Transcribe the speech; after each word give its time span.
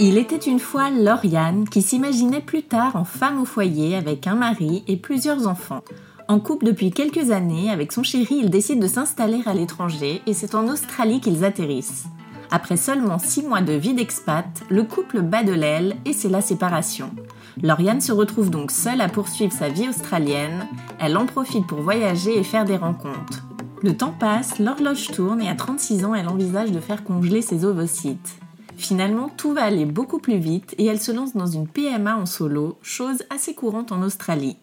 Il 0.00 0.16
était 0.16 0.36
une 0.36 0.60
fois 0.60 0.90
Lauriane 0.90 1.68
qui 1.68 1.82
s'imaginait 1.82 2.40
plus 2.40 2.62
tard 2.62 2.94
en 2.94 3.02
femme 3.02 3.40
au 3.40 3.44
foyer 3.44 3.96
avec 3.96 4.28
un 4.28 4.36
mari 4.36 4.84
et 4.86 4.96
plusieurs 4.96 5.48
enfants. 5.48 5.82
En 6.28 6.38
couple 6.38 6.66
depuis 6.66 6.92
quelques 6.92 7.32
années, 7.32 7.68
avec 7.68 7.90
son 7.90 8.04
chéri, 8.04 8.36
ils 8.42 8.50
décident 8.50 8.80
de 8.80 8.86
s'installer 8.86 9.40
à 9.44 9.54
l'étranger 9.54 10.22
et 10.26 10.34
c'est 10.34 10.54
en 10.54 10.68
Australie 10.68 11.20
qu'ils 11.20 11.44
atterrissent. 11.44 12.04
Après 12.52 12.76
seulement 12.76 13.18
six 13.18 13.42
mois 13.42 13.60
de 13.60 13.72
vie 13.72 13.92
d'expat, 13.92 14.46
le 14.70 14.84
couple 14.84 15.20
bat 15.20 15.42
de 15.42 15.52
l'aile 15.52 15.96
et 16.04 16.12
c'est 16.12 16.28
la 16.28 16.42
séparation. 16.42 17.10
Lauriane 17.60 18.00
se 18.00 18.12
retrouve 18.12 18.50
donc 18.50 18.70
seule 18.70 19.00
à 19.00 19.08
poursuivre 19.08 19.52
sa 19.52 19.68
vie 19.68 19.88
australienne. 19.88 20.68
Elle 21.00 21.16
en 21.16 21.26
profite 21.26 21.66
pour 21.66 21.80
voyager 21.80 22.38
et 22.38 22.44
faire 22.44 22.64
des 22.64 22.76
rencontres. 22.76 23.48
Le 23.82 23.96
temps 23.96 24.14
passe, 24.16 24.60
l'horloge 24.60 25.08
tourne 25.08 25.42
et 25.42 25.48
à 25.48 25.56
36 25.56 26.04
ans, 26.04 26.14
elle 26.14 26.28
envisage 26.28 26.70
de 26.70 26.78
faire 26.78 27.02
congeler 27.02 27.42
ses 27.42 27.64
ovocytes. 27.64 28.38
Finalement, 28.78 29.28
tout 29.28 29.52
va 29.52 29.64
aller 29.64 29.84
beaucoup 29.84 30.20
plus 30.20 30.38
vite 30.38 30.76
et 30.78 30.86
elle 30.86 31.00
se 31.00 31.10
lance 31.10 31.34
dans 31.34 31.48
une 31.48 31.66
PMA 31.66 32.16
en 32.16 32.26
solo, 32.26 32.78
chose 32.80 33.24
assez 33.28 33.52
courante 33.52 33.90
en 33.90 34.02
Australie. 34.02 34.56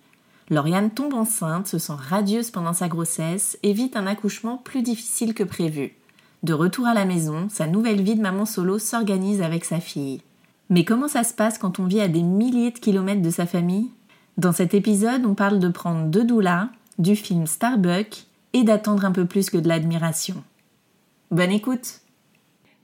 Lauriane 0.49 0.89
tombe 0.89 1.13
enceinte, 1.13 1.67
se 1.67 1.77
sent 1.77 1.97
radieuse 1.97 2.49
pendant 2.49 2.71
sa 2.71 2.87
grossesse 2.87 3.59
et 3.61 3.73
vit 3.73 3.91
un 3.93 4.07
accouchement 4.07 4.55
plus 4.57 4.83
difficile 4.83 5.33
que 5.33 5.43
prévu. 5.43 5.95
De 6.43 6.53
retour 6.53 6.87
à 6.87 6.93
la 6.93 7.03
maison, 7.03 7.47
sa 7.49 7.67
nouvelle 7.67 8.01
vie 8.01 8.15
de 8.15 8.21
maman 8.21 8.45
solo 8.45 8.79
s'organise 8.79 9.41
avec 9.41 9.65
sa 9.65 9.81
fille. 9.81 10.21
Mais 10.69 10.85
comment 10.85 11.09
ça 11.09 11.25
se 11.25 11.33
passe 11.33 11.57
quand 11.57 11.79
on 11.79 11.85
vit 11.85 11.99
à 11.99 12.07
des 12.07 12.23
milliers 12.23 12.71
de 12.71 12.79
kilomètres 12.79 13.21
de 13.21 13.29
sa 13.29 13.45
famille? 13.45 13.91
Dans 14.37 14.53
cet 14.53 14.73
épisode, 14.73 15.25
on 15.25 15.35
parle 15.35 15.59
de 15.59 15.67
prendre 15.67 16.05
deux 16.05 16.23
doulas, 16.23 16.69
du 16.99 17.17
film 17.17 17.47
Starbuck 17.47 18.23
et 18.53 18.63
d'attendre 18.63 19.03
un 19.03 19.11
peu 19.11 19.25
plus 19.25 19.49
que 19.49 19.57
de 19.57 19.67
l'admiration. 19.67 20.41
Bonne 21.31 21.51
écoute 21.51 21.99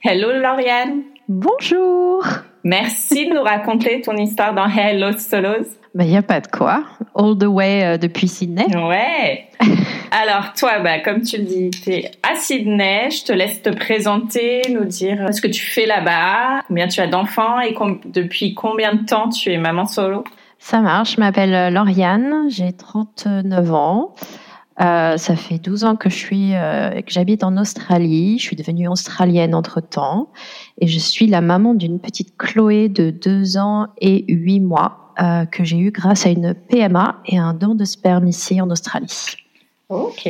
Hello 0.03 0.31
Lauriane 0.31 1.03
Bonjour 1.28 2.25
Merci 2.63 3.28
de 3.28 3.35
nous 3.35 3.44
raconter 3.44 4.01
ton 4.01 4.17
histoire 4.17 4.56
dans 4.56 4.67
Hello 4.67 5.12
Solos. 5.16 5.67
Il 5.94 5.97
bah, 5.97 6.06
n'y 6.06 6.17
a 6.17 6.23
pas 6.23 6.41
de 6.41 6.47
quoi. 6.47 6.84
All 7.13 7.38
the 7.38 7.45
way 7.45 7.84
euh, 7.84 7.97
depuis 8.00 8.28
Sydney. 8.28 8.66
Ouais. 8.75 9.47
Alors 10.12 10.53
toi, 10.57 10.79
bah, 10.79 11.01
comme 11.01 11.22
tu 11.22 11.38
le 11.38 11.44
dis, 11.44 11.69
tu 11.69 11.91
es 11.91 12.12
à 12.23 12.35
Sydney. 12.35 13.12
Je 13.12 13.25
te 13.25 13.31
laisse 13.31 13.62
te 13.62 13.69
présenter, 13.69 14.63
nous 14.72 14.85
dire 14.85 15.31
ce 15.31 15.39
que 15.39 15.47
tu 15.47 15.63
fais 15.63 15.85
là-bas, 15.85 16.63
combien 16.68 16.88
tu 16.88 17.00
as 17.00 17.07
d'enfants 17.07 17.59
et 17.59 17.75
depuis 18.06 18.56
combien 18.56 18.95
de 18.95 19.06
temps 19.06 19.29
tu 19.29 19.51
es 19.51 19.57
maman 19.57 19.85
solo? 19.85 20.23
Ça 20.57 20.81
marche. 20.81 21.16
Je 21.16 21.19
m'appelle 21.19 21.53
euh, 21.53 21.69
Lauriane, 21.69 22.45
j'ai 22.50 22.73
39 22.73 23.72
ans. 23.72 24.16
Euh, 24.81 25.18
ça 25.18 25.36
fait 25.36 25.59
12 25.59 25.84
ans 25.84 25.96
que 25.96 26.09
je 26.09 26.16
suis 26.16 26.56
euh, 26.56 27.02
que 27.02 27.12
j'habite 27.12 27.44
en 27.44 27.58
Australie. 27.58 28.40
Je 28.40 28.44
suis 28.44 28.56
devenue 28.56 28.88
australienne 28.88 29.53
entre 29.53 29.80
temps 29.80 30.30
et 30.80 30.88
je 30.88 30.97
suis 30.97 31.28
la 31.28 31.42
maman 31.42 31.74
d'une 31.74 32.00
petite 32.00 32.36
Chloé 32.38 32.90
de 32.90 33.12
2 33.12 33.58
ans 33.58 33.88
et 34.00 34.25
8 34.28 34.59
mois 34.62 35.14
euh, 35.22 35.46
que 35.46 35.64
j'ai 35.64 35.78
eu 35.78 35.92
grâce 35.92 36.25
à 36.25 36.30
une 36.30 36.56
PMA 36.56 37.18
et 37.28 37.38
un 37.38 37.53
don 37.53 37.75
de 37.75 37.86
sperme 37.86 38.28
ici 38.28 38.59
en 38.59 38.69
Australie. 38.72 39.36
Ok. 39.90 40.28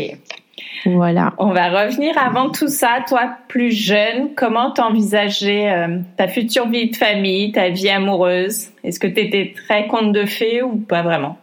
Voilà. 0.85 1.33
On 1.37 1.53
va 1.53 1.69
revenir 1.83 2.17
avant 2.17 2.49
tout 2.49 2.67
ça. 2.67 2.97
Toi, 3.07 3.29
plus 3.47 3.71
jeune, 3.71 4.33
comment 4.35 4.71
t'envisageais 4.71 5.71
ta 6.17 6.27
future 6.27 6.67
vie 6.67 6.89
de 6.89 6.95
famille, 6.95 7.51
ta 7.51 7.69
vie 7.69 7.89
amoureuse? 7.89 8.69
Est-ce 8.83 8.99
que 8.99 9.05
tu 9.05 9.19
étais 9.19 9.53
très 9.55 9.85
conte 9.87 10.11
de 10.11 10.25
fées 10.25 10.63
ou 10.63 10.77
pas 10.77 11.03
vraiment? 11.03 11.37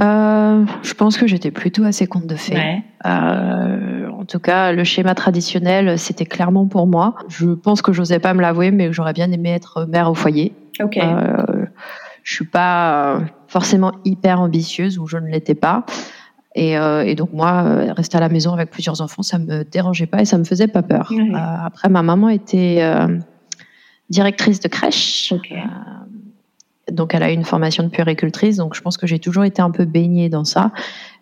Euh, 0.00 0.64
je 0.82 0.94
pense 0.94 1.16
que 1.16 1.26
j'étais 1.26 1.50
plutôt 1.50 1.84
assez 1.84 2.06
conte 2.06 2.26
de 2.26 2.34
fées. 2.34 2.82
Euh, 3.06 4.08
en 4.08 4.24
tout 4.24 4.40
cas, 4.40 4.72
le 4.72 4.82
schéma 4.82 5.14
traditionnel, 5.14 5.98
c'était 5.98 6.26
clairement 6.26 6.66
pour 6.66 6.86
moi. 6.86 7.14
Je 7.28 7.46
pense 7.50 7.80
que 7.80 7.92
j'osais 7.92 8.18
pas 8.18 8.34
me 8.34 8.40
l'avouer, 8.40 8.70
mais 8.70 8.92
j'aurais 8.92 9.12
bien 9.12 9.30
aimé 9.30 9.50
être 9.50 9.84
mère 9.84 10.10
au 10.10 10.14
foyer. 10.14 10.52
Okay. 10.80 11.00
Euh, 11.02 11.66
je 12.24 12.34
suis 12.34 12.46
pas 12.46 13.20
forcément 13.46 13.92
hyper 14.04 14.40
ambitieuse, 14.40 14.98
ou 14.98 15.06
je 15.06 15.18
ne 15.18 15.28
l'étais 15.28 15.54
pas. 15.54 15.84
Et, 16.56 16.78
euh, 16.78 17.04
et, 17.04 17.14
donc 17.14 17.32
moi, 17.32 17.62
rester 17.92 18.16
à 18.16 18.20
la 18.20 18.28
maison 18.28 18.52
avec 18.52 18.70
plusieurs 18.70 19.00
enfants, 19.00 19.22
ça 19.22 19.38
me 19.38 19.64
dérangeait 19.64 20.06
pas 20.06 20.22
et 20.22 20.24
ça 20.24 20.38
me 20.38 20.44
faisait 20.44 20.68
pas 20.68 20.82
peur. 20.82 21.12
Euh, 21.12 21.36
après, 21.36 21.88
ma 21.88 22.02
maman 22.02 22.28
était 22.28 22.82
directrice 24.10 24.58
de 24.60 24.68
crèche. 24.68 25.32
Okay. 25.32 25.62
Donc, 26.90 27.14
elle 27.14 27.22
a 27.22 27.30
eu 27.30 27.34
une 27.34 27.44
formation 27.44 27.82
de 27.82 27.88
puéricultrice, 27.88 28.56
donc 28.56 28.74
je 28.74 28.82
pense 28.82 28.96
que 28.96 29.06
j'ai 29.06 29.18
toujours 29.18 29.44
été 29.44 29.62
un 29.62 29.70
peu 29.70 29.84
baignée 29.84 30.28
dans 30.28 30.44
ça. 30.44 30.70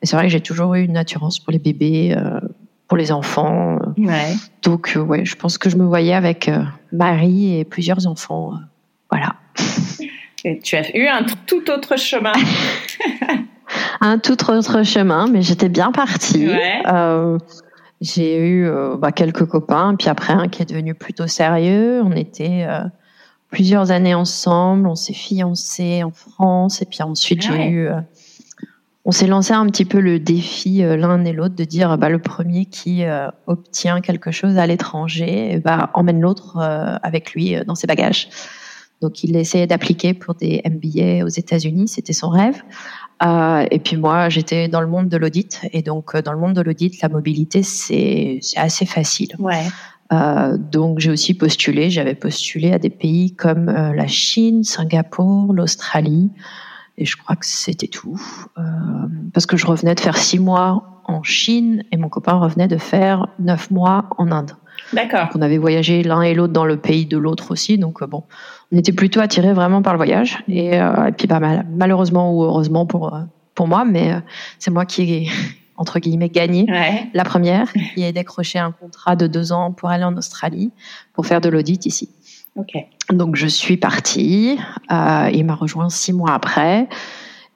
Et 0.02 0.06
c'est 0.06 0.16
vrai 0.16 0.26
que 0.26 0.32
j'ai 0.32 0.40
toujours 0.40 0.74
eu 0.74 0.82
une 0.82 0.96
attirance 0.96 1.38
pour 1.38 1.52
les 1.52 1.58
bébés, 1.58 2.14
euh, 2.16 2.40
pour 2.88 2.96
les 2.96 3.12
enfants. 3.12 3.78
Ouais. 3.96 4.34
Donc, 4.62 4.94
euh, 4.96 5.00
ouais, 5.00 5.24
je 5.24 5.36
pense 5.36 5.58
que 5.58 5.70
je 5.70 5.76
me 5.76 5.84
voyais 5.84 6.14
avec 6.14 6.48
euh, 6.48 6.64
Marie 6.90 7.58
et 7.58 7.64
plusieurs 7.64 8.06
enfants. 8.06 8.54
voilà. 9.10 9.34
Et 10.44 10.58
tu 10.58 10.74
as 10.74 10.96
eu 10.96 11.06
un 11.06 11.24
tout 11.46 11.70
autre 11.70 11.96
chemin. 11.96 12.32
un 14.00 14.18
tout 14.18 14.50
autre 14.50 14.82
chemin, 14.82 15.28
mais 15.28 15.40
j'étais 15.40 15.68
bien 15.68 15.92
partie. 15.92 16.48
Ouais. 16.48 16.82
j'ai 18.00 18.40
eu 18.40 18.68
bah, 18.98 19.12
quelques 19.12 19.44
copains, 19.44 19.94
puis 19.96 20.08
après 20.08 20.32
un 20.32 20.48
qui 20.48 20.62
est 20.62 20.64
devenu 20.64 20.96
plutôt 20.96 21.28
sérieux. 21.28 22.02
On 22.04 22.10
était 22.10 22.66
plusieurs 23.52 23.92
années 23.92 24.14
ensemble. 24.14 24.88
On 24.88 24.96
s'est 24.96 25.12
fiancés 25.12 26.02
en 26.02 26.10
France 26.10 26.82
et 26.82 26.86
puis 26.86 27.02
ensuite 27.04 27.44
Ah 27.48 27.52
j'ai 27.56 27.68
eu. 27.68 27.86
euh, 27.86 28.00
on 29.04 29.10
s'est 29.10 29.26
lancé 29.26 29.52
un 29.52 29.66
petit 29.66 29.84
peu 29.84 30.00
le 30.00 30.20
défi 30.20 30.82
euh, 30.84 30.96
l'un 30.96 31.24
et 31.24 31.32
l'autre 31.32 31.56
de 31.56 31.64
dire 31.64 31.98
bah, 31.98 32.08
le 32.08 32.20
premier 32.20 32.66
qui 32.66 33.04
euh, 33.04 33.28
obtient 33.46 34.00
quelque 34.00 34.30
chose 34.30 34.58
à 34.58 34.66
l'étranger 34.66 35.60
bah, 35.64 35.90
emmène 35.94 36.20
l'autre 36.20 36.58
euh, 36.58 36.96
avec 37.02 37.32
lui 37.32 37.56
dans 37.66 37.74
ses 37.74 37.86
bagages. 37.86 38.28
Donc 39.00 39.24
il 39.24 39.36
essayait 39.36 39.66
d'appliquer 39.66 40.14
pour 40.14 40.36
des 40.36 40.62
MBA 40.64 41.24
aux 41.24 41.28
États-Unis, 41.28 41.88
c'était 41.88 42.12
son 42.12 42.28
rêve. 42.28 42.62
Et 43.70 43.78
puis 43.80 43.96
moi 43.96 44.28
j'étais 44.28 44.68
dans 44.68 44.80
le 44.80 44.86
monde 44.86 45.08
de 45.08 45.16
l'audit 45.16 45.60
et 45.72 45.82
donc 45.82 46.16
dans 46.16 46.32
le 46.32 46.38
monde 46.38 46.54
de 46.54 46.60
l'audit 46.60 47.00
la 47.02 47.08
mobilité 47.08 47.64
c'est 47.64 48.38
c'est 48.42 48.58
assez 48.58 48.86
facile. 48.86 49.34
Ouais. 49.40 49.64
Euh, 50.12 50.58
donc 50.58 50.98
j'ai 50.98 51.10
aussi 51.10 51.34
postulé, 51.34 51.88
j'avais 51.88 52.14
postulé 52.14 52.72
à 52.72 52.78
des 52.78 52.90
pays 52.90 53.34
comme 53.34 53.68
euh, 53.68 53.94
la 53.94 54.06
Chine, 54.06 54.62
Singapour, 54.62 55.54
l'Australie, 55.54 56.30
et 56.98 57.06
je 57.06 57.16
crois 57.16 57.36
que 57.36 57.46
c'était 57.46 57.86
tout. 57.86 58.20
Euh, 58.58 58.62
parce 59.32 59.46
que 59.46 59.56
je 59.56 59.66
revenais 59.66 59.94
de 59.94 60.00
faire 60.00 60.18
six 60.18 60.38
mois 60.38 61.02
en 61.06 61.22
Chine 61.22 61.84
et 61.92 61.96
mon 61.96 62.08
copain 62.08 62.34
revenait 62.34 62.68
de 62.68 62.76
faire 62.76 63.28
neuf 63.38 63.70
mois 63.70 64.10
en 64.18 64.30
Inde. 64.30 64.52
D'accord. 64.92 65.24
Donc 65.26 65.36
on 65.36 65.42
avait 65.42 65.58
voyagé 65.58 66.02
l'un 66.02 66.20
et 66.22 66.34
l'autre 66.34 66.52
dans 66.52 66.66
le 66.66 66.76
pays 66.76 67.06
de 67.06 67.16
l'autre 67.16 67.50
aussi, 67.50 67.78
donc 67.78 68.04
bon, 68.04 68.24
on 68.70 68.76
était 68.76 68.92
plutôt 68.92 69.20
attirés 69.20 69.54
vraiment 69.54 69.80
par 69.80 69.94
le 69.94 69.98
voyage. 69.98 70.44
Et, 70.48 70.74
et 70.74 71.12
puis 71.16 71.26
bah, 71.26 71.40
mal- 71.40 71.66
malheureusement 71.74 72.36
ou 72.36 72.42
heureusement 72.42 72.84
pour 72.84 73.16
pour 73.54 73.68
moi, 73.68 73.84
mais 73.84 74.14
c'est 74.58 74.70
moi 74.70 74.84
qui 74.84 75.30
entre 75.76 75.98
guillemets 75.98 76.28
gagné 76.28 76.64
Ouais. 76.68 77.08
la 77.14 77.24
première, 77.24 77.72
qui 77.94 78.02
est 78.02 78.12
décroché 78.12 78.58
un 78.58 78.72
contrat 78.72 79.16
de 79.16 79.26
deux 79.26 79.52
ans 79.52 79.72
pour 79.72 79.88
aller 79.90 80.04
en 80.04 80.16
Australie 80.16 80.70
pour 81.12 81.26
faire 81.26 81.40
de 81.40 81.48
l'audit 81.48 81.86
ici. 81.86 82.08
Ok. 82.56 82.72
Donc 83.10 83.36
je 83.36 83.46
suis 83.46 83.76
partie. 83.78 84.58
Euh, 84.90 85.30
il 85.32 85.44
m'a 85.44 85.54
rejoint 85.54 85.88
six 85.88 86.12
mois 86.12 86.32
après. 86.34 86.88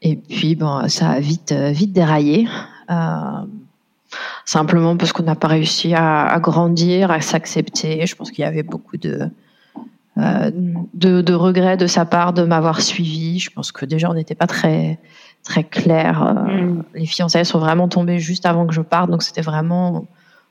Et 0.03 0.17
puis 0.17 0.55
bon, 0.57 0.89
ça 0.89 1.11
a 1.11 1.21
vite 1.21 1.53
euh, 1.53 1.71
vite 1.71 1.93
déraillé. 1.93 2.49
Euh, 2.91 3.43
simplement 4.45 4.97
parce 4.97 5.13
qu'on 5.13 5.25
n'a 5.25 5.35
pas 5.35 5.49
réussi 5.49 5.95
à, 5.95 6.27
à 6.27 6.39
grandir, 6.41 7.11
à 7.11 7.21
s'accepter. 7.21 8.07
Je 8.07 8.15
pense 8.17 8.31
qu'il 8.31 8.43
y 8.43 8.47
avait 8.47 8.63
beaucoup 8.63 8.97
de, 8.97 9.29
euh, 10.19 10.51
de 10.95 11.21
de 11.21 11.35
regrets 11.35 11.77
de 11.77 11.87
sa 11.87 12.05
part 12.05 12.33
de 12.33 12.43
m'avoir 12.45 12.81
suivi. 12.81 13.39
Je 13.39 13.51
pense 13.51 13.73
que 13.73 13.85
déjà 13.85 14.11
on 14.11 14.15
n'était 14.15 14.35
pas 14.35 14.47
très 14.47 14.99
très 15.47 15.65
clair. 15.65 16.23
Euh, 16.23 16.33
Mm. 16.67 16.83
Les 16.95 17.07
fiançailles 17.07 17.45
sont 17.47 17.59
vraiment 17.59 17.89
tombées 17.89 18.19
juste 18.19 18.45
avant 18.47 18.67
que 18.67 18.75
je 18.75 18.81
parte, 18.83 19.11
donc 19.11 19.23
c'était 19.23 19.41
vraiment 19.43 20.07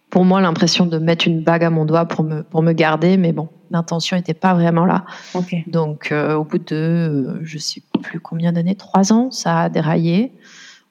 pour 0.10 0.24
moi 0.24 0.40
l'impression 0.42 0.86
de 0.86 0.98
mettre 0.98 1.28
une 1.28 1.42
bague 1.44 1.64
à 1.64 1.70
mon 1.70 1.84
doigt 1.86 2.06
pour 2.06 2.24
me 2.24 2.42
pour 2.44 2.62
me 2.64 2.72
garder. 2.74 3.18
Mais 3.18 3.32
bon, 3.34 3.50
l'intention 3.72 4.16
n'était 4.18 4.34
pas 4.34 4.54
vraiment 4.54 4.86
là. 4.86 5.06
Donc, 5.68 6.12
euh, 6.12 6.36
au 6.36 6.44
bout 6.44 6.60
de, 6.60 6.76
euh, 6.76 7.40
je 7.44 7.58
sais 7.58 7.82
plus 8.04 8.20
combien 8.20 8.52
d'années, 8.54 8.76
trois 8.76 9.12
ans, 9.12 9.32
ça 9.32 9.62
a 9.62 9.70
déraillé. 9.70 10.32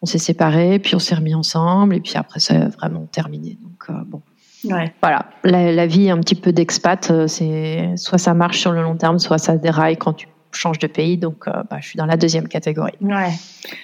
On 0.03 0.07
s'est 0.07 0.19
séparés, 0.19 0.79
puis 0.79 0.95
on 0.95 0.99
s'est 0.99 1.15
remis 1.15 1.35
ensemble, 1.35 1.95
et 1.95 2.01
puis 2.01 2.13
après, 2.17 2.41
ça 2.41 2.55
a 2.55 2.69
vraiment 2.69 3.07
terminé. 3.11 3.57
Donc, 3.63 3.85
euh, 3.89 4.03
bon, 4.07 4.21
Ouais. 4.65 4.93
voilà. 5.03 5.27
La, 5.45 5.73
la 5.73 5.87
vie 5.87 6.11
un 6.11 6.19
petit 6.19 6.35
peu 6.35 6.53
d'expat, 6.53 7.13
c'est 7.29 7.93
soit 7.97 8.19
ça 8.19 8.35
marche 8.35 8.59
sur 8.61 8.73
le 8.73 8.83
long 8.83 8.97
terme, 8.97 9.19
soit 9.19 9.39
ça 9.39 9.57
déraille 9.57 9.97
quand 9.97 10.15
tu 10.15 10.27
changes 10.57 10.79
de 10.79 10.87
pays. 10.87 11.19
Donc, 11.19 11.47
euh, 11.47 11.63
bah, 11.71 11.79
je 11.81 11.89
suis 11.89 11.97
dans 11.97 12.07
la 12.07 12.17
deuxième 12.17 12.49
catégorie. 12.49 12.95
Ouais. 13.01 13.31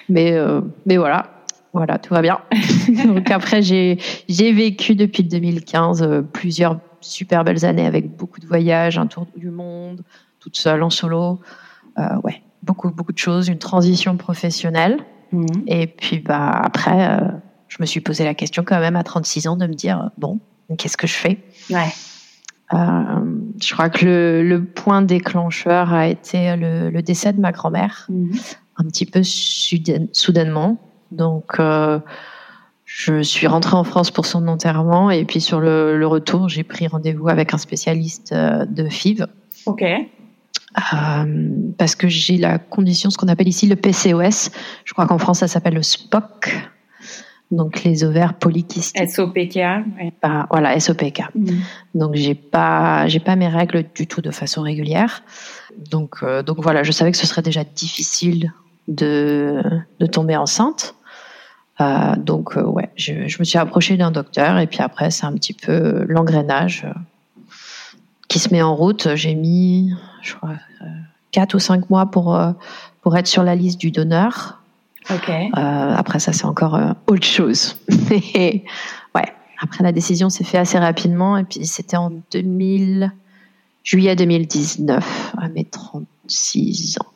Mais, 0.08 0.32
euh, 0.32 0.60
mais 0.86 0.96
voilà. 0.96 1.40
Voilà, 1.72 1.98
tout 1.98 2.14
va 2.14 2.22
bien. 2.22 2.40
Donc 3.06 3.30
après, 3.30 3.62
j'ai 3.62 3.96
vécu 4.28 4.94
depuis 4.94 5.22
2015 5.22 6.02
euh, 6.02 6.22
plusieurs 6.22 6.80
super 7.00 7.44
belles 7.44 7.64
années 7.64 7.86
avec 7.86 8.16
beaucoup 8.16 8.40
de 8.40 8.46
voyages, 8.46 8.98
un 8.98 9.06
tour 9.06 9.26
du 9.36 9.50
monde, 9.50 10.02
toute 10.40 10.56
seule 10.56 10.82
en 10.82 10.90
solo. 10.90 11.40
Euh, 11.98 12.02
ouais, 12.24 12.42
beaucoup 12.62 12.90
beaucoup 12.90 13.12
de 13.12 13.18
choses, 13.18 13.48
une 13.48 13.58
transition 13.58 14.16
professionnelle. 14.16 14.98
Mhm. 15.32 15.46
Et 15.68 15.86
puis 15.86 16.18
bah 16.18 16.50
après, 16.64 17.08
euh, 17.08 17.28
je 17.68 17.76
me 17.80 17.86
suis 17.86 18.00
posé 18.00 18.24
la 18.24 18.34
question 18.34 18.64
quand 18.64 18.80
même 18.80 18.96
à 18.96 19.04
36 19.04 19.46
ans 19.46 19.56
de 19.56 19.66
me 19.66 19.74
dire 19.74 20.10
bon, 20.18 20.40
qu'est-ce 20.76 20.96
que 20.96 21.06
je 21.06 21.14
fais? 21.14 21.38
Ouais. 21.70 21.88
Euh, 22.72 22.78
Je 23.60 23.72
crois 23.74 23.90
que 23.90 24.04
le, 24.04 24.42
le 24.48 24.64
point 24.64 25.02
déclencheur 25.02 25.92
a 25.92 26.06
été 26.08 26.56
le, 26.56 26.90
le 26.90 27.02
décès 27.02 27.32
de 27.32 27.40
ma 27.40 27.52
grand-mère 27.52 28.06
Mhm. 28.08 28.32
un 28.78 28.84
petit 28.84 29.06
peu 29.06 29.20
soudain- 29.22 30.06
soudainement. 30.12 30.78
Donc, 31.10 31.58
euh, 31.58 31.98
je 32.84 33.22
suis 33.22 33.46
rentrée 33.46 33.76
en 33.76 33.84
France 33.84 34.10
pour 34.10 34.26
son 34.26 34.46
enterrement 34.48 35.10
et 35.10 35.24
puis 35.24 35.40
sur 35.40 35.60
le, 35.60 35.98
le 35.98 36.06
retour, 36.06 36.48
j'ai 36.48 36.62
pris 36.64 36.86
rendez-vous 36.86 37.28
avec 37.28 37.52
un 37.54 37.58
spécialiste 37.58 38.32
euh, 38.32 38.64
de 38.66 38.88
FIV 38.88 39.26
Ok. 39.66 39.82
euh, 39.82 41.48
parce 41.76 41.94
que 41.96 42.08
j'ai 42.08 42.36
la 42.36 42.58
condition, 42.58 43.10
ce 43.10 43.18
qu'on 43.18 43.28
appelle 43.28 43.48
ici 43.48 43.66
le 43.66 43.76
PCOS. 43.76 44.50
Je 44.84 44.92
crois 44.92 45.06
qu'en 45.06 45.18
France, 45.18 45.40
ça 45.40 45.48
s'appelle 45.48 45.74
le 45.74 45.82
SPOC. 45.82 46.70
Donc, 47.50 47.82
les 47.82 48.04
ovaires 48.04 48.34
polykystiques. 48.34 49.10
SOPK. 49.10 49.56
Ouais. 49.56 50.12
Pas- 50.20 50.46
voilà, 50.50 50.78
SOPK. 50.78 51.22
Mhm. 51.34 51.60
Donc 51.94 52.14
j'ai 52.14 52.34
pas 52.36 53.08
j'ai 53.08 53.18
pas 53.18 53.34
mes 53.34 53.48
règles 53.48 53.84
du 53.94 54.06
tout 54.06 54.20
de 54.20 54.30
façon 54.30 54.62
régulière. 54.62 55.22
Donc 55.90 56.22
euh, 56.22 56.42
donc 56.44 56.58
voilà, 56.60 56.84
je 56.84 56.92
savais 56.92 57.10
que 57.10 57.16
ce 57.16 57.26
serait 57.26 57.42
déjà 57.42 57.64
difficile 57.64 58.52
de 58.86 59.60
de 59.98 60.06
tomber 60.06 60.36
enceinte. 60.36 60.94
Euh, 61.80 62.14
donc 62.16 62.56
euh, 62.56 62.62
ouais, 62.62 62.90
je, 62.94 63.26
je 63.26 63.38
me 63.40 63.44
suis 63.44 63.58
approchée 63.58 63.96
d'un 63.96 64.10
docteur 64.12 64.58
et 64.58 64.66
puis 64.68 64.80
après 64.80 65.10
c'est 65.10 65.26
un 65.26 65.32
petit 65.32 65.54
peu 65.54 66.04
l'engrenage 66.08 66.84
euh, 66.84 66.92
qui 68.28 68.38
se 68.38 68.52
met 68.52 68.62
en 68.62 68.76
route. 68.76 69.08
J'ai 69.16 69.34
mis 69.34 69.92
je 70.22 70.34
crois 70.36 70.50
euh, 70.82 70.86
quatre 71.32 71.54
ou 71.54 71.58
cinq 71.58 71.90
mois 71.90 72.06
pour 72.06 72.36
euh, 72.36 72.52
pour 73.02 73.16
être 73.16 73.26
sur 73.26 73.42
la 73.42 73.56
liste 73.56 73.80
du 73.80 73.90
donneur. 73.90 74.59
Euh, 75.10 75.94
après 75.96 76.18
ça, 76.18 76.32
c'est 76.32 76.44
encore 76.44 76.74
euh, 76.74 76.92
autre 77.06 77.24
chose. 77.24 77.76
Mais 78.10 78.64
ouais, 79.14 79.32
après 79.60 79.82
la 79.82 79.92
décision 79.92 80.28
s'est 80.28 80.44
faite 80.44 80.60
assez 80.60 80.78
rapidement 80.78 81.36
et 81.36 81.44
puis 81.44 81.64
c'était 81.66 81.96
en 81.96 82.12
2000, 82.32 83.12
juillet 83.82 84.16
2019, 84.16 85.34
à 85.38 85.48
mes 85.48 85.64
36 85.64 86.98
ans. 87.00 87.06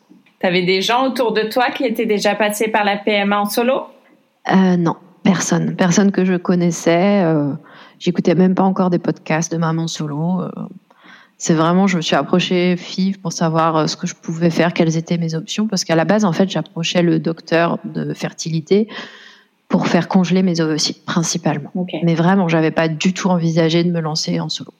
T'avais 0.40 0.64
des 0.64 0.82
gens 0.82 1.06
autour 1.06 1.32
de 1.32 1.42
toi 1.42 1.70
qui 1.70 1.84
étaient 1.84 2.06
déjà 2.06 2.34
passés 2.34 2.68
par 2.68 2.84
la 2.84 2.96
PMA 2.96 3.40
en 3.40 3.46
solo? 3.46 3.82
Euh, 4.52 4.76
non, 4.76 4.96
personne, 5.22 5.74
personne 5.76 6.12
que 6.12 6.24
je 6.24 6.34
connaissais. 6.34 7.24
J'écoutais 7.98 8.34
même 8.34 8.54
pas 8.54 8.64
encore 8.64 8.90
des 8.90 8.98
podcasts 8.98 9.50
de 9.50 9.56
maman 9.56 9.86
solo. 9.86 10.42
C'est 11.46 11.52
vraiment, 11.52 11.86
je 11.86 11.98
me 11.98 12.00
suis 12.00 12.16
approchée 12.16 12.74
FIV 12.74 13.18
pour 13.18 13.34
savoir 13.34 13.76
euh, 13.76 13.86
ce 13.86 13.98
que 13.98 14.06
je 14.06 14.14
pouvais 14.14 14.48
faire, 14.48 14.72
quelles 14.72 14.96
étaient 14.96 15.18
mes 15.18 15.34
options, 15.34 15.68
parce 15.68 15.84
qu'à 15.84 15.94
la 15.94 16.06
base, 16.06 16.24
en 16.24 16.32
fait, 16.32 16.48
j'approchais 16.48 17.02
le 17.02 17.18
docteur 17.18 17.78
de 17.84 18.14
fertilité 18.14 18.88
pour 19.68 19.86
faire 19.86 20.08
congeler 20.08 20.42
mes 20.42 20.62
ovocytes 20.62 21.04
principalement. 21.04 21.70
Mais 22.02 22.14
vraiment, 22.14 22.48
j'avais 22.48 22.70
pas 22.70 22.88
du 22.88 23.12
tout 23.12 23.28
envisagé 23.28 23.84
de 23.84 23.90
me 23.90 24.00
lancer 24.00 24.40
en 24.40 24.48
solo. 24.48 24.72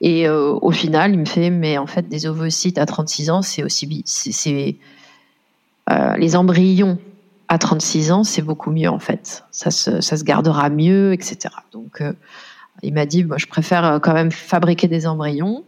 Et 0.00 0.26
euh, 0.26 0.54
au 0.62 0.70
final, 0.70 1.12
il 1.12 1.18
me 1.18 1.26
fait, 1.26 1.50
mais 1.50 1.76
en 1.76 1.86
fait, 1.86 2.08
des 2.08 2.24
ovocytes 2.24 2.78
à 2.78 2.86
36 2.86 3.28
ans, 3.28 3.42
c'est 3.42 3.62
aussi, 3.62 4.02
c'est, 4.06 4.76
euh, 5.90 6.16
les 6.16 6.36
embryons 6.36 6.96
à 7.48 7.58
36 7.58 8.12
ans, 8.12 8.24
c'est 8.24 8.40
beaucoup 8.40 8.70
mieux 8.70 8.88
en 8.88 8.98
fait. 8.98 9.44
Ça 9.50 9.70
se, 9.70 10.00
ça 10.00 10.16
se 10.16 10.24
gardera 10.24 10.70
mieux, 10.70 11.12
etc. 11.12 11.54
Donc, 11.70 12.00
euh, 12.00 12.14
il 12.82 12.94
m'a 12.94 13.04
dit, 13.04 13.24
moi, 13.24 13.36
je 13.36 13.46
préfère 13.46 14.00
quand 14.02 14.14
même 14.14 14.30
fabriquer 14.30 14.88
des 14.88 15.06
embryons. 15.06 15.64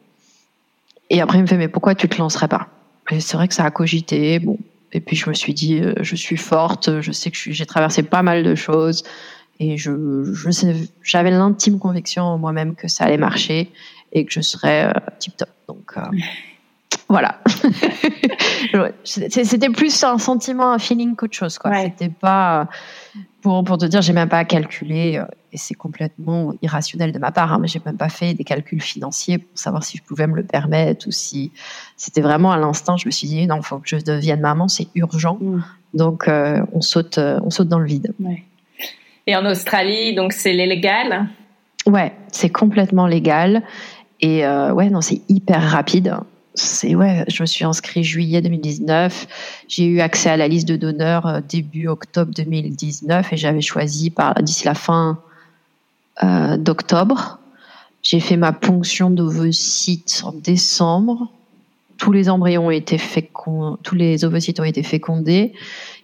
Et 1.10 1.20
après, 1.20 1.38
il 1.38 1.42
me 1.42 1.46
fait, 1.46 1.58
mais 1.58 1.68
pourquoi 1.68 1.94
tu 1.94 2.08
te 2.08 2.18
lancerais 2.18 2.48
pas? 2.48 2.68
Et 3.10 3.20
c'est 3.20 3.36
vrai 3.36 3.48
que 3.48 3.54
ça 3.54 3.64
a 3.64 3.70
cogité. 3.70 4.38
Bon, 4.38 4.58
et 4.92 5.00
puis 5.00 5.16
je 5.16 5.28
me 5.28 5.34
suis 5.34 5.54
dit, 5.54 5.80
euh, 5.80 5.94
je 6.00 6.16
suis 6.16 6.36
forte, 6.36 7.00
je 7.00 7.12
sais 7.12 7.30
que 7.30 7.36
j'ai 7.36 7.66
traversé 7.66 8.02
pas 8.02 8.22
mal 8.22 8.42
de 8.44 8.54
choses, 8.54 9.04
et 9.60 9.76
je, 9.76 9.90
j'avais 11.02 11.30
l'intime 11.30 11.78
conviction 11.78 12.22
en 12.24 12.38
moi-même 12.38 12.74
que 12.74 12.88
ça 12.88 13.04
allait 13.04 13.16
marcher 13.16 13.70
et 14.12 14.24
que 14.24 14.32
je 14.32 14.40
serais 14.40 14.92
tip 15.18 15.36
top. 15.36 15.48
Donc 15.68 15.92
euh, 15.96 16.00
voilà. 17.08 17.40
C'était 19.04 19.70
plus 19.70 20.02
un 20.04 20.18
sentiment, 20.18 20.72
un 20.72 20.78
feeling 20.78 21.16
qu'autre 21.16 21.34
chose. 21.34 21.58
Quoi. 21.58 21.70
Ouais. 21.70 21.94
C'était 21.98 22.12
pas 22.12 22.62
euh, 22.62 23.20
pour 23.44 23.62
pour 23.62 23.76
te 23.76 23.84
dire, 23.84 24.00
j'ai 24.00 24.14
même 24.14 24.30
pas 24.30 24.44
calculé 24.46 25.18
euh, 25.18 25.26
et 25.52 25.58
c'est 25.58 25.74
complètement 25.74 26.54
irrationnel 26.62 27.12
de 27.12 27.18
ma 27.18 27.30
part. 27.30 27.52
Hein, 27.52 27.58
mais 27.60 27.68
j'ai 27.68 27.80
même 27.84 27.98
pas 27.98 28.08
fait 28.08 28.32
des 28.32 28.42
calculs 28.42 28.80
financiers 28.80 29.36
pour 29.36 29.56
savoir 29.56 29.84
si 29.84 29.98
je 29.98 30.02
pouvais 30.02 30.26
me 30.26 30.34
le 30.34 30.42
permettre 30.42 31.06
ou 31.06 31.10
si 31.10 31.52
c'était 31.94 32.22
vraiment 32.22 32.52
à 32.52 32.56
l'instinct. 32.56 32.96
Je 32.96 33.06
me 33.06 33.10
suis 33.10 33.28
dit 33.28 33.46
non, 33.46 33.60
faut 33.60 33.78
que 33.78 33.88
je 33.88 33.96
devienne 33.96 34.40
maman, 34.40 34.66
c'est 34.66 34.88
urgent. 34.94 35.36
Mm. 35.40 35.62
Donc 35.92 36.26
euh, 36.26 36.64
on 36.72 36.80
saute, 36.80 37.18
euh, 37.18 37.38
on 37.44 37.50
saute 37.50 37.68
dans 37.68 37.78
le 37.78 37.86
vide. 37.86 38.14
Ouais. 38.18 38.42
Et 39.26 39.36
en 39.36 39.44
Australie, 39.44 40.14
donc 40.14 40.32
c'est 40.32 40.54
légal? 40.54 41.28
Ouais, 41.86 42.14
c'est 42.32 42.50
complètement 42.50 43.06
légal 43.06 43.62
et 44.22 44.46
euh, 44.46 44.72
ouais 44.72 44.88
non 44.88 45.02
c'est 45.02 45.20
hyper 45.28 45.62
rapide. 45.62 46.16
C'est 46.54 46.94
ouais, 46.94 47.24
je 47.28 47.42
me 47.42 47.46
suis 47.46 47.64
inscrit 47.64 48.04
juillet 48.04 48.40
2019. 48.40 49.26
J'ai 49.66 49.86
eu 49.86 50.00
accès 50.00 50.30
à 50.30 50.36
la 50.36 50.46
liste 50.46 50.68
de 50.68 50.76
donneurs 50.76 51.26
euh, 51.26 51.40
début 51.46 51.88
octobre 51.88 52.32
2019 52.32 53.32
et 53.32 53.36
j'avais 53.36 53.60
choisi 53.60 54.10
par 54.10 54.34
d'ici 54.42 54.64
la 54.64 54.74
fin 54.74 55.18
euh, 56.22 56.56
d'octobre. 56.56 57.40
J'ai 58.02 58.20
fait 58.20 58.36
ma 58.36 58.52
ponction 58.52 59.10
d'ovocytes 59.10 60.22
en 60.24 60.32
décembre. 60.32 61.28
Tous 61.96 62.12
les 62.12 62.28
embryons 62.28 62.66
ont 62.66 62.70
été 62.70 62.98
fécondés, 62.98 63.78
tous 63.82 63.94
les 63.94 64.24
ovocytes 64.24 64.60
ont 64.60 64.64
été 64.64 64.82
fécondés. 64.82 65.54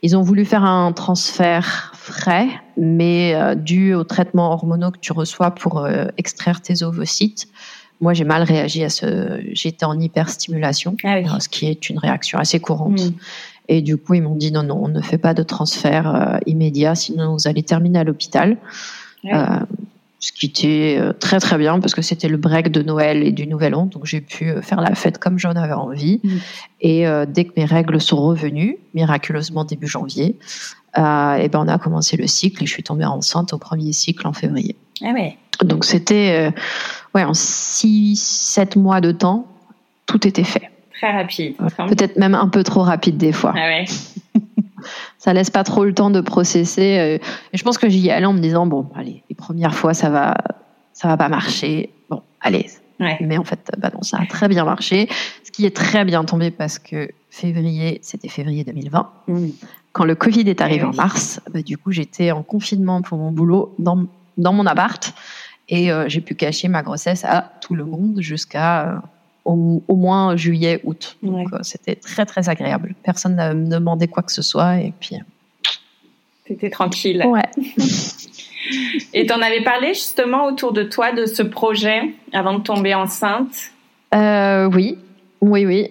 Ils 0.03 0.17
ont 0.17 0.23
voulu 0.23 0.45
faire 0.45 0.65
un 0.65 0.93
transfert 0.93 1.93
frais, 1.95 2.49
mais 2.77 3.35
euh, 3.35 3.55
dû 3.55 3.95
aux 3.95 4.05
traitements 4.05 4.53
hormonaux 4.53 4.91
que 4.91 4.99
tu 4.99 5.13
reçois 5.13 5.51
pour 5.51 5.85
euh, 5.85 6.07
extraire 6.17 6.61
tes 6.61 6.83
ovocytes. 6.83 7.49
Moi, 8.01 8.15
j'ai 8.15 8.25
mal 8.25 8.43
réagi 8.43 8.83
à 8.85 8.89
ce. 8.89 9.41
J'étais 9.53 9.85
en 9.85 9.99
hyperstimulation, 9.99 10.97
Ah 11.05 11.17
oui. 11.19 11.27
ce 11.39 11.49
qui 11.49 11.67
est 11.67 11.91
une 11.91 11.99
réaction 11.99 12.39
assez 12.39 12.61
courante. 12.61 13.01
Mm. 13.01 13.13
Et 13.69 13.83
du 13.83 13.97
coup, 13.97 14.15
ils 14.15 14.23
m'ont 14.23 14.35
dit 14.35 14.51
non, 14.51 14.63
non, 14.63 14.81
on 14.83 14.89
ne 14.89 15.01
fait 15.01 15.19
pas 15.19 15.33
de 15.33 15.43
transfert 15.43 16.15
euh, 16.15 16.39
immédiat, 16.47 16.95
sinon 16.95 17.35
vous 17.35 17.47
allez 17.47 17.63
terminer 17.63 18.01
à 18.01 18.05
l'hôpital. 18.05 18.57
Ouais. 19.23 19.35
Euh, 19.35 19.47
ce 20.19 20.33
qui 20.33 20.47
était 20.47 20.99
euh, 20.99 21.15
très 21.15 21.41
très 21.41 21.57
bien 21.57 21.81
parce 21.81 21.95
que 21.95 22.03
c'était 22.03 22.29
le 22.29 22.37
break 22.37 22.71
de 22.71 22.83
Noël 22.83 23.23
et 23.23 23.33
du 23.33 23.47
Nouvel 23.47 23.75
An, 23.75 23.87
donc 23.87 24.05
j'ai 24.05 24.21
pu 24.21 24.53
faire 24.61 24.83
la 24.83 24.95
fête 24.95 25.17
comme 25.17 25.39
j'en 25.39 25.53
avais 25.53 25.73
envie. 25.73 26.21
Mm. 26.23 26.29
Et 26.83 27.07
euh, 27.07 27.27
dès 27.27 27.45
que 27.45 27.53
mes 27.57 27.65
règles 27.65 28.01
sont 28.01 28.21
revenues, 28.21 28.77
miraculeusement 28.93 29.65
début 29.65 29.87
janvier, 29.87 30.37
et 30.97 30.99
ben 31.49 31.55
on 31.55 31.69
a 31.69 31.79
commencé 31.79 32.17
le 32.17 32.27
cycle 32.27 32.65
et 32.65 32.67
je 32.67 32.73
suis 32.73 32.83
tombée 32.83 33.05
enceinte 33.05 33.53
au 33.53 33.59
premier 33.59 33.93
cycle 33.93 34.27
en 34.27 34.33
février. 34.33 34.75
Ah 35.03 35.13
ouais. 35.13 35.37
Donc 35.63 35.85
c'était 35.85 36.53
ouais 37.15 37.25
en 37.25 37.33
6-7 37.33 38.79
mois 38.79 39.01
de 39.01 39.13
temps, 39.13 39.47
tout 40.07 40.27
était 40.27 40.45
fait. 40.45 40.71
Très 40.95 41.13
rapide. 41.13 41.57
Peut-être 41.89 42.17
même 42.19 42.35
un 42.35 42.49
peu 42.49 42.63
trop 42.63 42.83
rapide 42.83 43.17
des 43.17 43.33
fois. 43.33 43.55
Ah 43.57 43.67
ouais. 43.69 43.85
ça 45.19 45.33
laisse 45.33 45.51
pas 45.51 45.65
trop 45.65 45.85
le 45.85 45.95
temps 45.95 46.11
de 46.11 46.21
processer. 46.21 46.99
euh, 46.99 47.19
Et 47.53 47.57
je 47.59 47.63
pense 47.65 47.79
que 47.79 47.89
j'y 47.89 48.11
allais 48.11 48.27
en 48.27 48.33
me 48.35 48.41
disant 48.41 48.67
bon, 48.67 48.87
allez, 48.95 49.23
les 49.31 49.37
premières 49.37 49.75
fois 49.75 49.95
ça 49.95 50.11
va, 50.11 50.37
ça 50.93 51.09
va 51.09 51.17
pas 51.17 51.29
marcher. 51.29 51.91
Bon, 52.11 52.23
allez. 52.41 52.67
Ouais. 52.99 53.17
Mais 53.23 53.39
en 53.39 53.45
fait, 53.45 53.71
bah 53.79 53.91
non, 53.95 54.03
ça 54.03 54.19
a 54.21 54.27
très 54.27 54.47
bien 54.49 54.65
marché. 54.67 55.09
Ce 55.43 55.51
qui 55.51 55.65
est 55.65 55.75
très 55.75 56.05
bien 56.05 56.23
tombé 56.25 56.51
parce 56.51 56.79
que 56.79 57.09
février, 57.31 57.99
c'était 58.03 58.29
février 58.29 58.63
2020. 58.63 59.11
Quand 59.93 60.05
le 60.05 60.15
Covid 60.15 60.43
est 60.43 60.61
arrivé 60.61 60.83
Eh 60.83 60.87
en 60.87 60.93
mars, 60.93 61.41
bah, 61.51 61.63
du 61.63 61.79
coup, 61.79 61.93
j'étais 61.93 62.31
en 62.31 62.43
confinement 62.43 63.01
pour 63.01 63.17
mon 63.17 63.33
boulot 63.33 63.75
dans, 63.79 64.05
dans 64.37 64.53
mon 64.53 64.67
appart 64.67 65.15
et 65.71 65.91
euh, 65.91 66.09
j'ai 66.09 66.21
pu 66.21 66.35
cacher 66.35 66.69
ma 66.69 66.83
grossesse 66.83 67.25
à 67.25 67.53
tout 67.61 67.75
le 67.75 67.85
monde 67.85 68.21
jusqu'à 68.21 68.89
euh, 68.89 68.97
au, 69.45 69.83
au 69.87 69.97
moins 69.97 70.37
juillet, 70.37 70.81
août. 70.85 71.17
Donc 71.23 71.53
euh, 71.53 71.59
c'était 71.63 71.95
très 71.95 72.27
très 72.27 72.49
agréable. 72.49 72.95
Personne 73.05 73.37
ne 73.37 73.55
me 73.55 73.67
demandait 73.71 74.09
quoi 74.09 74.23
que 74.25 74.33
ce 74.33 74.43
soit 74.43 74.79
et 74.79 74.93
puis 75.01 75.17
T'étais 76.45 76.69
tranquille. 76.71 77.25
ouais. 77.27 77.49
Et 79.15 79.27
t'en 79.27 79.41
avais 79.41 79.63
parlé 79.65 79.95
justement 79.95 80.45
autour 80.47 80.73
de 80.73 80.83
toi 80.83 81.13
de 81.13 81.25
ce 81.27 81.43
projet 81.43 82.15
avant 82.33 82.59
de 82.59 82.63
tomber 82.63 82.95
enceinte? 82.95 83.73
Euh, 84.15 84.67
oui, 84.67 84.99
oui, 85.41 85.67
oui. 85.67 85.91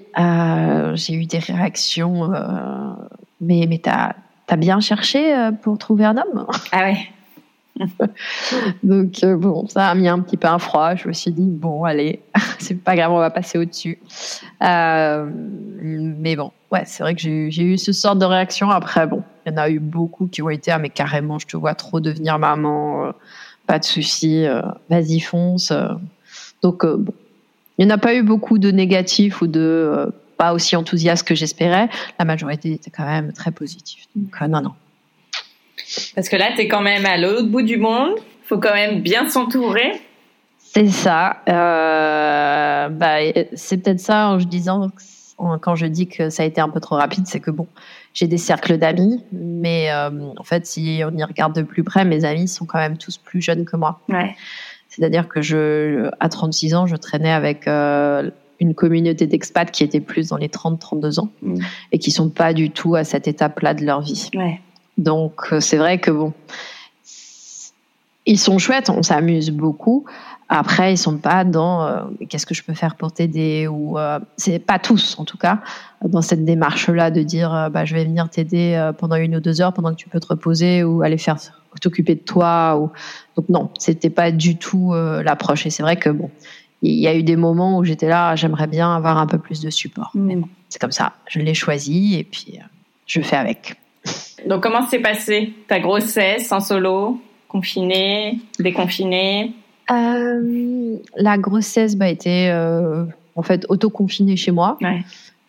J'ai 0.95 1.13
eu 1.15 1.25
des 1.25 1.39
réactions, 1.39 2.29
mais 3.41 3.65
mais 3.67 3.79
t'as 3.79 4.13
as 4.47 4.55
bien 4.55 4.79
cherché 4.79 5.49
pour 5.61 5.77
trouver 5.77 6.05
un 6.05 6.17
homme? 6.17 6.45
Ah 6.71 6.83
ouais. 6.83 7.09
Donc 8.83 9.23
euh, 9.23 9.35
bon, 9.37 9.67
ça 9.67 9.87
a 9.87 9.95
mis 9.95 10.07
un 10.07 10.19
petit 10.19 10.37
peu 10.37 10.47
un 10.47 10.59
froid. 10.59 10.95
Je 10.95 11.07
me 11.07 11.13
suis 11.13 11.31
dit 11.31 11.47
bon, 11.47 11.83
allez, 11.83 12.21
c'est 12.59 12.75
pas 12.75 12.95
grave, 12.95 13.11
on 13.11 13.19
va 13.19 13.29
passer 13.29 13.57
au-dessus. 13.57 13.99
Euh, 14.63 15.29
mais 15.81 16.35
bon, 16.35 16.51
ouais, 16.71 16.83
c'est 16.85 17.03
vrai 17.03 17.15
que 17.15 17.21
j'ai 17.21 17.63
eu- 17.63 17.77
ce 17.77 17.91
sort 17.93 18.15
de 18.15 18.25
réaction. 18.25 18.69
Après, 18.69 19.07
bon, 19.07 19.23
il 19.45 19.51
y 19.51 19.55
en 19.55 19.57
a 19.57 19.69
eu 19.69 19.79
beaucoup 19.79 20.27
qui 20.27 20.41
ont 20.41 20.49
été 20.49 20.71
ah 20.71 20.79
mais 20.79 20.89
carrément, 20.89 21.39
je 21.39 21.47
te 21.47 21.57
vois 21.57 21.75
trop 21.75 21.99
devenir 21.99 22.37
maman, 22.39 23.05
euh, 23.05 23.11
pas 23.67 23.79
de 23.79 23.85
souci, 23.85 24.45
vas-y 24.89 25.19
fonce. 25.19 25.71
Donc 26.61 26.85
bon, 26.85 27.13
il 27.77 27.85
n'y 27.85 27.91
en 27.91 27.95
a 27.95 27.99
pas 27.99 28.15
eu 28.15 28.23
beaucoup 28.23 28.57
de 28.57 28.71
négatifs 28.71 29.41
ou 29.41 29.47
de 29.47 30.11
pas 30.37 30.53
aussi 30.53 30.75
enthousiastes 30.75 31.27
que 31.27 31.35
j'espérais. 31.35 31.89
La 32.17 32.25
majorité 32.25 32.71
était 32.71 32.89
quand 32.91 33.05
même 33.05 33.31
très 33.33 33.51
positive. 33.51 34.03
Donc 34.15 34.39
non, 34.41 34.61
non. 34.61 34.71
Parce 36.15 36.29
que 36.29 36.35
là, 36.35 36.49
t'es 36.55 36.67
quand 36.67 36.81
même 36.81 37.05
à 37.05 37.17
l'autre 37.17 37.47
bout 37.47 37.61
du 37.61 37.77
monde. 37.77 38.15
Faut 38.43 38.57
quand 38.57 38.73
même 38.73 39.01
bien 39.01 39.29
s'entourer. 39.29 40.01
C'est 40.57 40.87
ça. 40.87 41.37
Euh, 41.47 42.89
bah, 42.89 43.17
c'est 43.53 43.77
peut-être 43.83 43.99
ça 43.99 44.29
en 44.29 44.39
je 44.39 44.45
disant 44.47 44.89
quand 45.61 45.75
je 45.75 45.85
dis 45.85 46.07
que 46.07 46.29
ça 46.29 46.43
a 46.43 46.45
été 46.45 46.59
un 46.59 46.69
peu 46.69 46.79
trop 46.79 46.95
rapide, 46.95 47.25
c'est 47.25 47.39
que 47.39 47.49
bon, 47.49 47.67
j'ai 48.13 48.27
des 48.27 48.37
cercles 48.37 48.77
d'amis, 48.77 49.23
mais 49.31 49.89
euh, 49.89 50.09
en 50.37 50.43
fait, 50.43 50.65
si 50.65 51.01
on 51.05 51.15
y 51.15 51.23
regarde 51.23 51.55
de 51.55 51.61
plus 51.61 51.83
près, 51.83 52.03
mes 52.03 52.25
amis 52.25 52.47
sont 52.47 52.65
quand 52.65 52.77
même 52.77 52.97
tous 52.97 53.17
plus 53.17 53.41
jeunes 53.41 53.65
que 53.65 53.77
moi. 53.77 54.01
Ouais. 54.09 54.35
C'est-à-dire 54.89 55.27
que 55.29 55.41
je, 55.41 56.09
à 56.19 56.29
36 56.29 56.75
ans, 56.75 56.87
je 56.87 56.97
traînais 56.97 57.31
avec 57.31 57.67
euh, 57.67 58.29
une 58.59 58.73
communauté 58.73 59.27
d'expats 59.27 59.71
qui 59.71 59.83
était 59.83 60.01
plus 60.01 60.29
dans 60.29 60.37
les 60.37 60.49
30-32 60.49 61.19
ans 61.21 61.29
Mm. 61.41 61.59
et 61.93 61.99
qui 61.99 62.11
sont 62.11 62.29
pas 62.29 62.53
du 62.53 62.69
tout 62.71 62.95
à 62.95 63.03
cette 63.03 63.27
étape-là 63.27 63.73
de 63.73 63.85
leur 63.85 64.01
vie. 64.01 64.29
Ouais. 64.33 64.59
Donc 64.99 65.33
euh, 65.51 65.59
c'est 65.59 65.77
vrai 65.77 65.97
que 65.97 66.11
bon, 66.11 66.33
ils 68.25 68.39
sont 68.39 68.57
chouettes, 68.59 68.89
on 68.89 69.01
s'amuse 69.01 69.49
beaucoup. 69.49 70.05
Après, 70.51 70.93
ils 70.93 70.97
sont 70.97 71.17
pas 71.17 71.43
dans 71.43 71.85
euh, 71.85 72.01
qu'est-ce 72.27 72.45
que 72.45 72.55
je 72.55 72.63
peux 72.63 72.73
faire 72.73 72.95
pour 72.95 73.11
t'aider 73.11 73.67
ou 73.67 73.97
euh, 73.99 74.19
c'est 74.35 74.57
pas 74.59 74.79
tous 74.79 75.15
en 75.19 75.25
tout 75.25 75.37
cas 75.37 75.61
dans 76.03 76.23
cette 76.23 76.43
démarche-là 76.43 77.11
de 77.11 77.21
dire 77.21 77.53
euh, 77.53 77.69
bah 77.69 77.85
je 77.85 77.93
vais 77.93 78.03
venir 78.03 78.29
t'aider 78.29 78.91
pendant 78.97 79.15
une 79.15 79.35
ou 79.35 79.39
deux 79.39 79.61
heures 79.61 79.73
pendant 79.73 79.91
que 79.91 79.95
tu 79.97 80.09
peux 80.09 80.19
te 80.19 80.27
reposer 80.27 80.83
ou 80.83 81.03
aller 81.03 81.19
faire 81.19 81.37
t'occuper 81.81 82.15
de 82.15 82.21
toi 82.21 82.77
ou 82.79 82.89
donc 83.35 83.47
non, 83.47 83.69
c'était 83.77 84.09
pas 84.09 84.31
du 84.31 84.57
tout 84.57 84.91
l'approche 84.93 85.65
et 85.67 85.69
c'est 85.69 85.83
vrai 85.83 85.97
que 85.97 86.09
bon, 86.09 86.31
il 86.81 86.95
y 86.99 87.07
a 87.07 87.15
eu 87.15 87.21
des 87.23 87.35
moments 87.35 87.77
où 87.77 87.83
j'étais 87.83 88.07
là, 88.09 88.35
j'aimerais 88.35 88.67
bien 88.67 88.95
avoir 88.95 89.17
un 89.19 89.27
peu 89.27 89.37
plus 89.37 89.61
de 89.61 89.69
support. 89.69 90.11
Mais 90.15 90.35
Mm. 90.35 90.41
bon, 90.41 90.49
c'est 90.67 90.79
comme 90.81 90.91
ça, 90.91 91.13
je 91.27 91.39
l'ai 91.39 91.53
choisi 91.53 92.15
et 92.17 92.23
puis 92.23 92.59
je 93.05 93.21
fais 93.21 93.37
avec. 93.37 93.75
Donc 94.47 94.63
comment 94.63 94.87
s'est 94.87 94.99
passée 94.99 95.53
ta 95.67 95.79
grossesse 95.79 96.51
en 96.51 96.59
solo, 96.59 97.19
confinée, 97.47 98.39
déconfinée? 98.59 99.53
Euh, 99.91 100.97
la 101.15 101.37
grossesse 101.37 101.95
bah, 101.95 102.09
était 102.09 102.49
euh, 102.51 103.05
en 103.35 103.41
fait 103.41 103.65
auto-confinée 103.69 104.37
chez 104.37 104.51
moi. 104.51 104.77
Ouais. 104.81 105.03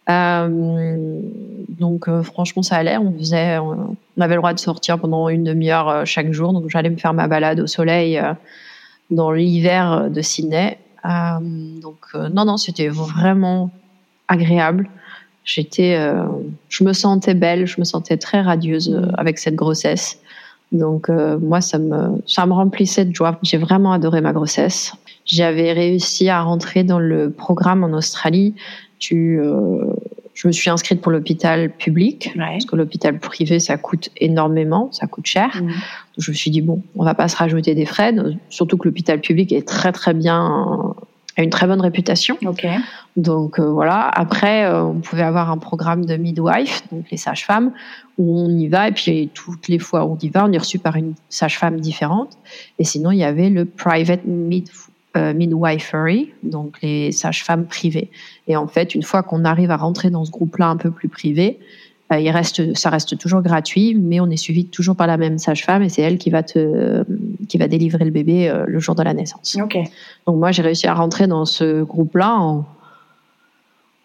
Euh, 0.09 1.21
donc 1.69 2.09
euh, 2.09 2.23
franchement 2.23 2.63
ça 2.63 2.77
allait. 2.77 2.97
On 2.97 3.13
faisait, 3.17 3.59
on 3.59 3.97
avait 4.19 4.35
le 4.35 4.41
droit 4.41 4.55
de 4.55 4.59
sortir 4.59 4.99
pendant 4.99 5.29
une 5.29 5.45
demi-heure 5.45 5.89
euh, 5.89 6.05
chaque 6.05 6.33
jour. 6.33 6.53
Donc 6.53 6.69
j'allais 6.69 6.91
me 6.91 6.97
faire 6.97 7.15
ma 7.15 7.29
balade 7.29 7.61
au 7.61 7.67
soleil 7.67 8.21
dans 9.11 9.31
l'hiver 9.31 10.11
de 10.11 10.21
Sydney. 10.21 10.79
Donc 11.05 12.15
non 12.15 12.45
non 12.45 12.57
c'était 12.57 12.89
vraiment 12.89 13.71
agréable. 14.29 14.89
J'étais, 15.45 15.97
euh, 15.97 16.25
je 16.69 16.85
me 16.85 16.93
sentais 16.93 17.35
belle, 17.35 17.67
je 17.67 17.81
me 17.81 17.85
sentais 17.85 18.17
très 18.17 18.41
radieuse 18.41 18.91
euh, 18.91 19.11
avec 19.17 19.39
cette 19.39 19.55
grossesse. 19.55 20.21
Donc 20.73 21.09
euh, 21.09 21.39
moi, 21.39 21.61
ça 21.61 21.79
me, 21.79 22.23
ça 22.27 22.47
me 22.47 22.53
remplissait 22.53 23.05
de 23.05 23.15
joie. 23.15 23.39
J'ai 23.43 23.59
vraiment 23.59 23.93
adoré 23.93 24.21
ma 24.21 24.33
grossesse. 24.33 24.93
J'avais 25.25 25.73
réussi 25.73 26.29
à 26.29 26.43
rentrer 26.43 26.85
dans 26.85 26.99
le 26.99 27.31
programme 27.31 27.85
en 27.85 27.93
Australie. 27.97 28.55
Tu, 28.99 29.41
euh, 29.41 29.85
je 30.35 30.47
me 30.47 30.53
suis 30.53 30.71
inscrite 30.71 31.01
pour 31.01 31.11
l'hôpital 31.11 31.71
public 31.71 32.33
Ouais. 32.37 32.53
parce 32.53 32.67
que 32.67 32.77
l'hôpital 32.77 33.19
privé, 33.19 33.59
ça 33.59 33.77
coûte 33.77 34.11
énormément, 34.19 34.91
ça 34.93 35.07
coûte 35.07 35.27
cher. 35.27 35.51
Mm. 35.57 35.67
Donc, 35.67 35.75
je 36.19 36.31
me 36.31 36.37
suis 36.37 36.51
dit 36.51 36.61
bon, 36.61 36.83
on 36.97 37.05
va 37.05 37.15
pas 37.15 37.29
se 37.29 37.37
rajouter 37.37 37.75
des 37.75 37.87
frais. 37.87 38.15
Surtout 38.49 38.77
que 38.77 38.87
l'hôpital 38.87 39.21
public 39.21 39.53
est 39.53 39.67
très 39.67 39.93
très 39.93 40.15
bien, 40.15 40.95
a 41.37 41.43
une 41.43 41.51
très 41.51 41.67
bonne 41.67 41.81
réputation. 41.81 42.37
Ok. 42.45 42.67
Donc 43.17 43.59
euh, 43.59 43.71
voilà. 43.71 44.09
Après, 44.09 44.65
euh, 44.65 44.85
on 44.85 45.01
pouvait 45.01 45.23
avoir 45.23 45.51
un 45.51 45.59
programme 45.59 46.05
de 46.05 46.17
midwife, 46.17 46.83
donc 46.91 47.07
les 47.11 47.17
sages-femmes, 47.17 47.73
où 48.19 48.39
on 48.39 48.51
y 48.51 48.69
va 48.69 48.89
et 48.89 48.93
puis 48.93 49.31
toutes 49.33 49.69
les 49.69 49.79
fois 49.79 50.05
où 50.05 50.13
on 50.13 50.19
y 50.19 50.29
va, 50.29 50.45
on 50.45 50.53
est 50.53 50.59
reçu 50.59 50.79
par 50.79 50.97
une 50.97 51.15
sage-femme 51.29 51.81
différente. 51.81 52.37
Et 52.79 52.85
sinon, 52.85 53.11
il 53.11 53.19
y 53.19 53.25
avait 53.25 53.51
le 53.51 53.65
private 53.65 54.25
mid, 54.25 54.69
euh, 55.17 55.35
midwifery, 55.35 56.33
donc 56.43 56.77
les 56.83 57.13
sages-femmes 57.13 57.67
privées. 57.67 58.11
Et 58.47 58.57
en 58.57 58.67
fait, 58.67 58.95
une 58.95 59.03
fois 59.03 59.23
qu'on 59.23 59.45
arrive 59.45 59.71
à 59.71 59.77
rentrer 59.77 60.11
dans 60.11 60.25
ce 60.25 60.31
groupe-là 60.31 60.69
un 60.69 60.77
peu 60.77 60.91
plus 60.91 61.09
privé, 61.09 61.59
il 62.19 62.31
reste, 62.31 62.77
ça 62.77 62.91
reste 62.91 63.17
toujours 63.19 63.43
gratuit, 63.43 63.95
mais 63.95 64.19
on 64.21 64.29
est 64.31 64.37
suivi 64.37 64.67
toujours 64.67 64.97
par 64.97 65.07
la 65.07 65.17
même 65.17 65.39
sage-femme 65.39 65.83
et 65.83 65.89
c'est 65.89 66.03
elle 66.03 66.19
qui 66.19 66.31
va 66.31 66.43
te, 66.43 67.05
qui 67.49 67.59
va 67.59 67.69
délivrer 67.69 68.05
le 68.05 68.11
bébé 68.11 68.49
euh, 68.49 68.65
le 68.67 68.81
jour 68.81 68.95
de 68.97 69.03
la 69.03 69.15
naissance. 69.15 69.57
Ok. 69.63 69.79
Donc 70.27 70.37
moi, 70.37 70.51
j'ai 70.51 70.63
réussi 70.63 70.89
à 70.89 70.95
rentrer 70.95 71.29
dans 71.29 71.45
ce 71.45 71.83
groupe-là 71.83 72.37
en, 72.37 72.65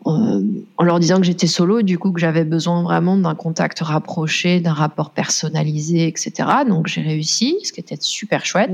en, 0.05 0.41
en 0.77 0.83
leur 0.83 0.99
disant 0.99 1.17
que 1.17 1.23
j'étais 1.23 1.47
solo, 1.47 1.81
du 1.81 1.97
coup 1.97 2.11
que 2.11 2.19
j'avais 2.19 2.45
besoin 2.45 2.83
vraiment 2.83 3.17
d'un 3.17 3.33
contact 3.33 3.79
rapproché, 3.79 4.59
d'un 4.59 4.73
rapport 4.73 5.09
personnalisé, 5.09 6.07
etc. 6.07 6.31
Donc 6.67 6.87
j'ai 6.87 7.01
réussi, 7.01 7.57
ce 7.63 7.73
qui 7.73 7.79
était 7.79 7.97
super 7.99 8.45
chouette. 8.45 8.71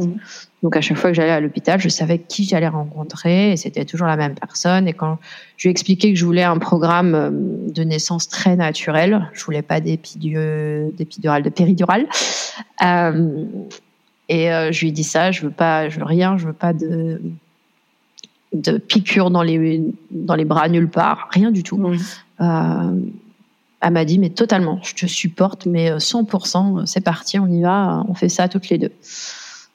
Donc 0.61 0.75
à 0.75 0.81
chaque 0.81 0.97
fois 0.97 1.09
que 1.09 1.15
j'allais 1.15 1.31
à 1.31 1.39
l'hôpital, 1.39 1.79
je 1.79 1.89
savais 1.89 2.19
qui 2.19 2.43
j'allais 2.43 2.67
rencontrer 2.67 3.53
et 3.53 3.57
c'était 3.57 3.85
toujours 3.85 4.07
la 4.07 4.17
même 4.17 4.35
personne. 4.35 4.87
Et 4.87 4.93
quand 4.93 5.17
je 5.55 5.67
lui 5.67 5.69
ai 5.69 5.71
expliqué 5.71 6.11
que 6.11 6.19
je 6.19 6.25
voulais 6.25 6.43
un 6.43 6.57
programme 6.57 7.15
euh, 7.15 7.29
de 7.31 7.83
naissance 7.83 8.27
très 8.27 8.55
naturel, 8.57 9.29
je 9.33 9.43
voulais 9.45 9.61
pas 9.61 9.79
d'épidu- 9.79 10.91
d'épidural, 10.97 11.43
de 11.43 11.49
péridurale. 11.49 12.07
Euh, 12.85 13.45
et 14.27 14.51
euh, 14.51 14.71
je 14.71 14.81
lui 14.81 14.89
ai 14.89 14.91
dit 14.91 15.03
ça, 15.03 15.31
je 15.31 15.41
veux 15.41 15.51
pas, 15.51 15.89
je 15.89 15.99
veux 15.99 16.05
rien, 16.05 16.37
je 16.37 16.47
veux 16.47 16.53
pas 16.53 16.73
de 16.73 17.21
de 18.53 18.77
piqûres 18.77 19.31
dans 19.31 19.43
les 19.43 19.83
dans 20.11 20.35
les 20.35 20.45
bras 20.45 20.67
nulle 20.67 20.89
part, 20.89 21.29
rien 21.31 21.51
du 21.51 21.63
tout. 21.63 21.81
Euh, 22.41 22.99
elle 23.81 23.93
m'a 23.93 24.05
dit 24.05 24.19
mais 24.19 24.29
totalement, 24.29 24.79
je 24.83 24.93
te 24.93 25.05
supporte, 25.05 25.65
mais 25.65 25.91
euh, 25.91 25.97
100%, 25.97 26.85
c'est 26.85 27.01
parti, 27.01 27.39
on 27.39 27.47
y 27.47 27.61
va, 27.61 28.03
on 28.07 28.13
fait 28.13 28.29
ça 28.29 28.47
toutes 28.47 28.69
les 28.69 28.77
deux. 28.77 28.91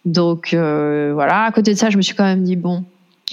Donc 0.05 0.55
euh, 0.55 1.13
voilà. 1.15 1.45
À 1.45 1.53
côté 1.53 1.73
de 1.73 1.79
ça, 1.79 1.91
je 1.91 1.97
me 1.97 2.03
suis 2.03 2.15
quand 2.15 2.25
même 2.25 2.45
dit 2.45 2.57
bon, 2.57 2.85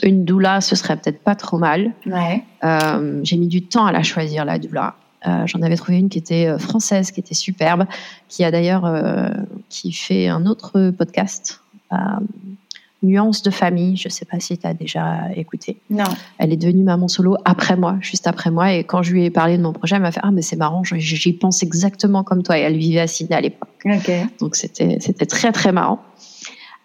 une 0.01 0.25
doula, 0.25 0.62
ce 0.62 0.75
serait 0.75 0.97
peut-être 0.97 1.21
pas 1.21 1.35
trop 1.35 1.57
mal. 1.57 1.91
Ouais. 2.05 2.43
Euh, 2.63 3.19
j'ai 3.23 3.38
mis 3.38 3.47
du 3.47 3.62
temps 3.62 3.85
à 3.85 3.91
la 3.91 4.03
choisir, 4.03 4.45
la 4.45 4.57
doula. 4.57 4.95
Euh, 5.27 5.45
J'en 5.45 5.62
avais 5.62 5.77
trouvé 5.77 6.00
une 6.00 6.09
qui 6.09 6.17
était 6.17 6.47
euh, 6.47 6.57
française, 6.57 7.12
qui 7.12 7.19
était 7.19 7.35
superbe, 7.35 7.85
qui 8.27 8.43
a 8.43 8.51
d'ailleurs 8.51 8.85
euh, 8.85 9.29
qui 9.69 9.93
fait 9.93 10.27
un 10.27 10.45
autre 10.45 10.91
podcast, 10.91 11.62
euh, 11.93 11.95
Nuance 13.03 13.43
de 13.43 13.51
famille. 13.51 13.98
Je 13.98 14.10
sais 14.10 14.25
pas 14.25 14.39
si 14.39 14.57
tu 14.57 14.65
as 14.65 14.74
déjà 14.74 15.29
écouté. 15.36 15.77
Non. 15.89 16.05
Elle 16.38 16.53
est 16.53 16.57
devenue 16.57 16.83
maman 16.83 17.07
solo 17.07 17.36
après 17.45 17.75
moi, 17.75 17.98
juste 18.01 18.27
après 18.27 18.50
moi. 18.50 18.74
Et 18.74 18.83
quand 18.83 19.03
je 19.03 19.13
lui 19.13 19.25
ai 19.25 19.29
parlé 19.29 19.57
de 19.57 19.63
mon 19.63 19.74
projet, 19.74 19.95
elle 19.95 20.01
m'a 20.01 20.12
fait 20.12 20.22
ah 20.24 20.31
mais 20.31 20.41
c'est 20.41 20.55
marrant, 20.55 20.83
j'y 20.83 21.33
pense 21.33 21.63
exactement 21.63 22.24
comme 22.24 22.43
toi. 22.43 22.57
Et 22.57 22.62
elle 22.62 22.77
vivait 22.77 23.01
à 23.01 23.07
Sydney 23.07 23.36
à 23.36 23.41
l'époque. 23.41 23.69
Donc 24.39 24.55
c'était 24.55 24.98
c'était 25.00 25.25
très 25.25 25.51
très 25.51 25.72
marrant. 25.72 26.00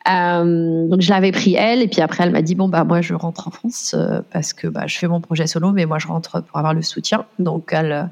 Euh, 0.09 0.89
donc 0.89 1.03
je 1.03 1.11
l'avais 1.11 1.33
pris 1.33 1.55
elle 1.55 1.83
et 1.83 1.89
puis 1.89 2.01
après 2.01 2.25
elle 2.25 2.31
m'a 2.31 2.41
dit 2.41 2.55
bon 2.55 2.69
bah 2.69 2.85
moi 2.85 3.03
je 3.03 3.13
rentre 3.13 3.49
en 3.49 3.51
France 3.51 3.95
euh, 3.95 4.21
parce 4.33 4.55
que 4.55 4.67
bah 4.67 4.87
je 4.87 4.97
fais 4.97 5.09
mon 5.09 5.21
projet 5.21 5.47
solo 5.47 5.73
mais 5.73 5.85
moi 5.85 5.99
je 5.99 6.07
rentre 6.07 6.41
pour 6.41 6.57
avoir 6.57 6.73
le 6.73 6.81
soutien 6.81 7.27
donc 7.39 7.71
elle 7.73 7.93
euh, 7.93 8.05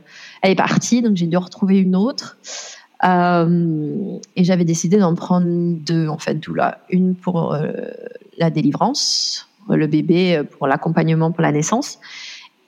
elle 0.42 0.50
est 0.50 0.56
partie 0.56 1.00
donc 1.00 1.16
j'ai 1.16 1.26
dû 1.26 1.38
retrouver 1.38 1.78
une 1.78 1.96
autre 1.96 2.36
Euh, 3.04 4.18
et 4.36 4.44
j'avais 4.44 4.64
décidé 4.64 4.96
d'en 4.98 5.14
prendre 5.14 5.46
deux, 5.46 6.08
en 6.08 6.18
fait, 6.18 6.34
doula. 6.34 6.78
Une 6.90 7.14
pour 7.14 7.54
euh, 7.54 7.72
la 8.38 8.50
délivrance, 8.50 9.48
le 9.68 9.86
bébé 9.86 10.42
pour 10.58 10.66
l'accompagnement 10.66 11.32
pour 11.32 11.42
la 11.42 11.52
naissance, 11.52 11.98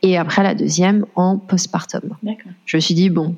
et 0.03 0.17
après 0.17 0.43
la 0.43 0.55
deuxième 0.55 1.07
en 1.17 1.39
postpartum. 1.39 2.17
Je 2.67 2.77
me 2.77 2.81
suis 2.81 2.95
dit, 2.95 3.11
bon, 3.11 3.35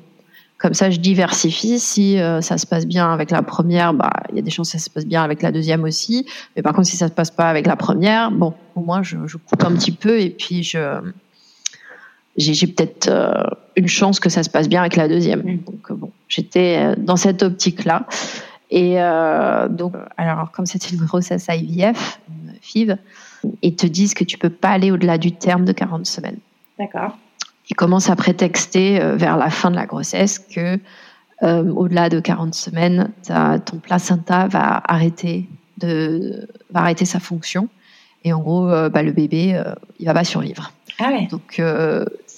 comme 0.61 0.75
ça, 0.75 0.91
je 0.91 0.99
diversifie. 0.99 1.79
Si 1.79 2.19
euh, 2.19 2.39
ça 2.41 2.59
se 2.59 2.67
passe 2.67 2.85
bien 2.85 3.11
avec 3.11 3.31
la 3.31 3.41
première, 3.41 3.95
bah, 3.95 4.11
il 4.29 4.35
y 4.35 4.39
a 4.39 4.41
des 4.43 4.51
chances 4.51 4.71
que 4.71 4.77
ça 4.77 4.83
se 4.83 4.91
passe 4.91 5.07
bien 5.07 5.23
avec 5.23 5.41
la 5.41 5.51
deuxième 5.51 5.83
aussi. 5.83 6.27
Mais 6.55 6.61
par 6.61 6.73
contre, 6.73 6.87
si 6.87 6.97
ça 6.97 7.07
se 7.07 7.13
passe 7.13 7.31
pas 7.31 7.49
avec 7.49 7.65
la 7.65 7.75
première, 7.75 8.29
bon, 8.31 8.53
au 8.75 8.81
moins, 8.81 9.01
je, 9.01 9.17
je 9.25 9.37
coupe 9.37 9.63
un 9.63 9.73
petit 9.73 9.91
peu 9.91 10.19
et 10.19 10.29
puis 10.29 10.61
je, 10.61 11.01
j'ai 12.37 12.67
peut-être 12.67 13.07
euh, 13.09 13.43
une 13.75 13.87
chance 13.87 14.19
que 14.19 14.29
ça 14.29 14.43
se 14.43 14.49
passe 14.49 14.69
bien 14.69 14.81
avec 14.81 14.95
la 14.95 15.07
deuxième. 15.07 15.41
Mm. 15.41 15.57
Donc 15.65 15.91
bon, 15.91 16.11
j'étais 16.27 16.77
euh, 16.79 16.95
dans 16.97 17.17
cette 17.17 17.43
optique-là. 17.43 18.05
Et 18.69 19.01
euh, 19.01 19.67
donc, 19.67 19.93
alors 20.17 20.51
comme 20.51 20.65
c'était 20.65 20.95
une 20.95 21.03
grossesse 21.05 21.47
IVF, 21.49 22.21
une 22.29 22.53
FIV, 22.61 22.97
ils 23.61 23.75
te 23.75 23.85
disent 23.85 24.13
que 24.13 24.23
tu 24.23 24.37
peux 24.37 24.49
pas 24.49 24.69
aller 24.69 24.91
au-delà 24.91 25.17
du 25.17 25.33
terme 25.33 25.65
de 25.65 25.73
40 25.73 26.05
semaines. 26.05 26.37
D'accord. 26.79 27.17
Ils 27.69 27.75
commencent 27.75 28.09
à 28.09 28.15
prétexter 28.15 28.99
vers 29.15 29.37
la 29.37 29.49
fin 29.49 29.71
de 29.71 29.75
la 29.75 29.85
grossesse 29.85 30.39
que 30.39 30.79
au-delà 31.41 32.09
de 32.09 32.19
40 32.19 32.53
semaines, 32.53 33.11
ton 33.27 33.77
placenta 33.77 34.47
va 34.47 34.81
arrêter 34.85 35.47
de 35.77 36.47
va 36.71 36.81
arrêter 36.81 37.05
sa 37.05 37.19
fonction 37.19 37.69
et 38.23 38.33
en 38.33 38.39
gros, 38.39 38.67
bah, 38.67 39.03
le 39.03 39.11
bébé, 39.11 39.61
il 39.99 40.05
va 40.05 40.13
pas 40.13 40.25
survivre. 40.25 40.73
Ah 40.99 41.11
ouais. 41.11 41.27
Donc 41.27 41.61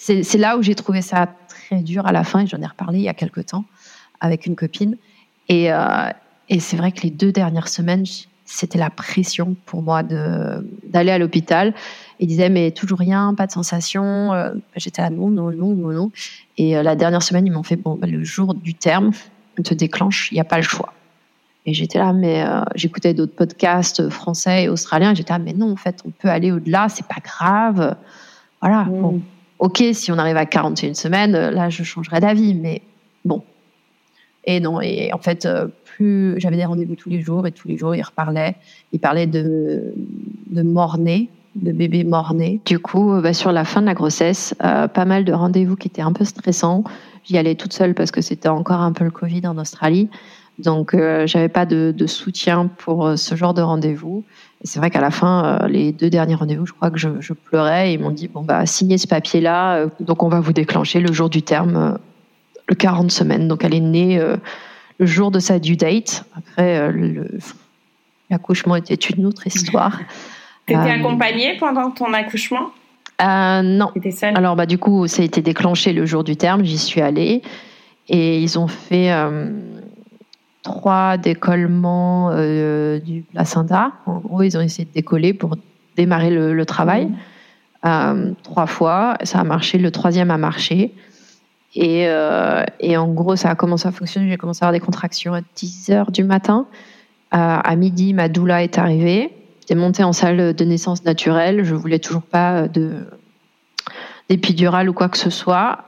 c'est 0.04 0.38
là 0.38 0.58
où 0.58 0.62
j'ai 0.62 0.76
trouvé 0.76 1.02
ça 1.02 1.30
très 1.48 1.78
dur 1.78 2.06
à 2.06 2.12
la 2.12 2.26
fin, 2.26 2.42
et 2.42 2.48
j'en 2.48 2.62
ai 2.62 2.66
reparlé 2.66 3.00
il 3.00 3.04
y 3.04 3.10
a 3.10 3.14
quelques 3.14 3.46
temps 3.46 3.64
avec 4.20 4.46
une 4.46 4.56
copine. 4.56 4.98
Et, 5.48 5.72
euh, 5.72 6.10
et 6.50 6.60
c'est 6.60 6.76
vrai 6.76 6.92
que 6.92 7.02
les 7.02 7.10
deux 7.10 7.32
dernières 7.32 7.70
semaines, 7.70 8.04
c'était 8.46 8.78
la 8.78 8.90
pression 8.90 9.56
pour 9.66 9.82
moi 9.82 10.04
d'aller 10.04 11.12
à 11.12 11.18
l'hôpital. 11.18 11.74
Ils 12.20 12.28
disaient, 12.28 12.50
mais 12.50 12.72
toujours 12.72 13.00
rien, 13.00 13.34
pas 13.34 13.48
de 13.48 13.54
sensation. 13.54 14.34
Euh, 14.34 14.54
j'étais 14.76 15.02
là, 15.02 15.10
non, 15.10 15.30
non, 15.30 15.52
non, 15.52 15.74
non, 15.74 15.92
non. 15.94 16.12
Et 16.58 16.76
euh, 16.76 16.84
la 16.84 16.96
dernière 16.96 17.24
semaine, 17.24 17.48
ils 17.48 17.54
m'ont 17.54 17.64
fait, 17.64 17.78
bon, 17.78 17.96
bah, 17.96 18.08
le 18.08 18.26
jour 18.26 18.54
du 18.54 18.74
terme, 18.74 19.12
on 19.58 19.64
te 19.64 19.74
déclenche, 19.74 20.30
il 20.32 20.36
n'y 20.36 20.42
a 20.42 20.46
pas 20.46 20.58
le 20.58 20.64
choix. 20.64 20.94
Et 21.66 21.74
j'étais 21.74 21.98
là, 21.98 22.12
mais 22.12 22.44
j'écoutais 22.76 23.14
d'autres 23.14 23.36
podcasts 23.36 24.10
français 24.10 24.64
et 24.66 24.70
australiens. 24.70 25.14
J'étais 25.14 25.32
là, 25.32 25.40
mais 25.40 25.54
non, 25.54 25.72
en 25.72 25.78
fait, 25.78 26.02
on 26.06 26.10
peut 26.10 26.28
aller 26.28 26.52
au-delà, 26.52 26.90
c'est 26.90 27.08
pas 27.08 27.22
grave. 27.24 27.96
Voilà. 28.60 28.84
Mm. 28.84 29.02
Bon, 29.02 29.22
ok, 29.60 29.84
si 29.94 30.12
on 30.12 30.18
arrive 30.18 30.38
à 30.38 30.46
41 30.46 30.94
semaines, 30.94 31.36
euh, 31.36 31.52
là, 31.52 31.70
je 31.70 31.84
changerais 31.84 32.20
d'avis, 32.20 32.54
mais 32.54 32.82
bon. 33.26 33.44
Et 34.46 34.60
non, 34.60 34.82
et 34.82 35.12
en 35.14 35.20
fait, 35.20 35.46
euh, 35.46 35.68
plus 35.86 36.36
j'avais 36.38 36.58
des 36.58 36.66
rendez-vous 36.66 36.96
tous 36.96 37.10
les 37.10 37.22
jours, 37.22 37.48
et 37.48 37.52
tous 37.52 37.68
les 37.68 37.78
jours, 37.78 37.96
il 37.96 38.02
reparlait. 38.02 38.56
Il 38.92 39.00
parlait 39.00 39.28
de, 39.28 39.94
de 40.48 40.62
mort-né, 40.62 41.30
de 41.56 41.72
bébé 41.72 42.04
mort-né. 42.04 42.60
Du 42.66 42.80
coup, 42.80 43.14
euh, 43.14 43.22
bah, 43.22 43.34
sur 43.34 43.52
la 43.52 43.64
fin 43.64 43.82
de 43.82 43.86
la 43.86 43.94
grossesse, 43.94 44.54
pas 44.60 45.06
mal 45.06 45.24
de 45.26 45.34
rendez-vous 45.34 45.76
qui 45.76 45.88
étaient 45.88 46.02
un 46.02 46.14
peu 46.14 46.26
stressants. 46.26 46.84
J'y 47.24 47.38
allais 47.38 47.56
toute 47.56 47.72
seule 47.72 47.94
parce 47.94 48.12
que 48.12 48.22
c'était 48.22 48.50
encore 48.50 48.82
un 48.82 48.92
peu 48.92 49.06
le 49.06 49.12
Covid 49.12 49.48
en 49.48 49.58
Australie. 49.58 50.10
Donc, 50.60 50.94
euh, 50.94 51.26
j'avais 51.26 51.50
pas 51.50 51.66
de, 51.66 51.94
de, 51.96 52.08
soutien 52.08 52.68
pour 52.68 53.08
euh, 53.08 53.16
ce 53.16 53.36
genre 53.36 53.54
de 53.54 53.62
rendez-vous. 53.62 54.24
Et 54.64 54.68
c'est 54.68 54.80
vrai 54.80 54.92
qu'à 54.92 55.02
la 55.02 55.10
fin, 55.10 55.60
euh, 55.64 55.68
les 55.68 55.92
deux 55.92 56.10
derniers 56.10 56.36
rendez-vous, 56.36 56.66
je 56.66 56.74
crois 56.74 56.92
que 56.92 57.00
je, 57.00 57.10
je 57.20 57.34
pleurais. 57.34 57.90
Et 57.90 57.94
ils 57.94 58.00
m'ont 58.00 58.12
dit 58.12 58.28
bon 58.28 58.44
bah 58.44 58.66
signez 58.66 58.98
ce 58.98 59.08
papier-là. 59.08 59.78
Euh, 59.78 59.88
donc, 60.00 60.22
on 60.22 60.30
va 60.30 60.40
vous 60.40 60.54
déclencher 60.54 61.00
le 61.00 61.12
jour 61.12 61.30
du 61.30 61.42
terme, 61.42 61.98
le 62.68 62.76
40 62.76 63.12
semaines. 63.12 63.48
Donc, 63.48 63.64
elle 63.64 63.74
est 63.74 63.80
née 63.80 64.22
le 65.00 65.06
jour 65.06 65.32
de 65.32 65.40
sa 65.40 65.58
due 65.58 65.76
date. 65.76 66.24
Après, 66.38 66.94
l'accouchement 68.30 68.76
était 68.76 68.94
une 68.94 69.26
autre 69.26 69.48
histoire. 69.48 70.00
T'étais 70.66 70.80
accompagnée 70.80 71.58
pendant 71.60 71.92
ton 71.92 72.14
accouchement? 72.14 72.72
Non. 73.20 73.92
seule? 74.12 74.38
Alors, 74.38 74.56
bah, 74.56 74.66
du 74.66 74.78
coup, 74.78 75.08
ça 75.08 75.24
a 75.24 75.26
été 75.26 75.42
déclenché 75.42 75.94
le 75.94 76.06
jour 76.06 76.24
du 76.24 76.38
terme. 76.38 76.64
J'y 76.64 76.78
suis 76.78 77.02
allée. 77.02 77.42
Et 78.08 78.40
ils 78.40 78.60
ont 78.60 78.68
fait 78.68 79.12
trois 80.64 81.18
décollements 81.18 82.32
euh, 82.32 83.00
du 83.00 83.22
placenta. 83.22 83.92
En 84.06 84.18
gros, 84.20 84.42
ils 84.42 84.58
ont 84.58 84.62
essayé 84.62 84.86
de 84.86 84.94
décoller 84.94 85.34
pour 85.34 85.58
démarrer 85.96 86.32
le, 86.32 86.66
travail. 86.66 87.06
Mmh. 87.06 87.16
Euh, 87.86 88.32
trois 88.42 88.66
fois, 88.66 89.18
ça 89.24 89.42
a 89.42 89.44
marché. 89.44 89.78
Le 89.78 89.92
troisième 89.92 90.32
a 90.32 90.38
marché. 90.38 90.94
Et, 91.76 92.08
euh, 92.08 92.64
et, 92.80 92.98
en 92.98 93.12
gros, 93.12 93.36
ça 93.36 93.50
a 93.50 93.56
commencé 93.56 93.88
à 93.88 93.92
fonctionner. 93.92 94.30
J'ai 94.30 94.38
commencé 94.38 94.64
à 94.64 94.68
avoir 94.68 94.80
des 94.80 94.84
contractions 94.84 95.34
à 95.34 95.42
10 95.56 95.90
heures 95.92 96.12
du 96.12 96.24
matin. 96.24 96.66
à 97.32 97.76
midi, 97.76 98.14
ma 98.14 98.30
doula 98.30 98.64
est 98.64 98.78
arrivée. 98.78 99.32
J'étais 99.60 99.76
montée 99.76 100.04
en 100.04 100.14
salle 100.14 100.54
de 100.54 100.66
naissance 100.66 101.04
naturelle. 101.04 101.64
Je 101.64 101.76
voulais 101.76 102.00
toujours 102.00 102.24
pas 102.24 102.68
de 102.68 103.06
d'épidurale 104.30 104.90
ou 104.90 104.94
quoi 104.94 105.10
que 105.10 105.18
ce 105.18 105.30
soit. 105.30 105.84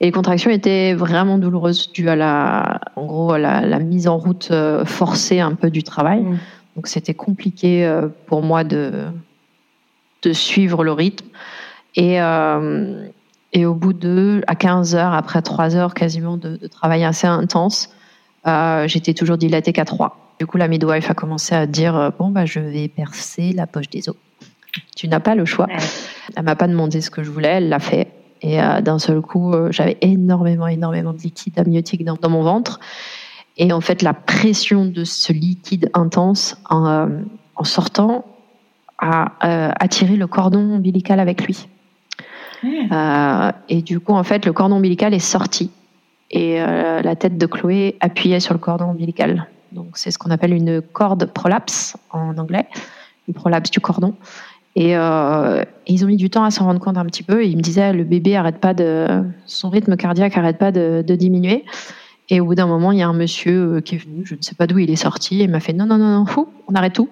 Et 0.00 0.06
les 0.06 0.12
contractions 0.12 0.50
étaient 0.50 0.94
vraiment 0.94 1.38
douloureuses 1.38 1.90
dues 1.92 2.08
à 2.08 2.14
la, 2.16 2.80
en 2.94 3.06
gros, 3.06 3.32
à 3.32 3.38
la, 3.38 3.78
mise 3.80 4.06
en 4.06 4.16
route 4.16 4.48
euh, 4.52 4.84
forcée 4.84 5.40
un 5.40 5.54
peu 5.54 5.70
du 5.70 5.82
travail. 5.82 6.20
Mm. 6.22 6.38
Donc 6.76 6.86
c'était 6.86 7.14
compliqué 7.14 7.84
euh, 7.84 8.06
pour 8.26 8.42
moi 8.42 8.62
de, 8.62 9.06
de 10.22 10.32
suivre 10.32 10.84
le 10.84 10.92
rythme. 10.92 11.26
Et, 11.96 12.22
euh, 12.22 13.08
et 13.52 13.66
au 13.66 13.74
bout 13.74 13.92
de, 13.92 14.42
à 14.46 14.54
15 14.54 14.94
heures, 14.94 15.14
après 15.14 15.42
3 15.42 15.74
heures 15.74 15.94
quasiment 15.94 16.36
de, 16.36 16.56
de 16.56 16.66
travail 16.68 17.02
assez 17.02 17.26
intense, 17.26 17.90
euh, 18.46 18.86
j'étais 18.86 19.14
toujours 19.14 19.36
dilatée 19.36 19.72
qu'à 19.72 19.84
3. 19.84 20.36
Du 20.38 20.46
coup, 20.46 20.58
la 20.58 20.68
midwife 20.68 21.10
a 21.10 21.14
commencé 21.14 21.56
à 21.56 21.66
dire 21.66 22.12
Bon, 22.16 22.30
bah, 22.30 22.46
je 22.46 22.60
vais 22.60 22.86
percer 22.86 23.52
la 23.52 23.66
poche 23.66 23.90
des 23.90 24.08
os. 24.08 24.14
Tu 24.94 25.08
n'as 25.08 25.18
pas 25.18 25.34
le 25.34 25.44
choix. 25.44 25.66
Elle 26.36 26.44
m'a 26.44 26.54
pas 26.54 26.68
demandé 26.68 27.00
ce 27.00 27.10
que 27.10 27.24
je 27.24 27.30
voulais, 27.30 27.48
elle 27.48 27.68
l'a 27.68 27.80
fait. 27.80 28.12
Et 28.42 28.60
euh, 28.60 28.80
d'un 28.80 28.98
seul 28.98 29.20
coup, 29.20 29.52
euh, 29.52 29.70
j'avais 29.72 29.98
énormément, 30.00 30.66
énormément 30.66 31.12
de 31.12 31.18
liquide 31.18 31.58
amniotique 31.58 32.04
dans, 32.04 32.18
mon 32.28 32.42
ventre. 32.42 32.80
Et 33.56 33.72
en 33.72 33.80
fait, 33.80 34.02
la 34.02 34.14
pression 34.14 34.84
de 34.84 35.04
ce 35.04 35.32
liquide 35.32 35.90
intense 35.94 36.56
en, 36.68 36.86
euh, 36.86 37.06
en 37.56 37.64
sortant 37.64 38.24
a 39.00 39.30
attiré 39.78 40.16
le 40.16 40.26
cordon 40.26 40.58
ombilical 40.58 41.20
avec 41.20 41.46
lui. 41.46 41.68
Mmh. 42.64 43.52
et 43.68 43.82
du 43.82 44.00
coup, 44.00 44.12
en 44.12 44.24
fait, 44.24 44.44
le 44.44 44.52
cordon 44.52 44.74
ombilical 44.74 45.14
est 45.14 45.20
sorti 45.20 45.70
et 46.32 46.58
la 46.58 47.14
tête 47.14 47.38
de 47.38 47.46
Chloé 47.46 47.96
appuyait 48.00 48.40
sur 48.40 48.54
le 48.54 48.58
cordon 48.58 48.86
ombilical. 48.86 49.46
Donc, 49.70 49.90
c'est 49.94 50.10
ce 50.10 50.18
qu'on 50.18 50.32
appelle 50.32 50.52
une 50.52 50.82
corde 50.82 51.26
prolapse 51.26 51.96
en 52.10 52.36
anglais, 52.38 52.66
une 53.28 53.34
prolapse 53.34 53.70
du 53.70 53.78
cordon. 53.78 54.16
Euh, 54.76 55.64
et, 55.86 55.92
ils 55.92 56.04
ont 56.04 56.08
mis 56.08 56.16
du 56.16 56.30
temps 56.30 56.44
à 56.44 56.50
s'en 56.50 56.64
rendre 56.64 56.80
compte 56.80 56.98
un 56.98 57.06
petit 57.06 57.22
peu. 57.22 57.44
ils 57.44 57.56
me 57.56 57.62
disaient, 57.62 57.92
le 57.92 58.04
bébé 58.04 58.36
arrête 58.36 58.58
pas 58.58 58.74
de, 58.74 59.24
son 59.46 59.70
rythme 59.70 59.96
cardiaque 59.96 60.36
arrête 60.36 60.58
pas 60.58 60.72
de, 60.72 61.02
diminuer. 61.02 61.64
Et 62.30 62.40
au 62.40 62.44
bout 62.44 62.54
d'un 62.54 62.66
moment, 62.66 62.92
il 62.92 62.98
y 62.98 63.02
a 63.02 63.08
un 63.08 63.14
monsieur 63.14 63.76
euh, 63.76 63.80
qui 63.80 63.94
est 63.94 63.98
venu, 63.98 64.22
je 64.26 64.34
ne 64.34 64.42
sais 64.42 64.54
pas 64.54 64.66
d'où 64.66 64.78
il 64.78 64.90
est 64.90 64.96
sorti, 64.96 65.40
et 65.40 65.44
il 65.44 65.50
m'a 65.50 65.60
fait 65.60 65.72
non, 65.72 65.86
non, 65.86 65.96
non, 65.96 66.10
non, 66.18 66.26
fou, 66.26 66.48
on 66.68 66.74
arrête 66.74 66.92
tout. 66.92 67.08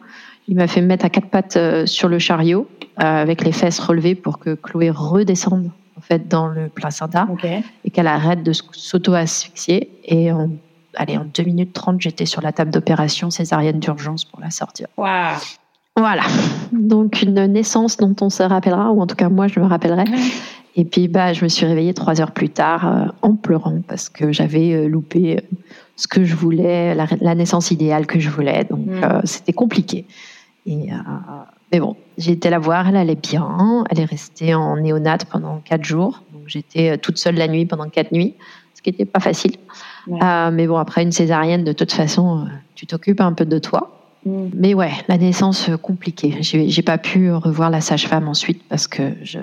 Il 0.46 0.56
m'a 0.56 0.66
fait 0.66 0.82
me 0.82 0.86
mettre 0.86 1.06
à 1.06 1.08
quatre 1.08 1.28
pattes 1.28 1.56
euh, 1.56 1.86
sur 1.86 2.08
le 2.08 2.18
chariot, 2.18 2.68
avec 2.98 3.42
les 3.42 3.52
fesses 3.52 3.78
relevées 3.78 4.14
pour 4.14 4.38
que 4.38 4.54
Chloé 4.54 4.90
redescende 4.90 5.70
en 5.98 6.00
fait 6.00 6.28
dans 6.28 6.46
le 6.48 6.68
placenta 6.68 7.26
et 7.84 7.90
qu'elle 7.90 8.06
arrête 8.06 8.42
de 8.42 8.52
s'auto-asphyxier. 8.52 9.90
Et 10.04 10.32
en, 10.32 10.50
allez, 10.94 11.16
en 11.16 11.24
2 11.24 11.42
minutes 11.42 11.72
30, 11.72 12.00
j'étais 12.00 12.26
sur 12.26 12.42
la 12.42 12.52
table 12.52 12.70
d'opération 12.70 13.30
césarienne 13.30 13.80
d'urgence 13.80 14.24
pour 14.24 14.40
la 14.40 14.50
sortir. 14.50 14.88
Waouh 14.96 15.36
voilà. 15.96 16.22
Donc 16.72 17.22
une 17.22 17.46
naissance 17.46 17.96
dont 17.96 18.14
on 18.20 18.30
se 18.30 18.42
rappellera, 18.42 18.92
ou 18.92 19.00
en 19.00 19.06
tout 19.06 19.16
cas 19.16 19.28
moi 19.28 19.48
je 19.48 19.60
me 19.60 19.66
rappellerai. 19.66 20.04
Et 20.76 20.84
puis 20.84 21.08
bah 21.08 21.32
je 21.32 21.42
me 21.42 21.48
suis 21.48 21.64
réveillée 21.64 21.94
trois 21.94 22.20
heures 22.20 22.32
plus 22.32 22.50
tard 22.50 22.86
euh, 22.86 23.06
en 23.22 23.34
pleurant 23.34 23.80
parce 23.88 24.10
que 24.10 24.30
j'avais 24.30 24.74
euh, 24.74 24.88
loupé 24.88 25.38
euh, 25.38 25.40
ce 25.96 26.06
que 26.06 26.24
je 26.24 26.36
voulais, 26.36 26.94
la, 26.94 27.34
naissance 27.34 27.70
idéale 27.70 28.06
que 28.06 28.20
je 28.20 28.28
voulais. 28.28 28.64
Donc 28.64 28.86
mm. 28.86 29.22
c'était 29.24 29.54
compliqué. 29.54 30.04
Et, 30.66 30.90
mais 31.72 31.80
bon, 31.80 31.96
j'ai 32.18 32.32
été 32.32 32.50
la 32.50 32.58
voir, 32.58 32.88
elle 32.88 32.96
allait 32.96 33.14
bien. 33.14 33.84
Elle 33.88 34.00
est 34.00 34.04
restée 34.04 34.54
en 34.54 34.76
néonate 34.76 35.24
pendant 35.24 35.60
quatre 35.60 35.84
jours. 35.84 36.22
Donc 36.34 36.42
j'étais 36.48 36.98
toute 36.98 37.16
seule 37.16 37.36
la 37.36 37.48
nuit 37.48 37.64
pendant 37.64 37.88
quatre 37.88 38.12
nuits, 38.12 38.34
ce 38.74 38.82
qui 38.82 38.90
n'était 38.90 39.06
pas 39.06 39.20
facile. 39.20 39.56
mais 40.06 40.66
bon, 40.66 40.76
après 40.76 41.02
une 41.02 41.12
césarienne, 41.12 41.64
de 41.64 41.72
toute 41.72 41.92
façon, 41.92 42.46
tu 42.74 42.86
t'occupes 42.86 43.22
un 43.22 43.32
peu 43.32 43.46
de 43.46 43.58
toi. 43.58 43.96
Mm. 44.26 44.48
Mais 44.54 44.74
ouais, 44.74 44.90
la 45.08 45.16
naissance 45.16 45.70
euh, 45.70 45.76
compliquée. 45.76 46.36
J'ai 46.40 46.82
pas 46.82 46.98
pu 46.98 47.32
revoir 47.32 47.70
la 47.70 47.80
sage-femme 47.80 48.28
ensuite 48.28 48.62
parce 48.68 48.86
que 48.88 49.12
je 49.22 49.38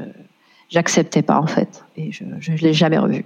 j'acceptais 0.70 1.22
pas 1.22 1.40
en 1.40 1.48
fait 1.48 1.84
et 1.96 2.12
je 2.12 2.24
je, 2.40 2.52
l'ai 2.64 2.74
jamais 2.74 2.98
revue. 2.98 3.26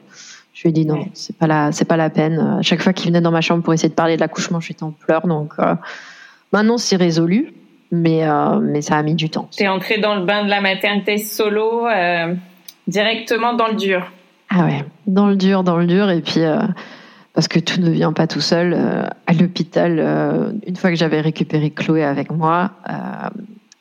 Je 0.54 0.64
lui 0.64 0.70
ai 0.70 0.72
dit 0.72 0.86
non, 0.86 1.08
c'est 1.14 1.36
pas 1.36 1.48
la 1.48 1.72
c'est 1.72 1.86
pas 1.86 1.98
la 1.98 2.10
peine. 2.10 2.40
À 2.60 2.62
chaque 2.62 2.82
fois 2.82 2.94
qu'il 2.94 3.08
venait 3.08 3.22
dans 3.22 3.32
ma 3.32 3.42
chambre 3.42 3.64
pour 3.64 3.74
essayer 3.74 3.90
de 3.90 3.96
parler 3.96 4.16
de 4.16 4.22
l'accouchement, 4.22 4.60
j'étais 4.60 4.84
en 4.84 4.92
pleurs. 4.92 5.28
Donc 5.28 5.54
euh, 5.60 5.76
maintenant 6.54 6.78
c'est 6.78 6.96
résolu, 6.96 7.54
mais 7.92 8.28
euh, 8.28 8.60
mais 8.60 8.82
ça 8.82 8.96
a 8.96 9.04
mis 9.04 9.16
du 9.16 9.30
temps. 9.30 9.50
T'es 9.56 9.68
entrée 9.68 9.98
dans 9.98 10.16
le 10.16 10.26
bain 10.26 10.44
de 10.46 10.50
la 10.50 10.62
maternité 10.62 11.18
solo 11.18 11.88
directement 12.88 13.54
dans 13.54 13.68
le 13.68 13.76
dur. 13.76 14.12
Ah 14.50 14.66
ouais, 14.66 14.86
dans 15.08 15.28
le 15.28 15.36
dur, 15.36 15.64
dans 15.64 15.78
le 15.78 15.88
dur 15.88 16.10
et 16.10 16.22
puis 16.22 16.42
parce 17.38 17.48
que 17.48 17.60
tout 17.60 17.80
ne 17.80 17.92
vient 17.92 18.14
pas 18.14 18.26
tout 18.26 18.42
seul. 18.42 18.74
à 18.74 19.34
l'hôpital, 19.34 20.00
une 20.66 20.76
fois 20.76 20.90
que 20.90 20.96
j'avais 20.96 21.22
récupéré 21.22 21.70
Chloé 21.70 22.04
avec 22.04 22.32
moi, 22.32 22.72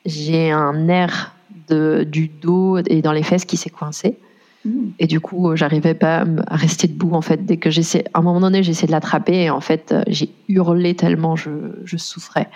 j'ai 0.04 0.50
un 0.50 0.74
nerf 0.74 1.34
de, 1.66 2.04
du 2.06 2.28
dos 2.28 2.76
et 2.86 3.00
dans 3.00 3.12
les 3.12 3.22
fesses 3.22 3.46
qui 3.46 3.56
s'est 3.56 3.70
coincé. 3.70 4.18
Mm. 4.66 4.88
Et 4.98 5.06
du 5.06 5.20
coup, 5.20 5.56
j'arrivais 5.56 5.94
pas 5.94 6.26
à 6.48 6.56
rester 6.56 6.86
debout. 6.86 7.14
En 7.14 7.22
fait, 7.22 7.46
dès 7.46 7.56
que 7.56 7.70
j'essaie, 7.70 8.04
à 8.12 8.18
un 8.18 8.22
moment 8.22 8.40
donné, 8.40 8.62
j'essayais 8.62 8.88
de 8.88 8.92
l'attraper 8.92 9.44
et 9.44 9.48
en 9.48 9.62
fait, 9.62 9.94
j'ai 10.06 10.28
hurlé 10.48 10.94
tellement 10.94 11.34
je, 11.34 11.50
je 11.82 11.96
souffrais. 11.96 12.48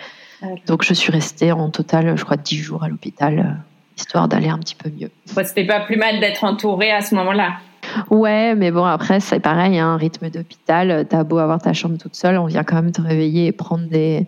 Donc, 0.67 0.83
je 0.83 0.93
suis 0.93 1.11
restée 1.11 1.51
en 1.51 1.71
total, 1.71 2.15
je 2.15 2.23
crois, 2.23 2.37
dix 2.37 2.57
jours 2.57 2.83
à 2.83 2.89
l'hôpital, 2.89 3.39
euh, 3.39 3.97
histoire 3.97 4.27
d'aller 4.27 4.49
un 4.49 4.59
petit 4.59 4.75
peu 4.75 4.91
mieux. 4.91 5.09
C'était 5.25 5.65
pas 5.65 5.79
plus 5.79 5.97
mal 5.97 6.19
d'être 6.19 6.43
entourée 6.43 6.91
à 6.91 7.01
ce 7.01 7.15
moment-là. 7.15 7.57
Ouais, 8.09 8.55
mais 8.55 8.71
bon, 8.71 8.85
après, 8.85 9.19
c'est 9.19 9.39
pareil, 9.39 9.79
un 9.79 9.97
rythme 9.97 10.29
d'hôpital. 10.29 11.05
T'as 11.09 11.23
beau 11.23 11.37
avoir 11.37 11.61
ta 11.61 11.73
chambre 11.73 11.97
toute 11.97 12.15
seule, 12.15 12.37
on 12.37 12.45
vient 12.45 12.63
quand 12.63 12.75
même 12.75 12.91
te 12.91 13.01
réveiller 13.01 13.47
et 13.47 13.51
prendre 13.51 13.87
des, 13.87 14.27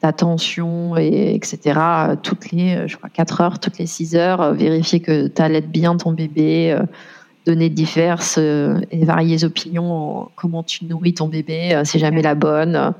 ta 0.00 0.12
tension, 0.12 0.96
et, 0.96 1.34
etc. 1.34 1.80
Toutes 2.22 2.50
les, 2.50 2.76
euh, 2.76 2.88
je 2.88 2.96
crois, 2.96 3.08
4 3.08 3.40
heures, 3.40 3.58
toutes 3.58 3.78
les 3.78 3.86
6 3.86 4.16
heures, 4.16 4.40
euh, 4.40 4.52
vérifier 4.52 5.00
que 5.00 5.28
tu 5.28 5.42
allaites 5.42 5.70
bien 5.70 5.96
ton 5.96 6.12
bébé, 6.12 6.72
euh, 6.72 6.84
donner 7.46 7.68
diverses 7.68 8.38
et 8.38 9.04
variées 9.04 9.42
opinions 9.42 10.28
comment 10.36 10.62
tu 10.62 10.84
nourris 10.84 11.14
ton 11.14 11.26
bébé, 11.26 11.82
c'est 11.84 11.98
jamais 11.98 12.22
la 12.22 12.36
bonne. 12.36 12.94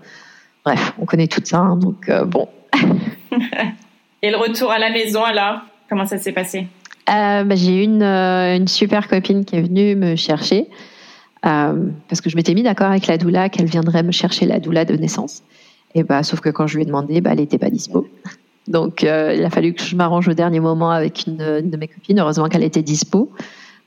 Bref, 0.64 0.94
on 0.98 1.04
connaît 1.04 1.28
tout 1.28 1.40
ça, 1.44 1.58
hein, 1.58 1.76
donc 1.76 2.10
bon. 2.26 2.48
et 4.22 4.32
le 4.32 4.36
retour 4.36 4.72
à 4.72 4.80
la 4.80 4.90
maison 4.90 5.22
alors, 5.22 5.60
comment 5.88 6.06
ça 6.06 6.18
s'est 6.18 6.32
passé? 6.32 6.66
Bah, 7.06 7.54
J'ai 7.54 7.82
une, 7.82 8.02
une 8.02 8.68
super 8.68 9.08
copine 9.08 9.44
qui 9.44 9.56
est 9.56 9.62
venue 9.62 9.96
me 9.96 10.16
chercher. 10.16 10.68
parce 11.42 12.20
que 12.22 12.30
je 12.30 12.36
m'étais 12.36 12.54
mis 12.54 12.62
d'accord 12.62 12.88
avec 12.88 13.06
la 13.06 13.18
doula 13.18 13.48
qu'elle 13.48 13.66
viendrait 13.66 14.02
me 14.02 14.12
chercher 14.12 14.46
la 14.46 14.60
doula 14.60 14.84
de 14.84 14.96
naissance. 14.96 15.42
Et 15.94 16.02
bah, 16.02 16.22
sauf 16.22 16.40
que 16.40 16.48
quand 16.48 16.66
je 16.66 16.76
lui 16.76 16.82
ai 16.82 16.86
demandé, 16.86 17.20
bah, 17.20 17.30
elle 17.32 17.38
n'était 17.38 17.58
pas 17.58 17.70
dispo. 17.70 18.06
Donc, 18.68 19.04
euh, 19.04 19.34
il 19.36 19.44
a 19.44 19.50
fallu 19.50 19.74
que 19.74 19.82
je 19.82 19.96
m'arrange 19.96 20.28
au 20.28 20.34
dernier 20.34 20.60
moment 20.60 20.90
avec 20.90 21.26
une, 21.26 21.36
de 21.36 21.76
mes 21.76 21.88
copines. 21.88 22.18
Heureusement 22.18 22.48
qu'elle 22.48 22.62
était 22.62 22.82
dispo, 22.82 23.30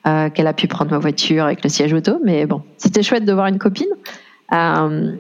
euh, 0.06 0.30
qu'elle 0.30 0.48
a 0.48 0.54
pu 0.54 0.68
prendre 0.68 0.92
ma 0.92 0.98
voiture 0.98 1.46
avec 1.46 1.64
le 1.64 1.70
siège 1.70 1.94
auto. 1.94 2.20
Mais 2.24 2.46
bon, 2.46 2.62
c'était 2.78 3.02
chouette 3.02 3.26
de 3.26 3.34
voir 3.34 3.48
une 3.48 3.58
copine. 3.58 3.88
Euh, 4.54 5.16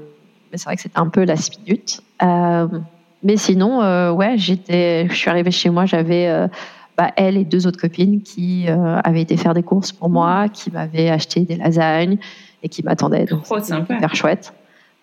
mais 0.51 0.57
c'est 0.57 0.65
vrai 0.65 0.75
que 0.75 0.81
c'était 0.81 0.99
un 0.99 1.09
peu 1.09 1.23
la 1.23 1.35
minute. 1.35 2.01
Euh, 2.21 2.67
mais 3.23 3.37
sinon, 3.37 3.81
euh, 3.81 4.11
ouais, 4.11 4.37
j'étais, 4.37 5.07
je 5.09 5.15
suis 5.15 5.29
arrivée 5.29 5.51
chez 5.51 5.69
moi, 5.69 5.85
j'avais 5.85 6.29
bah, 6.97 7.11
elle 7.15 7.37
et 7.37 7.45
deux 7.45 7.67
autres 7.67 7.79
copines 7.79 8.21
qui 8.21 8.67
avaient 8.67 9.21
été 9.21 9.37
faire 9.37 9.53
des 9.53 9.63
courses 9.63 9.91
pour 9.91 10.09
moi, 10.09 10.49
qui 10.49 10.71
m'avaient 10.71 11.09
acheté 11.09 11.41
des 11.41 11.55
lasagnes 11.55 12.17
et 12.63 12.69
qui 12.69 12.83
m'attendaient. 12.83 13.25
Donc, 13.25 13.45
c'était 13.45 13.75
super 13.75 14.15
chouette. 14.15 14.53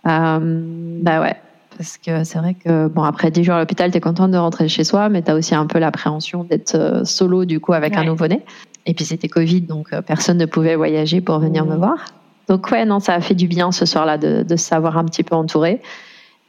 bah 0.05 1.20
ouais, 1.20 1.37
parce 1.76 1.98
que 1.98 2.24
c'est 2.24 2.38
vrai 2.38 2.55
que, 2.55 2.88
bon, 2.88 3.02
après 3.02 3.31
10 3.31 3.44
jours 3.44 3.55
à 3.55 3.59
l'hôpital, 3.59 3.90
tu 3.90 3.96
es 3.96 4.00
contente 4.00 4.31
de 4.31 4.37
rentrer 4.37 4.68
chez 4.68 4.85
soi, 4.85 5.09
mais 5.09 5.22
tu 5.22 5.31
as 5.31 5.35
aussi 5.35 5.55
un 5.55 5.66
peu 5.66 5.78
l'appréhension 5.78 6.44
d'être 6.44 6.74
euh, 6.74 7.05
solo, 7.05 7.44
du 7.44 7.61
coup, 7.61 7.72
avec 7.72 7.96
un 7.96 8.05
nouveau-né. 8.05 8.42
Et 8.87 8.94
puis 8.94 9.05
c'était 9.05 9.28
Covid, 9.28 9.62
donc 9.62 9.92
euh, 9.92 10.02
personne 10.02 10.38
ne 10.38 10.46
pouvait 10.46 10.76
voyager 10.76 11.20
pour 11.20 11.38
venir 11.38 11.64
me 11.64 11.74
mmh. 11.74 11.78
voir. 11.78 12.05
Donc, 12.48 12.70
ouais, 12.70 12.85
non, 12.85 13.00
ça 13.00 13.14
a 13.14 13.20
fait 13.20 13.35
du 13.35 13.46
bien 13.46 13.72
ce 13.72 13.87
soir-là 13.87 14.18
de, 14.18 14.42
de 14.42 14.57
se 14.57 14.64
savoir 14.64 14.98
un 14.98 15.05
petit 15.05 15.22
peu 15.22 15.35
entouré. 15.35 15.81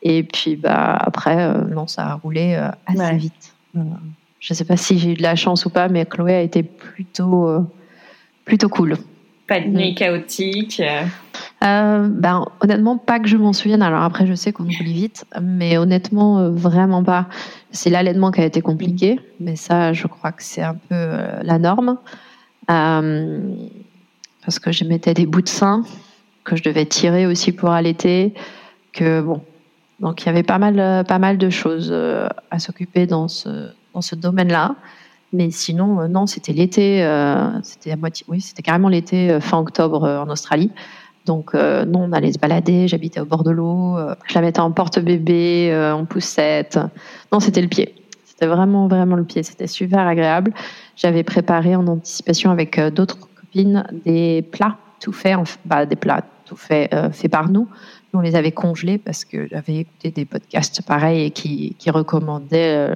Et 0.01 0.23
puis, 0.23 0.55
bah, 0.55 0.97
après, 0.99 1.41
euh, 1.41 1.63
non, 1.63 1.87
ça 1.87 2.07
a 2.07 2.13
roulé 2.15 2.59
assez 2.85 3.15
vite. 3.15 3.53
Je 4.43 4.53
sais 4.53 4.65
pas 4.65 4.75
si 4.75 4.99
j'ai 4.99 5.11
eu 5.11 5.13
de 5.13 5.23
la 5.23 5.35
chance 5.35 5.65
ou 5.65 5.69
pas, 5.69 5.87
mais 5.87 6.05
Chloé 6.05 6.33
a 6.33 6.41
été 6.41 6.63
plutôt, 6.63 7.49
plutôt 8.43 8.67
cool. 8.67 8.97
Pas 9.47 9.61
de 9.61 9.67
nuit 9.67 9.95
chaotique 9.95 10.81
euh, 11.63 12.09
ben, 12.09 12.45
honnêtement, 12.59 12.97
pas 12.97 13.19
que 13.19 13.27
je 13.27 13.37
m'en 13.37 13.53
souvienne. 13.53 13.81
Alors 13.81 14.03
après, 14.03 14.27
je 14.27 14.33
sais 14.33 14.51
qu'on 14.51 14.65
oublie 14.65 14.93
vite, 14.93 15.25
mais 15.41 15.77
honnêtement, 15.77 16.39
euh, 16.39 16.49
vraiment 16.49 17.03
pas. 17.03 17.27
C'est 17.71 17.89
l'allaitement 17.89 18.31
qui 18.31 18.41
a 18.41 18.45
été 18.45 18.61
compliqué, 18.61 19.19
mais 19.39 19.55
ça, 19.55 19.93
je 19.93 20.07
crois 20.07 20.33
que 20.33 20.43
c'est 20.43 20.61
un 20.61 20.73
peu 20.73 20.95
euh, 20.95 21.41
la 21.41 21.59
norme. 21.59 21.97
parce 22.67 24.59
que 24.61 24.73
je 24.73 24.83
mettais 24.83 25.13
des 25.13 25.25
bouts 25.25 25.41
de 25.41 25.47
sein 25.47 25.83
que 26.43 26.57
je 26.57 26.63
devais 26.63 26.85
tirer 26.85 27.25
aussi 27.25 27.53
pour 27.53 27.69
allaiter. 27.69 28.33
Que 28.91 29.21
bon, 29.21 29.41
donc 30.01 30.23
il 30.23 30.25
y 30.25 30.29
avait 30.29 30.43
pas 30.43 30.57
mal, 30.57 31.05
pas 31.05 31.19
mal 31.19 31.37
de 31.37 31.49
choses 31.49 31.93
à 32.51 32.59
s'occuper 32.59 33.07
dans 33.07 33.29
ce, 33.29 33.71
dans 33.93 34.01
ce 34.01 34.15
domaine-là. 34.15 34.75
Mais 35.31 35.49
sinon, 35.49 36.07
non, 36.07 36.27
c'était 36.27 36.53
l'été. 36.53 36.97
c'était 37.63 37.91
à 37.91 37.95
moitié, 37.95 38.23
oui, 38.29 38.39
c'était 38.39 38.61
carrément 38.61 38.89
l'été 38.89 39.39
fin 39.41 39.57
octobre 39.57 40.07
en 40.07 40.29
Australie. 40.29 40.71
Donc 41.25 41.55
euh, 41.55 41.85
non, 41.85 42.03
on 42.03 42.11
allait 42.11 42.33
se 42.33 42.39
balader, 42.39 42.87
j'habitais 42.87 43.19
au 43.19 43.25
bord 43.25 43.43
de 43.43 43.51
l'eau, 43.51 43.97
euh, 43.97 44.15
je 44.27 44.35
la 44.35 44.41
mettais 44.41 44.59
en 44.59 44.71
porte-bébé, 44.71 45.71
euh, 45.71 45.93
en 45.93 46.05
poussette. 46.05 46.79
Non, 47.31 47.39
c'était 47.39 47.61
le 47.61 47.69
pied. 47.69 47.95
C'était 48.25 48.47
vraiment, 48.47 48.87
vraiment 48.87 49.15
le 49.15 49.23
pied. 49.23 49.43
C'était 49.43 49.67
super 49.67 50.05
agréable. 50.05 50.53
J'avais 50.95 51.23
préparé 51.23 51.75
en 51.75 51.87
anticipation 51.87 52.51
avec 52.51 52.79
d'autres 52.93 53.17
copines 53.17 53.85
des 54.05 54.41
plats 54.41 54.77
tout 54.99 55.13
faits, 55.13 55.37
bah, 55.65 55.85
des 55.85 55.95
plats 55.95 56.23
tout 56.45 56.55
faits 56.55 56.93
fait 57.13 57.29
par 57.29 57.49
nous. 57.49 57.67
On 58.15 58.19
les 58.19 58.35
avait 58.35 58.51
congelés 58.51 58.97
parce 58.97 59.25
que 59.25 59.47
j'avais 59.47 59.77
écouté 59.77 60.11
des 60.11 60.25
podcasts 60.25 60.83
pareils 60.83 61.25
et 61.25 61.31
qui 61.31 61.75
recommandaient 61.89 62.93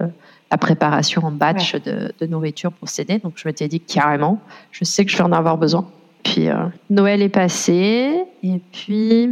la 0.52 0.58
préparation 0.58 1.26
en 1.26 1.32
batch 1.32 1.76
de, 1.76 2.14
de, 2.20 2.26
nourriture 2.26 2.72
pour 2.72 2.90
s'aider. 2.90 3.20
Donc 3.20 3.34
je 3.36 3.48
m'étais 3.48 3.68
dit 3.68 3.80
carrément, 3.80 4.40
je 4.72 4.84
sais 4.84 5.06
que 5.06 5.12
je 5.12 5.18
vais 5.18 5.24
en 5.24 5.32
avoir 5.32 5.58
besoin. 5.58 5.88
Puis 6.24 6.50
euh, 6.50 6.56
Noël 6.90 7.22
est 7.22 7.30
passé 7.30 8.24
et 8.44 8.62
puis 8.72 9.32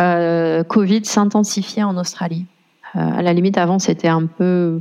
euh, 0.00 0.62
Covid 0.64 1.04
s'intensifiait 1.04 1.82
en 1.82 1.96
Australie. 1.96 2.46
Euh, 2.96 3.00
à 3.00 3.22
la 3.22 3.32
limite, 3.32 3.58
avant, 3.58 3.78
c'était 3.78 4.08
un 4.08 4.26
peu. 4.26 4.80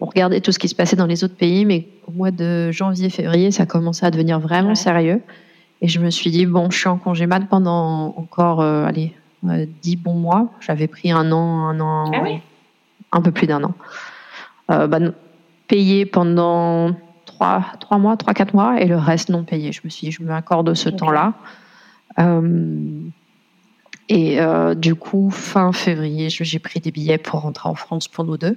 On 0.00 0.06
regardait 0.06 0.40
tout 0.40 0.52
ce 0.52 0.58
qui 0.58 0.68
se 0.68 0.74
passait 0.74 0.96
dans 0.96 1.06
les 1.06 1.24
autres 1.24 1.36
pays, 1.36 1.64
mais 1.64 1.86
au 2.06 2.12
mois 2.12 2.30
de 2.30 2.70
janvier-février, 2.70 3.50
ça 3.50 3.66
commençait 3.66 4.06
à 4.06 4.10
devenir 4.10 4.40
vraiment 4.40 4.74
sérieux. 4.74 5.22
Et 5.80 5.88
je 5.88 6.00
me 6.00 6.10
suis 6.10 6.30
dit, 6.30 6.46
bon, 6.46 6.70
je 6.70 6.78
suis 6.78 6.88
en 6.88 6.96
congé 6.96 7.26
mat 7.26 7.40
pendant 7.48 8.14
encore, 8.16 8.62
allez, 8.62 9.12
dix 9.82 9.96
bons 9.96 10.14
mois. 10.14 10.50
J'avais 10.60 10.88
pris 10.88 11.10
un 11.12 11.30
an, 11.32 11.68
un 11.68 11.80
an, 11.80 12.10
ah 12.12 12.22
un 13.14 13.22
peu 13.22 13.30
plus 13.32 13.46
d'un 13.46 13.64
an. 13.64 13.74
Bah, 14.68 14.98
payé 15.68 16.04
pendant 16.04 16.94
trois, 17.80 17.98
mois, 17.98 18.16
trois, 18.16 18.34
quatre 18.34 18.54
mois, 18.54 18.80
et 18.80 18.86
le 18.86 18.96
reste 18.96 19.28
non 19.28 19.44
payé. 19.44 19.72
Je 19.72 19.80
me 19.84 19.90
suis 19.90 20.06
dit, 20.06 20.12
je 20.12 20.22
m'accorde 20.22 20.72
ce 20.74 20.88
temps-là. 20.88 21.34
Euh, 22.18 23.00
et 24.08 24.40
euh, 24.40 24.74
du 24.74 24.94
coup, 24.94 25.30
fin 25.30 25.72
février, 25.72 26.28
j'ai 26.30 26.58
pris 26.58 26.80
des 26.80 26.90
billets 26.90 27.18
pour 27.18 27.40
rentrer 27.40 27.68
en 27.68 27.74
France 27.74 28.08
pour 28.08 28.24
nous 28.24 28.36
deux. 28.36 28.56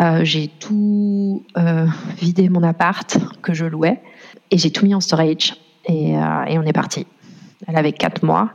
Euh, 0.00 0.24
j'ai 0.24 0.48
tout 0.48 1.44
vidé 2.16 2.48
mon 2.48 2.62
appart 2.62 3.18
que 3.42 3.54
je 3.54 3.66
louais 3.66 4.00
et 4.50 4.58
j'ai 4.58 4.70
tout 4.70 4.84
mis 4.84 4.94
en 4.94 5.00
storage 5.00 5.56
et, 5.86 6.12
et 6.12 6.58
on 6.58 6.62
est 6.62 6.72
parti. 6.72 7.06
Elle 7.66 7.76
avait 7.76 7.92
quatre 7.92 8.24
mois 8.24 8.52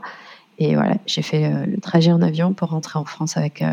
et 0.58 0.76
voilà, 0.76 0.96
j'ai 1.06 1.22
fait 1.22 1.65
le 1.65 1.80
trajet 1.80 2.12
en 2.12 2.22
avion 2.22 2.54
pour 2.54 2.70
rentrer 2.70 2.98
en 3.00 3.06
France 3.06 3.38
avec 3.38 3.63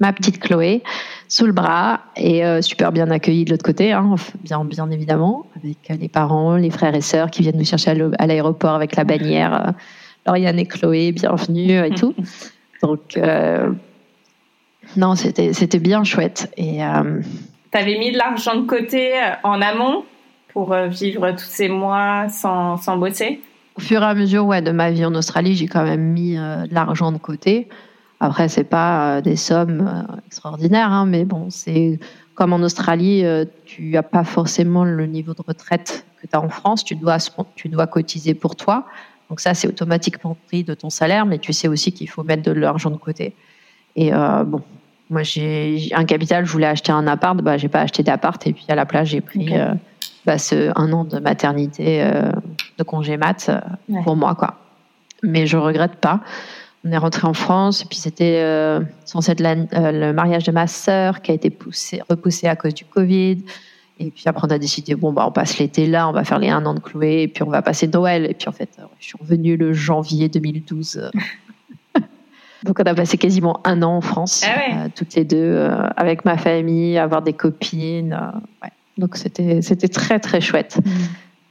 ma 0.00 0.12
petite 0.12 0.38
Chloé 0.38 0.82
sous 1.28 1.46
le 1.46 1.52
bras 1.52 2.00
et 2.16 2.44
euh, 2.44 2.62
super 2.62 2.92
bien 2.92 3.10
accueillie 3.10 3.44
de 3.44 3.50
l'autre 3.50 3.64
côté, 3.64 3.92
hein, 3.92 4.14
bien, 4.42 4.64
bien 4.64 4.90
évidemment, 4.90 5.46
avec 5.56 6.00
les 6.00 6.08
parents, 6.08 6.56
les 6.56 6.70
frères 6.70 6.94
et 6.94 7.00
sœurs 7.00 7.30
qui 7.30 7.42
viennent 7.42 7.58
nous 7.58 7.64
chercher 7.64 7.90
à 8.18 8.26
l'aéroport 8.26 8.74
avec 8.74 8.96
la 8.96 9.04
bannière. 9.04 9.68
Euh, 9.68 9.72
Lauriane 10.26 10.58
et 10.58 10.66
Chloé, 10.66 11.12
bienvenue 11.12 11.84
et 11.84 11.90
tout. 11.90 12.14
Donc, 12.82 13.16
euh, 13.16 13.70
non, 14.96 15.14
c'était 15.16 15.78
bien 15.78 16.04
chouette. 16.04 16.52
Et 16.56 16.78
tu 17.72 17.78
avais 17.78 17.98
mis 17.98 18.12
de 18.12 18.18
l'argent 18.18 18.56
de 18.56 18.66
côté 18.66 19.12
en 19.42 19.60
amont 19.60 20.04
pour 20.52 20.74
vivre 20.74 21.30
tous 21.32 21.48
ces 21.48 21.68
mois 21.68 22.28
sans, 22.28 22.76
sans 22.76 22.96
bosser? 22.96 23.40
Au 23.76 23.80
fur 23.80 24.02
et 24.02 24.06
à 24.06 24.14
mesure 24.14 24.46
ouais, 24.46 24.62
de 24.62 24.70
ma 24.70 24.90
vie 24.90 25.04
en 25.04 25.14
Australie, 25.14 25.56
j'ai 25.56 25.66
quand 25.66 25.84
même 25.84 26.12
mis 26.12 26.36
de 26.36 26.74
l'argent 26.74 27.10
de 27.10 27.18
côté. 27.18 27.68
Après, 28.20 28.48
c'est 28.48 28.64
pas 28.64 29.16
euh, 29.16 29.20
des 29.20 29.36
sommes 29.36 29.86
euh, 29.86 30.16
extraordinaires, 30.26 30.90
hein, 30.90 31.06
mais 31.06 31.24
bon, 31.24 31.50
c'est 31.50 32.00
comme 32.34 32.52
en 32.52 32.60
Australie, 32.60 33.24
euh, 33.24 33.44
tu 33.64 33.90
n'as 33.90 34.02
pas 34.02 34.24
forcément 34.24 34.84
le 34.84 35.06
niveau 35.06 35.34
de 35.34 35.42
retraite 35.46 36.04
que 36.20 36.26
tu 36.26 36.36
as 36.36 36.40
en 36.40 36.48
France. 36.48 36.84
Tu 36.84 36.96
dois, 36.96 37.18
tu 37.54 37.68
dois 37.68 37.86
cotiser 37.86 38.34
pour 38.34 38.56
toi. 38.56 38.86
Donc 39.28 39.40
ça, 39.40 39.54
c'est 39.54 39.68
automatiquement 39.68 40.36
pris 40.46 40.64
de 40.64 40.74
ton 40.74 40.90
salaire, 40.90 41.26
mais 41.26 41.38
tu 41.38 41.52
sais 41.52 41.68
aussi 41.68 41.92
qu'il 41.92 42.08
faut 42.08 42.24
mettre 42.24 42.42
de 42.42 42.52
l'argent 42.52 42.90
de 42.90 42.96
côté. 42.96 43.34
Et 43.94 44.10
bon, 44.10 44.62
moi, 45.10 45.22
j'ai 45.22 45.90
un 45.92 46.04
capital, 46.04 46.46
je 46.46 46.52
voulais 46.52 46.66
acheter 46.66 46.92
un 46.92 47.06
appart, 47.06 47.36
bah, 47.38 47.58
j'ai 47.58 47.68
pas 47.68 47.80
acheté 47.80 48.02
d'appart, 48.02 48.46
et 48.46 48.52
puis 48.52 48.64
à 48.68 48.74
la 48.74 48.86
place, 48.86 49.08
j'ai 49.08 49.20
pris 49.20 49.52
bah, 50.24 50.38
ce, 50.38 50.70
un 50.76 50.92
an 50.92 51.04
de 51.04 51.18
maternité, 51.18 52.08
de 52.78 52.82
congé 52.84 53.16
mat 53.18 53.50
pour 54.04 54.16
moi, 54.16 54.34
quoi. 54.34 54.54
Mais 55.22 55.46
je 55.46 55.56
regrette 55.58 55.96
pas 55.96 56.20
on 56.84 56.92
est 56.92 56.98
rentré 56.98 57.26
en 57.26 57.34
France, 57.34 57.82
et 57.82 57.86
puis 57.86 57.98
c'était 57.98 58.40
euh, 58.42 58.80
censé 59.04 59.32
être 59.32 59.40
euh, 59.44 59.92
le 59.92 60.12
mariage 60.12 60.44
de 60.44 60.52
ma 60.52 60.66
sœur 60.66 61.22
qui 61.22 61.30
a 61.30 61.34
été 61.34 61.50
poussé, 61.50 62.00
repoussé 62.08 62.46
à 62.46 62.56
cause 62.56 62.74
du 62.74 62.84
Covid. 62.84 63.38
Et 64.00 64.10
puis 64.10 64.24
après, 64.26 64.46
on 64.46 64.50
a 64.50 64.58
décidé, 64.58 64.94
bon, 64.94 65.12
bah, 65.12 65.24
on 65.26 65.32
passe 65.32 65.58
l'été 65.58 65.86
là, 65.86 66.08
on 66.08 66.12
va 66.12 66.22
faire 66.22 66.38
les 66.38 66.48
un 66.48 66.64
an 66.66 66.74
de 66.74 66.80
Chloé, 66.80 67.22
et 67.22 67.28
puis 67.28 67.42
on 67.42 67.50
va 67.50 67.62
passer 67.62 67.88
Noël. 67.88 68.26
Et 68.26 68.34
puis 68.34 68.48
en 68.48 68.52
fait, 68.52 68.70
je 69.00 69.06
suis 69.06 69.16
revenue 69.20 69.56
le 69.56 69.72
janvier 69.72 70.28
2012. 70.28 71.10
Donc 72.64 72.80
on 72.80 72.84
a 72.84 72.94
passé 72.94 73.18
quasiment 73.18 73.60
un 73.64 73.82
an 73.82 73.96
en 73.96 74.00
France, 74.00 74.44
ah 74.44 74.84
euh, 74.84 74.88
toutes 74.94 75.14
les 75.14 75.24
deux, 75.24 75.36
euh, 75.36 75.88
avec 75.96 76.24
ma 76.24 76.36
famille, 76.36 76.98
avoir 76.98 77.22
des 77.22 77.32
copines. 77.32 78.12
Euh, 78.12 78.38
ouais. 78.64 78.72
Donc 78.96 79.16
c'était 79.16 79.62
c'était 79.62 79.88
très 79.88 80.18
très 80.18 80.40
chouette. 80.40 80.78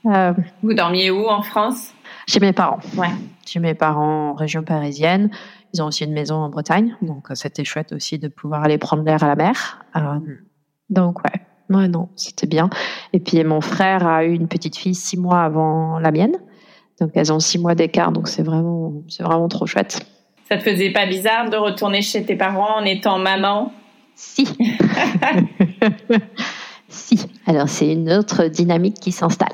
Mm. 0.04 0.34
Vous 0.64 0.74
dormiez 0.74 1.12
où 1.12 1.28
en 1.28 1.42
France? 1.42 1.94
Chez 2.28 2.40
mes 2.40 2.52
parents. 2.52 2.80
Ouais. 2.98 3.08
Chez 3.46 3.60
mes 3.60 3.74
parents 3.74 4.32
en 4.32 4.34
région 4.34 4.64
parisienne. 4.64 5.32
Ils 5.74 5.82
ont 5.82 5.88
aussi 5.88 6.04
une 6.04 6.14
maison 6.14 6.36
en 6.36 6.50
Bretagne, 6.50 6.96
donc 7.02 7.28
c'était 7.34 7.64
chouette 7.64 7.92
aussi 7.92 8.20
de 8.20 8.28
pouvoir 8.28 8.64
aller 8.64 8.78
prendre 8.78 9.04
l'air 9.04 9.24
à 9.24 9.28
la 9.28 9.36
mer. 9.36 9.86
donc 10.90 11.24
ouais. 11.24 11.42
Ouais, 11.70 11.90
non, 11.90 12.08
c'était 12.16 12.48
bien. 12.48 12.70
Et 13.12 13.20
puis 13.20 13.44
mon 13.44 13.60
frère 13.60 14.08
a 14.08 14.24
eu 14.24 14.32
une 14.32 14.48
petite 14.48 14.78
fille 14.78 14.96
six 14.96 15.18
mois 15.18 15.42
avant 15.42 16.00
la 16.00 16.12
mienne. 16.12 16.38
Donc 17.00 17.12
elles 17.16 17.32
ont 17.32 17.40
six 17.40 17.60
mois 17.60 17.76
d'écart, 17.76 18.12
donc 18.12 18.28
c'est 18.28 18.44
vraiment, 18.44 18.94
c'est 19.10 19.24
vraiment 19.24 19.48
trop 19.50 19.66
chouette. 19.66 20.06
Ça 20.50 20.58
te 20.58 20.64
faisait 20.64 20.92
pas 20.92 21.06
bizarre 21.06 21.50
de 21.50 21.58
retourner 21.58 22.02
chez 22.02 22.26
tes 22.26 22.36
parents 22.36 22.78
en 22.78 22.86
étant 22.86 23.20
maman? 23.20 23.74
Si. 24.16 24.48
si. 26.98 27.28
Alors 27.46 27.70
c'est 27.70 27.92
une 27.92 28.12
autre 28.12 28.46
dynamique 28.46 29.00
qui 29.00 29.12
s'installe 29.12 29.50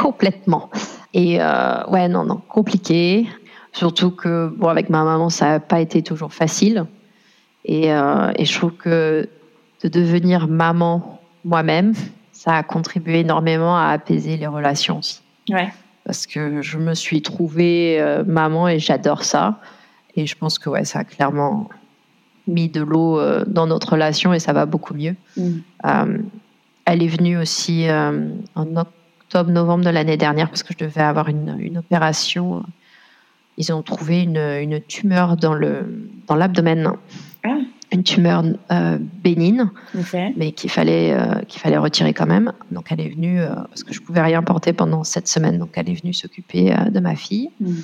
complètement. 0.00 0.70
Et 1.14 1.40
euh, 1.40 1.84
ouais, 1.88 2.08
non, 2.08 2.24
non, 2.24 2.40
compliqué. 2.48 3.26
Surtout 3.72 4.10
que 4.10 4.48
bon, 4.48 4.68
avec 4.68 4.90
ma 4.90 5.04
maman, 5.04 5.30
ça 5.30 5.46
n'a 5.46 5.60
pas 5.60 5.80
été 5.80 6.02
toujours 6.02 6.32
facile. 6.32 6.86
Et, 7.64 7.92
euh, 7.92 8.32
et 8.36 8.44
je 8.44 8.58
trouve 8.58 8.72
que 8.72 9.28
de 9.82 9.88
devenir 9.88 10.48
maman 10.48 11.20
moi-même, 11.44 11.94
ça 12.32 12.54
a 12.54 12.62
contribué 12.62 13.20
énormément 13.20 13.76
à 13.76 13.88
apaiser 13.88 14.36
les 14.36 14.46
relations 14.46 14.98
aussi. 14.98 15.20
Ouais. 15.50 15.68
Parce 16.04 16.26
que 16.26 16.62
je 16.62 16.78
me 16.78 16.94
suis 16.94 17.22
trouvée 17.22 18.00
euh, 18.00 18.24
maman 18.24 18.68
et 18.68 18.78
j'adore 18.78 19.24
ça. 19.24 19.60
Et 20.14 20.26
je 20.26 20.36
pense 20.36 20.58
que 20.58 20.70
ouais, 20.70 20.84
ça 20.84 21.00
a 21.00 21.04
clairement 21.04 21.68
mis 22.46 22.68
de 22.68 22.80
l'eau 22.80 23.20
dans 23.46 23.66
notre 23.66 23.92
relation 23.92 24.32
et 24.32 24.38
ça 24.38 24.52
va 24.52 24.66
beaucoup 24.66 24.94
mieux. 24.94 25.16
Mm. 25.36 25.58
Euh, 26.88 26.92
elle 26.92 27.02
est 27.02 27.08
venue 27.08 27.36
aussi 27.38 27.88
euh, 27.88 28.28
en 28.54 28.76
octobre-novembre 28.76 29.84
de 29.84 29.90
l'année 29.90 30.16
dernière 30.16 30.48
parce 30.48 30.62
que 30.62 30.72
je 30.78 30.84
devais 30.84 31.02
avoir 31.02 31.28
une, 31.28 31.56
une 31.58 31.78
opération. 31.78 32.62
Ils 33.58 33.72
ont 33.72 33.82
trouvé 33.82 34.22
une, 34.22 34.36
une 34.36 34.80
tumeur 34.80 35.36
dans 35.36 35.54
le 35.54 36.08
dans 36.26 36.36
l'abdomen. 36.36 36.92
Ah. 37.44 37.56
Une 37.92 38.02
tumeur 38.02 38.42
bénigne, 39.22 39.66
mais 40.36 40.50
qu'il 40.50 40.70
fallait, 40.70 41.16
qu'il 41.46 41.60
fallait 41.60 41.78
retirer 41.78 42.12
quand 42.12 42.26
même. 42.26 42.52
Donc 42.72 42.88
elle 42.90 43.00
est 43.00 43.08
venue, 43.08 43.38
parce 43.68 43.84
que 43.84 43.94
je 43.94 44.00
pouvais 44.00 44.22
rien 44.22 44.42
porter 44.42 44.72
pendant 44.72 45.04
cette 45.04 45.28
semaine, 45.28 45.56
donc 45.58 45.70
elle 45.74 45.88
est 45.88 45.94
venue 45.94 46.12
s'occuper 46.12 46.74
de 46.90 46.98
ma 46.98 47.14
fille. 47.14 47.48
Mm. 47.60 47.74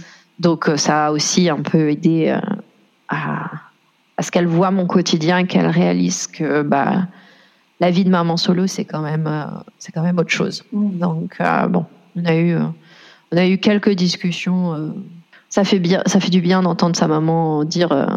Donc 0.43 0.69
euh, 0.69 0.77
ça 0.77 1.07
a 1.07 1.13
aussi 1.13 1.49
un 1.49 1.61
peu 1.61 1.91
aidé 1.91 2.29
euh, 2.29 2.41
à, 3.09 3.51
ce 4.21 4.31
qu'elle 4.31 4.47
voit 4.47 4.71
mon 4.71 4.87
quotidien, 4.87 5.45
qu'elle 5.47 5.69
réalise 5.69 6.27
que 6.27 6.63
bah, 6.63 7.07
la 7.83 7.91
vie 7.91 8.05
de 8.05 8.11
maman 8.11 8.37
solo, 8.37 8.67
c'est 8.67 8.85
quand 8.85 9.03
même, 9.03 9.27
euh, 9.27 9.45
c'est 9.79 9.93
quand 9.93 10.03
même 10.03 10.19
autre 10.19 10.31
chose. 10.31 10.65
Mm. 10.73 10.99
Donc 10.99 11.39
bon, 11.69 11.85
on 12.17 12.25
a 12.25 12.35
eu, 12.37 12.57
on 13.33 13.37
a 13.37 13.47
eu 13.47 13.59
quelques 13.59 13.91
discussions. 13.91 14.95
ça 15.49 15.65
fait 15.65 15.79
bien, 15.79 16.03
ça 16.07 16.21
fait 16.21 16.31
du 16.31 16.41
bien 16.41 16.63
d'entendre 16.63 16.97
sa 16.97 17.09
maman 17.09 17.65
dire, 17.65 18.17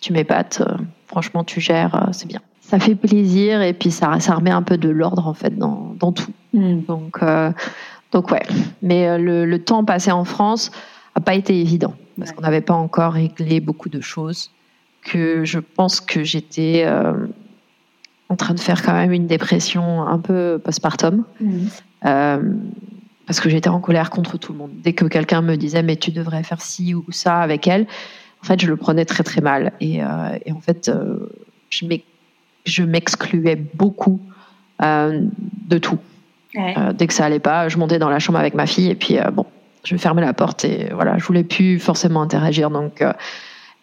tu 0.00 0.12
m'épates, 0.12 0.62
franchement 1.06 1.44
tu 1.44 1.60
gères, 1.60 2.08
c'est 2.12 2.26
bien. 2.26 2.40
Ça 2.60 2.78
fait 2.78 2.94
plaisir 2.94 3.62
et 3.62 3.74
puis 3.74 3.90
ça, 3.90 4.18
ça 4.20 4.34
remet 4.34 4.50
un 4.50 4.62
peu 4.62 4.78
de 4.78 4.88
l'ordre 4.88 5.28
en 5.28 5.34
fait 5.34 5.56
dans, 5.56 5.94
dans 6.00 6.12
tout. 6.12 6.32
Mm. 6.52 6.80
Donc, 6.88 7.20
donc 8.12 8.30
ouais. 8.30 8.42
Mais 8.82 9.18
le, 9.18 9.44
le 9.44 9.58
temps 9.62 9.84
passé 9.84 10.10
en 10.10 10.24
France 10.24 10.72
n'a 11.14 11.22
pas 11.22 11.34
été 11.34 11.60
évident 11.60 11.94
parce 12.18 12.32
qu'on 12.32 12.42
n'avait 12.42 12.60
pas 12.60 12.74
encore 12.74 13.12
réglé 13.12 13.60
beaucoup 13.60 13.88
de 13.88 14.00
choses. 14.00 14.50
Que 15.04 15.44
je 15.44 15.58
pense 15.58 16.00
que 16.00 16.24
j'étais 16.24 16.84
euh, 16.86 17.12
en 18.28 18.36
train 18.36 18.54
de 18.54 18.60
faire 18.60 18.82
quand 18.82 18.92
même 18.92 19.12
une 19.12 19.26
dépression 19.26 20.02
un 20.02 20.18
peu 20.18 20.60
postpartum. 20.62 21.24
Mhm. 21.40 21.68
Euh, 22.06 22.42
parce 23.26 23.40
que 23.40 23.48
j'étais 23.48 23.70
en 23.70 23.80
colère 23.80 24.10
contre 24.10 24.36
tout 24.36 24.52
le 24.52 24.58
monde. 24.58 24.70
Dès 24.82 24.92
que 24.92 25.06
quelqu'un 25.06 25.40
me 25.40 25.56
disait 25.56 25.82
mais 25.82 25.96
tu 25.96 26.10
devrais 26.10 26.42
faire 26.42 26.60
ci 26.60 26.94
ou 26.94 27.04
ça 27.10 27.36
avec 27.36 27.66
elle, 27.66 27.86
en 28.42 28.46
fait 28.46 28.60
je 28.60 28.66
le 28.66 28.76
prenais 28.76 29.06
très 29.06 29.24
très 29.24 29.40
mal 29.40 29.72
et, 29.80 30.02
euh, 30.02 30.38
en 30.50 30.60
fait 30.60 30.90
je 31.70 32.82
m'excluais 32.84 33.56
beaucoup 33.56 34.20
de 34.80 35.78
tout. 35.78 35.98
dès 36.54 37.06
que 37.06 37.14
ça 37.14 37.24
allait 37.24 37.38
pas, 37.38 37.70
je 37.70 37.78
montais 37.78 37.98
dans 37.98 38.10
la 38.10 38.18
chambre 38.18 38.38
avec 38.38 38.52
ma 38.52 38.66
fille 38.66 38.90
et 38.90 38.94
puis 38.94 39.16
bon, 39.32 39.46
je 39.84 39.96
fermais 39.96 40.22
la 40.22 40.32
porte 40.32 40.64
et 40.64 40.88
voilà, 40.92 41.18
je 41.18 41.24
voulais 41.24 41.44
plus 41.44 41.78
forcément 41.78 42.22
interagir. 42.22 42.70
Donc, 42.70 43.02
euh, 43.02 43.12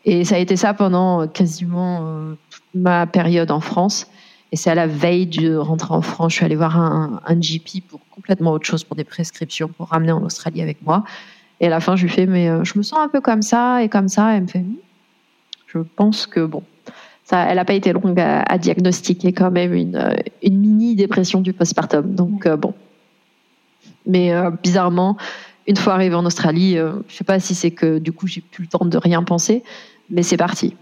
et 0.04 0.26
ça 0.26 0.36
a 0.36 0.38
été 0.40 0.56
ça 0.56 0.74
pendant 0.74 1.28
quasiment 1.28 2.00
euh, 2.02 2.34
toute 2.50 2.64
ma 2.74 3.06
période 3.06 3.52
en 3.52 3.60
France. 3.60 4.08
Et 4.52 4.58
c'est 4.58 4.70
à 4.70 4.76
la 4.76 4.88
veille 4.88 5.28
de 5.28 5.56
rentrer 5.56 5.94
en 5.94 6.02
France, 6.02 6.34
je 6.34 6.38
suis 6.38 6.46
allée 6.46 6.56
voir 6.56 6.78
un, 6.78 7.22
GP 7.36 7.88
pour 7.88 8.02
complètement 8.10 8.52
autre 8.52 8.66
chose, 8.66 8.84
pour 8.84 8.98
des 8.98 9.06
prescriptions, 9.06 9.70
pour 9.70 9.88
ramener 9.88 10.12
en 10.12 10.24
Australie 10.24 10.62
avec 10.62 10.82
moi. 10.84 11.04
Et 11.62 11.68
à 11.68 11.70
la 11.70 11.80
fin, 11.80 11.96
je 11.96 12.04
lui 12.04 12.10
fais, 12.10 12.26
mais 12.26 12.50
euh, 12.50 12.64
je 12.64 12.78
me 12.78 12.84
sens 12.84 13.00
un 13.00 13.08
peu 13.08 13.22
comme 13.22 13.42
ça 13.42 13.84
et 13.84 13.88
comme 13.88 14.10
ça. 14.10 14.34
Et 14.34 14.38
elle 14.38 14.44
me 14.44 14.48
fait, 14.48 14.66
je 15.68 15.78
pense 15.78 16.28
que 16.28 16.44
bon, 16.44 16.64
ça, 17.24 17.44
elle 17.44 17.56
n'a 17.56 17.66
pas 17.66 17.74
été 17.74 17.94
longue 17.94 18.20
à, 18.20 18.58
diagnostiquer 18.58 19.32
quand 19.32 19.52
même 19.52 19.74
une, 19.74 20.16
une 20.44 20.60
mini 20.60 20.96
dépression 20.96 21.40
du 21.40 21.54
postpartum. 21.54 22.14
Donc 22.14 22.48
bon, 22.48 22.74
mais 24.06 24.34
bizarrement, 24.64 25.18
une 25.68 25.78
fois 25.78 25.94
arrivée 25.94 26.16
en 26.16 26.26
Australie, 26.26 26.74
je 26.76 26.82
euh, 26.82 26.92
je 27.08 27.16
sais 27.16 27.24
pas 27.24 27.40
si 27.40 27.56
c'est 27.56 27.72
que 27.72 28.00
du 28.00 28.12
coup 28.12 28.28
j'ai 28.28 28.42
plus 28.42 28.64
le 28.64 28.70
temps 28.70 28.86
de 28.86 28.98
rien 28.98 29.24
penser, 29.24 29.64
mais 30.10 30.24
c'est 30.24 30.38
parti. 30.38 30.76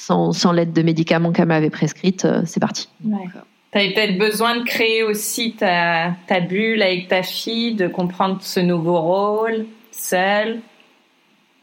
Sans, 0.00 0.32
sans 0.32 0.52
l'aide 0.52 0.72
de 0.72 0.80
médicaments 0.80 1.30
qu'elle 1.30 1.48
m'avait 1.48 1.68
prescrite, 1.68 2.24
euh, 2.24 2.40
c'est 2.46 2.58
parti. 2.58 2.88
Tu 3.02 3.78
avais 3.78 3.92
peut-être 3.92 4.16
besoin 4.16 4.56
de 4.56 4.64
créer 4.64 5.02
aussi 5.02 5.52
ta, 5.52 6.14
ta, 6.26 6.40
bulle 6.40 6.80
avec 6.80 7.08
ta 7.08 7.22
fille, 7.22 7.74
de 7.74 7.86
comprendre 7.86 8.38
ce 8.40 8.60
nouveau 8.60 8.98
rôle, 8.98 9.66
seule. 9.92 10.60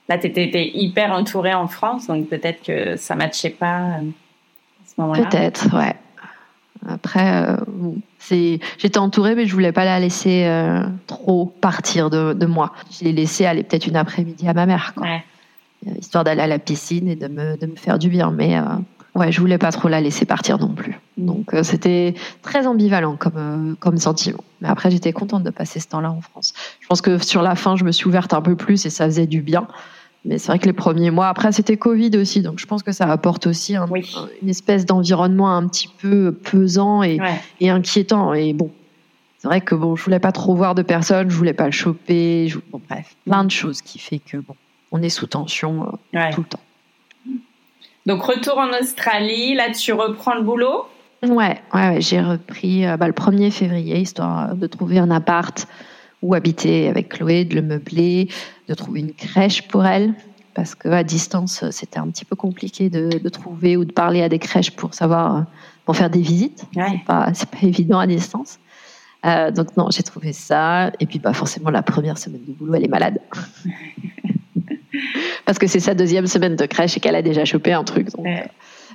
Là, 0.08 0.20
tu 0.20 0.28
étais, 0.28 0.70
hyper 0.76 1.14
entourée 1.14 1.56
en 1.56 1.68
France, 1.68 2.06
donc 2.06 2.30
peut-être 2.30 2.62
que 2.62 2.96
ça 2.96 3.16
ne 3.16 3.20
matchait 3.22 3.50
pas 3.50 3.80
euh, 3.80 4.02
à 4.02 4.86
ce 4.86 5.02
moment-là. 5.02 5.24
Peut-être, 5.24 5.76
ouais. 5.76 5.96
Après, 6.88 7.58
c'est, 8.20 8.60
j'étais 8.78 9.00
entourée, 9.00 9.34
mais 9.34 9.48
je 9.48 9.54
voulais 9.54 9.72
pas 9.72 9.84
la 9.84 10.00
laisser 10.00 10.46
euh, 10.46 10.84
trop 11.08 11.48
partir 11.48 12.12
de, 12.12 12.34
de 12.34 12.46
moi. 12.46 12.72
Je 12.92 13.04
l'ai 13.04 13.14
laissée 13.14 13.48
aller 13.48 13.64
peut-être 13.64 13.88
une 13.88 13.96
après-midi 13.96 14.48
à 14.48 14.54
ma 14.54 14.68
mère, 14.68 14.94
quoi. 14.96 15.08
Euh, 15.08 15.18
histoire 16.00 16.24
d'aller 16.24 16.42
à 16.42 16.48
la 16.48 16.60
piscine 16.60 17.08
et 17.08 17.16
de 17.16 17.28
me, 17.28 17.58
de 17.58 17.66
me 17.68 17.76
faire 17.76 18.00
du 18.00 18.10
bien. 18.10 18.32
Mais 18.32 18.58
euh, 18.58 18.64
ouais, 19.16 19.32
je 19.32 19.40
voulais 19.40 19.58
pas 19.58 19.72
trop 19.72 19.88
la 19.88 20.02
laisser 20.02 20.26
partir 20.26 20.58
non 20.60 20.74
plus. 20.74 21.00
Donc 21.18 21.56
c'était 21.64 22.14
très 22.42 22.68
ambivalent 22.68 23.16
comme, 23.16 23.76
comme 23.80 23.98
sentiment. 23.98 24.44
Mais 24.62 24.68
après, 24.68 24.92
j'étais 24.92 25.14
contente 25.14 25.44
de 25.44 25.50
passer 25.50 25.80
ce 25.80 25.88
temps-là 25.88 26.12
en 26.12 26.22
France. 26.22 26.54
Je 26.80 26.88
pense 26.88 27.02
que 27.02 27.18
sur 27.18 27.42
la 27.42 27.56
fin, 27.56 27.76
je 27.76 27.84
me 27.84 27.92
suis 27.92 28.08
ouverte 28.08 28.34
un 28.34 28.42
peu 28.42 28.56
plus 28.56 28.86
et 28.86 28.90
ça 28.90 29.06
faisait 29.06 29.28
du 29.28 29.42
bien. 29.42 29.68
Mais 30.28 30.38
c'est 30.38 30.48
vrai 30.48 30.60
que 30.60 30.66
les 30.66 30.74
premiers 30.74 31.10
mois, 31.10 31.30
après 31.30 31.54
c'était 31.54 31.78
Covid 31.78 32.12
aussi, 32.18 32.42
donc 32.42 32.60
je 32.60 32.66
pense 32.66 32.84
que 32.84 32.92
ça 32.92 33.10
apporte 33.10 33.48
aussi 33.48 33.76
une 33.76 34.50
espèce 34.50 34.86
d'environnement 34.86 35.56
un 35.56 35.66
petit 35.68 35.88
peu 35.88 36.34
pesant 36.34 37.02
et, 37.02 37.20
inquiétant. 37.62 38.34
Et 38.34 38.52
bon, 38.54 38.72
c'est 39.38 39.48
vrai 39.48 39.62
que 39.62 39.74
bon, 39.74 39.96
je 39.96 40.04
voulais 40.04 40.20
pas 40.20 40.34
trop 40.34 40.54
voir 40.54 40.76
de 40.76 40.82
personnes, 40.82 41.30
je 41.30 41.36
voulais 41.36 41.54
pas 41.54 41.66
le 41.66 41.72
choper, 41.72 42.54
bon 42.72 42.82
bref, 42.90 43.16
plein 43.26 43.46
de 43.46 43.52
choses 43.52 43.82
qui 43.82 44.00
fait 44.00 44.20
que 44.20 44.38
bon, 44.38 44.56
on 44.92 45.02
est 45.02 45.10
sous 45.10 45.28
tension 45.28 45.98
euh, 46.16 46.32
tout 46.34 46.42
le 46.42 46.48
temps. 46.48 46.60
Donc 48.06 48.24
retour 48.24 48.58
en 48.58 48.70
Australie, 48.80 49.54
là 49.56 49.72
tu 49.72 49.94
reprends 49.94 50.36
le 50.36 50.42
boulot? 50.42 50.86
Ouais, 51.24 51.62
ouais, 51.74 52.00
j'ai 52.00 52.22
repris 52.22 52.86
euh, 52.86 52.96
bah, 52.96 53.08
le 53.08 53.14
1er 53.14 53.52
février 53.52 54.00
histoire 54.00 54.56
de 54.56 54.68
trouver 54.68 55.00
un 55.00 55.12
appart 55.12 55.68
où 56.22 56.34
habiter 56.34 56.88
avec 56.88 57.10
Chloé, 57.10 57.44
de 57.46 57.56
le 57.56 57.62
meubler, 57.62 58.30
de 58.68 58.74
trouver 58.74 59.02
une 59.02 59.14
crèche 59.14 59.68
pour 59.68 59.86
elle, 59.86 60.14
parce 60.54 60.74
qu'à 60.74 61.04
distance, 61.04 61.70
c'était 61.70 62.00
un 62.00 62.08
petit 62.08 62.26
peu 62.26 62.36
compliqué 62.36 62.90
de, 62.90 63.30
trouver 63.30 63.78
ou 63.78 63.86
de 63.86 63.92
parler 63.92 64.24
à 64.24 64.30
des 64.30 64.40
crèches 64.40 64.72
pour 64.72 64.96
savoir, 64.96 65.46
pour 65.86 65.96
faire 65.96 66.10
des 66.10 66.22
visites. 66.22 66.66
Ouais. 66.76 66.86
C'est 66.90 67.06
pas, 67.06 67.32
pas 67.32 67.58
évident 67.68 68.00
à 68.00 68.08
distance. 68.08 68.58
Euh, 69.26 69.52
donc 69.52 69.76
non, 69.78 69.90
j'ai 69.92 70.04
trouvé 70.04 70.34
ça. 70.34 70.92
Et 71.00 71.06
puis 71.06 71.20
bah 71.20 71.34
forcément, 71.34 71.70
la 71.70 71.84
première 71.84 72.18
semaine 72.18 72.42
de 72.48 72.54
boulot, 72.54 72.76
elle 72.76 72.86
est 72.86 72.90
malade. 72.90 73.20
parce 75.46 75.58
que 75.60 75.68
c'est 75.68 75.80
sa 75.80 75.94
deuxième 75.94 76.28
semaine 76.28 76.56
de 76.56 76.66
crèche 76.66 76.98
et 76.98 77.00
qu'elle 77.00 77.16
a 77.16 77.22
déjà 77.22 77.46
chopé 77.46 77.74
un 77.74 77.84
truc. 77.84 78.10
Donc, 78.16 78.28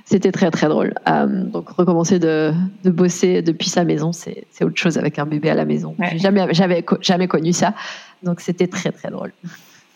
c'était 0.05 0.31
très 0.31 0.51
très 0.51 0.67
drôle. 0.67 0.93
Euh, 1.07 1.43
donc 1.43 1.69
recommencer 1.69 2.19
de, 2.19 2.53
de, 2.83 2.89
bosser 2.89 3.41
depuis 3.41 3.69
sa 3.69 3.83
maison, 3.83 4.11
c'est 4.11 4.45
autre 4.61 4.77
chose 4.77 4.97
avec 4.97 5.19
un 5.19 5.25
bébé 5.25 5.49
à 5.49 5.55
la 5.55 5.65
maison. 5.65 5.95
Jamais 6.15 6.45
j'avais 6.51 6.85
jamais 7.01 7.27
connu 7.27 7.53
ça, 7.53 7.73
donc 8.21 8.41
c'était 8.41 8.67
très 8.67 8.91
très 8.91 9.09
drôle. 9.09 9.33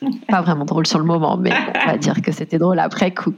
Pas 0.28 0.42
vraiment 0.42 0.66
drôle 0.66 0.86
sur 0.86 1.00
le 1.00 1.06
moment, 1.06 1.38
mais 1.38 1.52
on 1.84 1.92
va 1.92 1.98
dire 1.98 2.22
que 2.22 2.32
c'était 2.32 2.60
drôle 2.60 2.80
après 2.80 3.14
coup. 3.14 3.34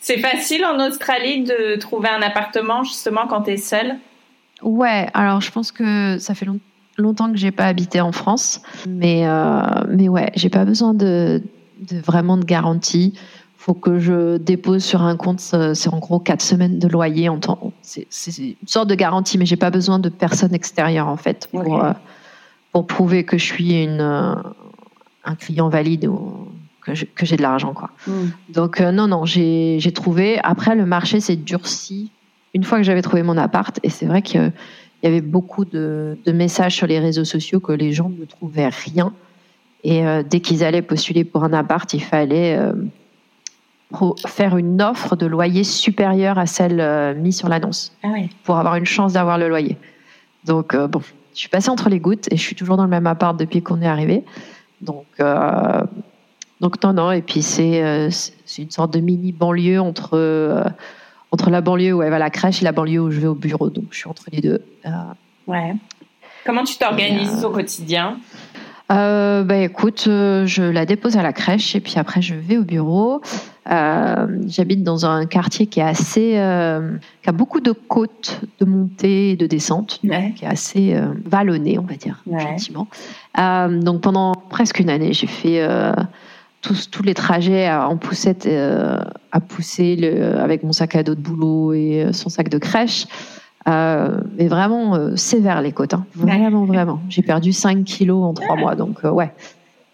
C'est 0.00 0.18
facile 0.18 0.64
en 0.64 0.86
Australie 0.86 1.44
de 1.44 1.76
trouver 1.76 2.08
un 2.08 2.22
appartement 2.22 2.84
justement 2.84 3.26
quand 3.26 3.42
tu 3.42 3.52
es 3.52 3.56
seule? 3.56 3.96
Ouais, 4.62 5.08
alors 5.14 5.40
je 5.40 5.50
pense 5.50 5.72
que 5.72 6.18
ça 6.18 6.34
fait 6.34 6.46
longtemps 6.96 7.32
que 7.32 7.38
j'ai 7.38 7.50
pas 7.50 7.66
habité 7.66 8.00
en 8.00 8.12
France, 8.12 8.60
mais 8.86 9.26
euh, 9.26 9.62
mais 9.88 10.08
ouais, 10.08 10.30
j'ai 10.34 10.50
pas 10.50 10.64
besoin 10.64 10.94
de, 10.94 11.42
de, 11.78 11.98
vraiment 11.98 12.36
de 12.36 12.44
garantie. 12.44 13.14
Faut 13.56 13.74
que 13.74 13.98
je 13.98 14.36
dépose 14.38 14.84
sur 14.84 15.02
un 15.02 15.16
compte, 15.16 15.40
c'est 15.40 15.88
en 15.88 15.98
gros 15.98 16.20
quatre 16.20 16.42
semaines 16.42 16.78
de 16.78 16.88
loyer 16.88 17.28
en 17.28 17.38
temps. 17.38 17.72
C'est 17.82 18.06
une 18.38 18.54
sorte 18.66 18.88
de 18.88 18.94
garantie, 18.94 19.36
mais 19.36 19.46
j'ai 19.46 19.56
pas 19.56 19.70
besoin 19.70 19.98
de 19.98 20.08
personne 20.08 20.54
extérieure 20.54 21.08
en 21.08 21.16
fait 21.16 21.48
pour 21.50 21.84
euh, 21.84 21.92
pour 22.72 22.86
prouver 22.86 23.24
que 23.24 23.36
je 23.36 23.44
suis 23.44 23.82
une 23.82 24.00
euh, 24.00 24.34
un 25.24 25.34
client 25.34 25.68
valide 25.68 26.06
ou 26.06 26.48
que 26.82 27.26
j'ai 27.26 27.36
de 27.36 27.42
l'argent 27.42 27.74
quoi. 27.74 27.90
Hmm. 28.06 28.28
Donc 28.48 28.80
non 28.80 29.08
non, 29.08 29.26
j'ai 29.26 29.92
trouvé. 29.92 30.38
Après 30.42 30.74
le 30.74 30.86
marché 30.86 31.20
s'est 31.20 31.36
durci 31.36 32.10
une 32.54 32.64
fois 32.64 32.78
que 32.78 32.84
j'avais 32.84 33.02
trouvé 33.02 33.22
mon 33.22 33.36
appart, 33.36 33.78
et 33.82 33.90
c'est 33.90 34.06
vrai 34.06 34.22
qu'il 34.22 34.52
y 35.02 35.06
avait 35.06 35.20
beaucoup 35.20 35.64
de, 35.64 36.16
messages 36.26 36.74
sur 36.74 36.86
les 36.86 36.98
réseaux 36.98 37.24
sociaux 37.24 37.60
que 37.60 37.72
les 37.72 37.92
gens 37.92 38.10
ne 38.10 38.24
trouvaient 38.24 38.68
rien. 38.68 39.12
Et 39.84 40.06
euh, 40.06 40.22
dès 40.22 40.40
qu'ils 40.40 40.64
allaient 40.64 40.82
postuler 40.82 41.24
pour 41.24 41.44
un 41.44 41.52
appart, 41.52 41.92
il 41.94 42.02
fallait 42.02 42.56
euh, 42.56 42.72
faire 44.26 44.56
une 44.56 44.82
offre 44.82 45.16
de 45.16 45.26
loyer 45.26 45.64
supérieure 45.64 46.38
à 46.38 46.46
celle 46.46 46.80
euh, 46.80 47.14
mise 47.14 47.38
sur 47.38 47.48
l'annonce 47.48 47.96
ah 48.02 48.08
pour 48.44 48.58
avoir 48.58 48.76
une 48.76 48.86
chance 48.86 49.12
d'avoir 49.12 49.38
le 49.38 49.48
loyer. 49.48 49.76
Donc, 50.44 50.74
bon, 50.74 51.00
je 51.34 51.38
suis 51.38 51.48
passée 51.48 51.70
entre 51.70 51.88
les 51.88 52.00
gouttes 52.00 52.32
et 52.32 52.36
je 52.36 52.42
suis 52.42 52.56
toujours 52.56 52.76
dans 52.76 52.84
le 52.84 52.88
même 52.88 53.06
appart 53.06 53.38
depuis 53.38 53.62
qu'on 53.62 53.82
est 53.82 53.86
arrivé. 53.86 54.24
Donc, 54.80 55.06
donc 56.60 56.82
non, 56.82 56.92
non. 56.92 57.12
Et 57.12 57.22
puis, 57.22 57.42
c'est 57.42 58.08
une 58.58 58.70
sorte 58.70 58.94
de 58.94 59.00
mini 59.00 59.32
banlieue 59.32 59.80
entre 59.80 60.72
entre 61.30 61.50
la 61.50 61.60
banlieue 61.60 61.92
où 61.92 62.02
elle 62.02 62.08
va 62.08 62.16
à 62.16 62.20
la 62.20 62.30
crèche 62.30 62.62
et 62.62 62.64
la 62.64 62.72
banlieue 62.72 63.00
où 63.00 63.10
je 63.10 63.20
vais 63.20 63.26
au 63.26 63.34
bureau. 63.34 63.68
Donc, 63.68 63.86
je 63.90 63.98
suis 63.98 64.08
entre 64.08 64.24
les 64.32 64.40
deux. 64.40 64.64
Ouais. 65.46 65.74
Comment 66.46 66.64
tu 66.64 66.78
t'organises 66.78 67.44
au 67.44 67.50
quotidien? 67.50 68.18
Euh, 68.90 69.44
bah, 69.44 69.56
écoute, 69.58 70.04
euh, 70.08 70.46
je 70.46 70.62
la 70.62 70.86
dépose 70.86 71.16
à 71.16 71.22
la 71.22 71.32
crèche 71.32 71.76
et 71.76 71.80
puis 71.80 71.94
après 71.96 72.22
je 72.22 72.34
vais 72.34 72.56
au 72.56 72.64
bureau. 72.64 73.20
J'habite 73.66 74.82
dans 74.82 75.04
un 75.04 75.26
quartier 75.26 75.66
qui 75.66 75.80
est 75.80 75.82
assez, 75.82 76.30
qui 77.22 77.28
a 77.28 77.32
beaucoup 77.32 77.60
de 77.60 77.72
côtes 77.72 78.40
de 78.60 78.64
montée 78.64 79.32
et 79.32 79.36
de 79.36 79.46
descente, 79.46 80.00
qui 80.00 80.08
est 80.08 80.48
assez 80.48 80.98
vallonné, 81.26 81.78
on 81.78 81.82
va 81.82 81.96
dire, 81.96 82.24
gentiment. 82.26 82.88
donc 83.36 84.00
pendant 84.00 84.32
presque 84.32 84.80
une 84.80 84.88
année, 84.88 85.12
j'ai 85.12 85.26
fait 85.26 85.60
tous, 86.60 86.90
tous 86.90 87.02
les 87.02 87.14
trajets 87.14 87.70
en 87.70 87.96
poussette 87.96 88.46
euh, 88.46 88.98
à 89.32 89.40
pousser 89.40 89.96
le, 89.96 90.38
avec 90.38 90.62
mon 90.62 90.72
sac 90.72 90.96
à 90.96 91.02
dos 91.02 91.14
de 91.14 91.20
boulot 91.20 91.72
et 91.72 92.04
euh, 92.04 92.12
son 92.12 92.28
sac 92.28 92.48
de 92.48 92.58
crèche. 92.58 93.06
Euh, 93.68 94.20
mais 94.36 94.48
vraiment 94.48 94.94
euh, 94.94 95.16
sévère 95.16 95.60
les 95.60 95.72
côtes. 95.72 95.94
Hein. 95.94 96.06
Vraiment, 96.14 96.64
vraiment. 96.64 97.00
J'ai 97.08 97.22
perdu 97.22 97.52
5 97.52 97.84
kilos 97.84 98.24
en 98.24 98.34
3 98.34 98.56
mois. 98.56 98.74
Donc, 98.74 99.00
ouais. 99.04 99.32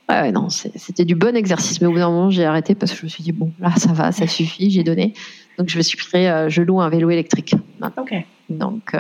Ouais, 0.09 0.33
non, 0.33 0.49
c'était 0.51 1.07
du 1.07 1.15
bon 1.15 1.35
exercice. 1.35 1.81
Mais 1.81 1.87
au 1.87 1.93
bout 1.93 1.99
d'un 1.99 2.11
moment, 2.11 2.31
j'ai 2.31 2.45
arrêté 2.45 2.75
parce 2.75 2.93
que 2.93 2.99
je 2.99 3.05
me 3.05 3.09
suis 3.09 3.25
dit, 3.25 3.33
bon, 3.33 3.51
là, 3.59 3.71
ça 3.77 3.93
va, 3.93 4.13
ça 4.13 4.27
suffit, 4.27 4.71
j'ai 4.71 4.85
donné. 4.85 5.15
Donc, 5.59 5.69
je 5.69 5.79
me 5.79 5.83
suis 5.83 5.97
pris, 5.97 6.27
je 6.49 6.63
loue 6.63 6.81
un 6.81 6.91
vélo 6.91 7.09
électrique. 7.11 7.55
Ok. 7.97 8.15
Donc, 8.51 8.95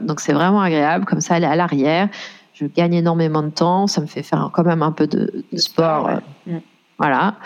donc 0.00 0.20
c'est 0.20 0.32
vraiment 0.32 0.60
agréable. 0.60 1.04
Comme 1.04 1.20
ça, 1.20 1.36
elle 1.36 1.44
est 1.44 1.48
à 1.48 1.54
l'arrière. 1.54 2.08
Je 2.54 2.66
gagne 2.66 2.94
énormément 2.94 3.44
de 3.44 3.50
temps. 3.50 3.86
Ça 3.86 4.00
me 4.00 4.06
fait 4.06 4.24
faire 4.24 4.50
quand 4.52 4.64
même 4.64 4.82
un 4.82 4.90
peu 4.90 5.06
de, 5.06 5.44
sport. 5.54 6.10
Mm. 6.44 6.56
Voilà. 6.98 7.36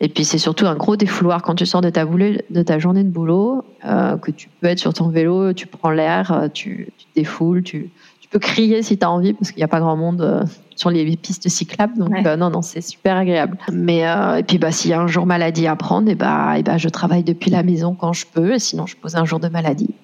Et 0.00 0.08
puis 0.08 0.24
c'est 0.24 0.38
surtout 0.38 0.66
un 0.66 0.74
gros 0.74 0.96
défouloir 0.96 1.42
quand 1.42 1.54
tu 1.54 1.64
sors 1.64 1.80
de 1.80 1.88
ta, 1.88 2.04
de 2.04 2.62
ta 2.62 2.78
journée 2.78 3.02
de 3.02 3.08
boulot, 3.08 3.64
euh, 3.84 4.18
que 4.18 4.30
tu 4.30 4.50
peux 4.60 4.66
être 4.66 4.78
sur 4.78 4.92
ton 4.92 5.08
vélo, 5.08 5.54
tu 5.54 5.66
prends 5.66 5.90
l'air, 5.90 6.32
euh, 6.32 6.48
tu, 6.52 6.88
tu, 6.98 7.06
te 7.06 7.14
défoules, 7.14 7.62
tu, 7.62 7.90
tu 8.20 8.28
peux 8.28 8.38
crier 8.38 8.82
si 8.82 8.98
tu 8.98 9.04
as 9.06 9.10
envie, 9.10 9.32
parce 9.32 9.52
qu'il 9.52 9.60
n'y 9.60 9.64
a 9.64 9.68
pas 9.68 9.80
grand 9.80 9.96
monde 9.96 10.20
euh, 10.20 10.44
sur 10.74 10.90
les 10.90 11.16
pistes 11.16 11.48
cyclables. 11.48 11.96
Donc 11.96 12.12
non, 12.12 12.50
non, 12.50 12.60
c'est 12.60 12.82
super 12.82 13.16
agréable. 13.16 13.56
Mais 13.72 14.00
et 14.00 14.42
puis 14.42 14.58
bah, 14.58 14.70
s'il 14.70 14.90
y 14.90 14.94
a 14.94 15.00
un 15.00 15.06
jour 15.06 15.24
maladie 15.24 15.66
à 15.66 15.76
prendre, 15.76 16.10
et 16.10 16.14
bah, 16.14 16.58
et 16.58 16.62
bah, 16.62 16.76
je 16.76 16.90
travaille 16.90 17.24
depuis 17.24 17.50
la 17.50 17.62
maison 17.62 17.94
quand 17.94 18.12
je 18.12 18.26
peux, 18.26 18.54
et 18.54 18.58
sinon 18.58 18.86
je 18.86 18.96
pose 18.96 19.16
un 19.16 19.24
jour 19.24 19.40
de 19.40 19.48
maladie 19.48 19.94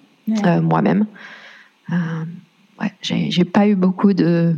moi-même. 0.62 1.04
ouais, 1.90 2.92
j'ai 3.02 3.44
pas 3.44 3.66
eu 3.66 3.74
beaucoup 3.74 4.14
de 4.14 4.56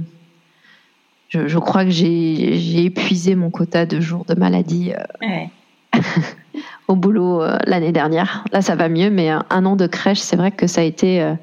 je, 1.46 1.58
crois 1.58 1.84
que 1.84 1.90
j'ai 1.90 2.84
épuisé 2.84 3.34
mon 3.34 3.50
quota 3.50 3.86
de 3.86 4.00
jours 4.00 4.24
de 4.24 4.34
maladie 4.34 4.92
euh, 4.92 6.00
au 6.88 6.96
boulot 6.96 7.42
euh, 7.42 7.58
l'année 7.66 7.92
dernière. 7.92 8.44
Là, 8.52 8.62
ça 8.62 8.76
va 8.76 8.88
mieux, 8.88 9.10
mais 9.10 9.30
un, 9.30 9.44
an 9.50 9.76
de 9.76 9.86
crèche, 9.86 10.20
c'est 10.20 10.36
vrai 10.36 10.50
que 10.50 10.66
ça 10.66 10.80
a 10.80 10.84
été, 10.84 11.22
euh, 11.22 11.34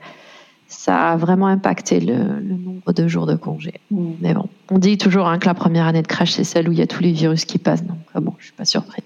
ça 0.68 1.12
a 1.12 1.18
vraiment 1.18 1.48
impacté 1.48 2.00
le, 2.00 2.16
nombre 2.16 2.94
de 2.94 3.08
jours 3.08 3.26
de 3.26 3.36
congé. 3.36 3.74
Mm. 3.92 4.12
Mais 4.22 4.34
bon, 4.34 4.48
on 4.70 4.78
dit 4.78 4.98
toujours 4.98 5.28
hein, 5.28 5.40
que 5.40 5.48
la 5.48 5.54
première 5.54 5.86
année 5.86 6.02
de 6.02 6.08
crèche, 6.08 6.32
c'est 6.32 6.44
celle 6.44 6.70
où 6.70 6.72
il 6.72 6.80
y 6.80 6.84
a 6.84 6.88
tous 6.88 7.04
les 7.04 7.12
virus 7.12 7.46
qui 7.46 7.58
passent. 7.58 7.84
Donc 7.84 7.98
bon, 8.16 8.34
je 8.40 8.46
suis 8.46 8.54
pas 8.54 8.66
surprise. 8.66 9.04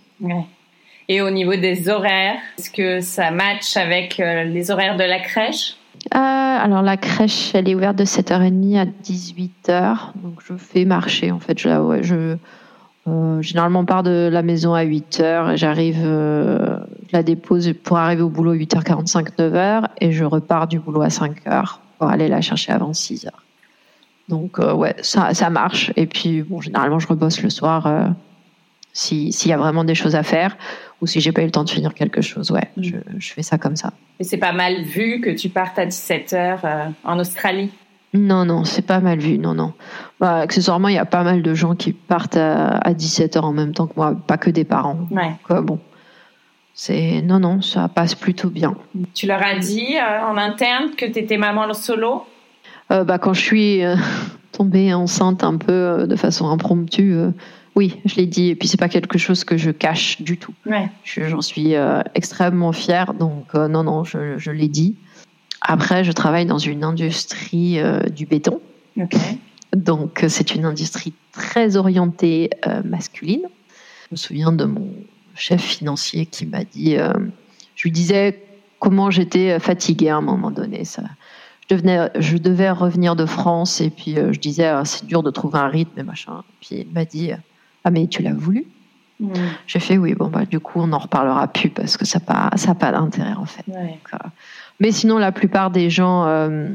Et 1.07 1.21
au 1.21 1.29
niveau 1.29 1.55
des 1.55 1.89
horaires, 1.89 2.39
est-ce 2.57 2.71
que 2.71 2.99
ça 3.01 3.29
match 3.31 3.77
avec 3.77 4.17
les 4.17 4.71
horaires 4.71 4.97
de 4.97 5.03
la 5.03 5.19
crèche? 5.19 5.75
Euh, 6.13 6.17
alors 6.17 6.81
la 6.81 6.97
crèche, 6.97 7.55
elle 7.55 7.67
est 7.67 7.75
ouverte 7.75 7.95
de 7.95 8.05
7h30 8.05 8.77
à 8.77 8.85
18h. 8.85 9.97
Donc 10.15 10.39
je 10.45 10.53
fais 10.55 10.85
marcher 10.85 11.31
en 11.31 11.39
fait. 11.39 11.57
Je, 11.57 12.37
euh, 13.07 13.41
généralement 13.41 13.85
pars 13.85 14.03
de 14.03 14.29
la 14.31 14.41
maison 14.41 14.73
à 14.73 14.83
8h 14.83 15.53
et 15.53 15.57
j'arrive, 15.57 16.01
euh, 16.03 16.77
je 17.07 17.17
la 17.17 17.23
dépose 17.23 17.73
pour 17.83 17.97
arriver 17.97 18.21
au 18.21 18.29
boulot 18.29 18.51
à 18.51 18.55
8h45, 18.55 19.35
9h 19.37 19.87
et 19.99 20.11
je 20.11 20.23
repars 20.23 20.67
du 20.67 20.79
boulot 20.79 21.01
à 21.01 21.07
5h 21.07 21.77
pour 21.97 22.09
aller 22.09 22.27
la 22.27 22.41
chercher 22.41 22.71
avant 22.71 22.91
6h. 22.91 23.29
Donc 24.29 24.57
ouais, 24.59 24.95
ça, 25.01 25.33
ça 25.33 25.49
marche. 25.49 25.91
Et 25.95 26.05
puis 26.05 26.43
bon, 26.43 26.61
généralement 26.61 26.99
je 26.99 27.07
rebosse 27.07 27.41
le 27.41 27.49
soir 27.49 28.13
s'il 28.93 29.47
y 29.47 29.53
a 29.53 29.57
vraiment 29.57 29.83
des 29.83 29.95
choses 29.95 30.15
à 30.15 30.23
faire 30.23 30.57
ou 31.01 31.07
si 31.07 31.19
j'ai 31.19 31.31
pas 31.31 31.41
eu 31.41 31.45
le 31.45 31.51
temps 31.51 31.63
de 31.63 31.69
finir 31.69 31.93
quelque 31.93 32.21
chose, 32.21 32.51
ouais, 32.51 32.69
mm. 32.77 32.83
je, 32.83 32.95
je, 33.17 33.33
fais 33.33 33.43
ça 33.43 33.57
comme 33.57 33.75
ça. 33.75 33.93
Et 34.19 34.23
c'est 34.23 34.37
pas 34.37 34.53
mal 34.53 34.83
vu 34.83 35.21
que 35.21 35.29
tu 35.29 35.49
partes 35.49 35.77
à 35.77 35.85
17h 35.85 36.59
euh, 36.63 36.89
en 37.03 37.19
Australie 37.19 37.71
Non, 38.13 38.45
non, 38.45 38.63
c'est 38.63 38.85
pas 38.85 38.99
mal 38.99 39.19
vu, 39.19 39.37
non, 39.37 39.53
non. 39.53 39.73
Bah, 40.19 40.37
accessoirement, 40.37 40.87
il 40.87 40.95
y 40.95 40.99
a 40.99 41.05
pas 41.05 41.23
mal 41.23 41.41
de 41.41 41.53
gens 41.53 41.75
qui 41.75 41.93
partent 41.93 42.37
à, 42.37 42.79
17h 42.93 43.39
en 43.39 43.53
même 43.53 43.73
temps 43.73 43.87
que 43.87 43.93
moi, 43.97 44.15
pas 44.15 44.37
que 44.37 44.49
des 44.49 44.63
parents. 44.63 44.99
Ouais. 45.11 45.61
bon, 45.61 45.79
c'est 46.73 47.21
non, 47.21 47.39
non, 47.39 47.61
ça 47.61 47.87
passe 47.87 48.15
plutôt 48.15 48.49
bien. 48.49 48.75
Tu 49.13 49.27
leur 49.27 49.43
as 49.43 49.57
dit 49.59 49.97
euh, 49.97 50.25
en 50.25 50.37
interne 50.37 50.91
que 50.97 51.05
tu 51.05 51.19
étais 51.19 51.37
maman 51.37 51.73
solo? 51.73 52.25
Euh, 52.91 53.03
bah, 53.03 53.17
Quand 53.17 53.33
je 53.33 53.41
suis 53.41 53.81
tombée 54.53 54.93
enceinte 54.93 55.43
un 55.43 55.57
peu 55.57 56.05
de 56.07 56.15
façon 56.15 56.49
impromptue 56.49 57.15
oui, 57.75 57.99
je 58.05 58.15
l'ai 58.15 58.25
dit. 58.25 58.49
Et 58.49 58.55
puis 58.55 58.67
c'est 58.69 58.77
pas 58.77 58.87
quelque 58.87 59.17
chose 59.17 59.43
que 59.43 59.57
je 59.57 59.69
cache 59.69 60.21
du 60.21 60.37
tout. 60.37 60.53
Ouais. 60.65 60.89
J'en 61.03 61.41
suis 61.41 61.75
euh, 61.75 62.01
extrêmement 62.15 62.71
fière. 62.71 63.13
Donc 63.13 63.47
euh, 63.53 63.67
non, 63.67 63.83
non, 63.83 64.05
je, 64.05 64.37
je 64.37 64.51
l'ai 64.51 64.69
dit. 64.69 64.95
Après, 65.61 66.03
je 66.03 66.11
travaille 66.11 66.45
dans 66.45 66.57
une 66.57 66.83
industrie 66.83 67.79
euh, 67.79 67.99
du 68.01 68.25
béton. 68.25 68.61
Donc 69.75 70.23
c'est 70.29 70.55
une 70.55 70.63
industrie 70.63 71.13
très 71.33 71.75
orientée 71.75 72.49
masculine. 72.85 73.41
Je 73.41 74.07
me 74.11 74.15
souviens 74.15 74.53
de 74.53 74.63
mon 74.63 74.89
chef 75.35 75.61
financier 75.61 76.25
qui 76.25 76.45
m'a 76.45 76.63
dit, 76.63 76.95
je 77.75 77.83
lui 77.83 77.91
disais 77.91 78.41
comment 78.79 79.11
j'étais 79.11 79.59
fatiguée 79.59 80.07
à 80.07 80.15
un 80.15 80.21
moment 80.21 80.49
donné. 80.49 80.85
Ça, 80.85 81.03
je, 81.67 81.75
devenais, 81.75 82.09
je 82.19 82.37
devais 82.37 82.71
revenir 82.71 83.17
de 83.17 83.25
France 83.25 83.81
et 83.81 83.89
puis 83.89 84.15
je 84.15 84.39
disais 84.39 84.67
ah, 84.67 84.85
c'est 84.85 85.05
dur 85.07 85.23
de 85.23 85.31
trouver 85.31 85.59
un 85.59 85.67
rythme 85.67 85.99
et 85.99 86.03
machin. 86.03 86.45
Puis 86.61 86.85
il 86.87 86.93
m'a 86.93 87.03
dit 87.03 87.33
ah, 87.85 87.91
mais 87.91 88.07
tu 88.07 88.23
l'as 88.23 88.33
voulu. 88.33 88.65
J'ai 89.67 89.79
fait 89.79 89.97
oui, 89.97 90.13
bon, 90.13 90.27
bah, 90.27 90.45
du 90.45 90.59
coup, 90.59 90.81
on 90.81 90.87
n'en 90.87 90.97
reparlera 90.97 91.47
plus 91.47 91.69
parce 91.69 91.95
que 91.95 92.03
ça 92.05 92.19
n'a 92.19 92.25
pas, 92.25 92.57
ça 92.57 92.75
pas 92.75 92.91
d'intérêt 92.91 93.33
en 93.33 93.45
fait. 93.45 93.63
Euh, 93.69 94.17
mais 94.79 94.91
sinon, 94.91 95.17
la 95.17 95.31
plupart 95.31 95.69
des 95.69 95.89
gens, 95.89 96.25
euh, 96.25 96.67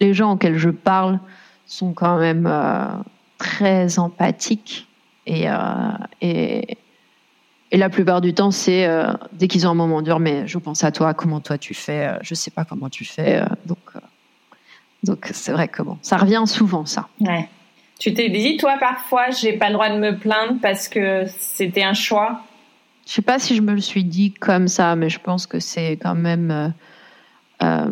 les 0.00 0.12
gens 0.12 0.32
auxquels 0.32 0.58
je 0.58 0.70
parle 0.70 1.20
sont 1.66 1.92
quand 1.92 2.18
même 2.18 2.48
euh, 2.50 2.86
très 3.38 3.98
empathiques 3.98 4.88
et, 5.26 5.46
et, 6.20 6.78
et, 7.70 7.76
la 7.76 7.90
plupart 7.90 8.20
du 8.20 8.34
temps, 8.34 8.50
c'est 8.50 8.88
dès 9.32 9.46
qu'ils 9.46 9.68
ont 9.68 9.70
un 9.70 9.74
moment 9.74 10.02
dur, 10.02 10.18
mais 10.18 10.48
je 10.48 10.58
pense 10.58 10.82
à 10.82 10.90
toi, 10.90 11.14
comment 11.14 11.38
toi 11.40 11.58
tu 11.58 11.74
fais, 11.74 12.18
je 12.22 12.34
sais 12.34 12.50
pas 12.50 12.64
comment 12.64 12.88
tu 12.88 13.04
fais. 13.04 13.44
donc, 13.66 13.78
donc 15.04 15.30
c'est 15.32 15.52
vrai 15.52 15.68
que 15.68 15.82
bon, 15.82 15.98
ça 16.02 16.16
revient 16.16 16.42
souvent 16.46 16.86
ça. 16.86 17.06
Ouais. 17.20 17.48
Tu 18.00 18.14
t'es 18.14 18.30
dit, 18.30 18.56
toi, 18.56 18.76
parfois, 18.80 19.28
j'ai 19.28 19.52
pas 19.52 19.66
le 19.66 19.74
droit 19.74 19.90
de 19.90 19.98
me 19.98 20.16
plaindre 20.16 20.54
parce 20.62 20.88
que 20.88 21.26
c'était 21.28 21.82
un 21.82 21.92
choix? 21.92 22.40
Je 23.06 23.12
sais 23.12 23.22
pas 23.22 23.38
si 23.38 23.54
je 23.54 23.60
me 23.60 23.72
le 23.72 23.80
suis 23.82 24.04
dit 24.04 24.32
comme 24.32 24.68
ça, 24.68 24.96
mais 24.96 25.10
je 25.10 25.20
pense 25.20 25.46
que 25.46 25.60
c'est 25.60 25.98
quand 25.98 26.14
même 26.14 26.50
euh, 26.50 26.68
euh, 27.62 27.90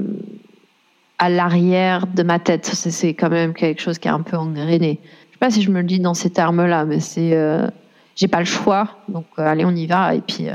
à 1.18 1.28
l'arrière 1.28 2.06
de 2.06 2.22
ma 2.22 2.38
tête. 2.38 2.64
C'est 2.64 3.12
quand 3.12 3.28
même 3.28 3.52
quelque 3.52 3.82
chose 3.82 3.98
qui 3.98 4.08
est 4.08 4.10
un 4.10 4.22
peu 4.22 4.38
engrainé. 4.38 4.98
Je 5.02 5.32
sais 5.32 5.38
pas 5.38 5.50
si 5.50 5.60
je 5.60 5.70
me 5.70 5.80
le 5.80 5.86
dis 5.86 6.00
dans 6.00 6.14
ces 6.14 6.30
termes-là, 6.30 6.86
mais 6.86 7.00
c'est. 7.00 7.34
Euh, 7.34 7.68
j'ai 8.16 8.28
pas 8.28 8.40
le 8.40 8.46
choix, 8.46 8.96
donc 9.08 9.26
allez, 9.36 9.64
on 9.64 9.76
y 9.76 9.86
va, 9.86 10.14
et 10.14 10.20
puis, 10.20 10.48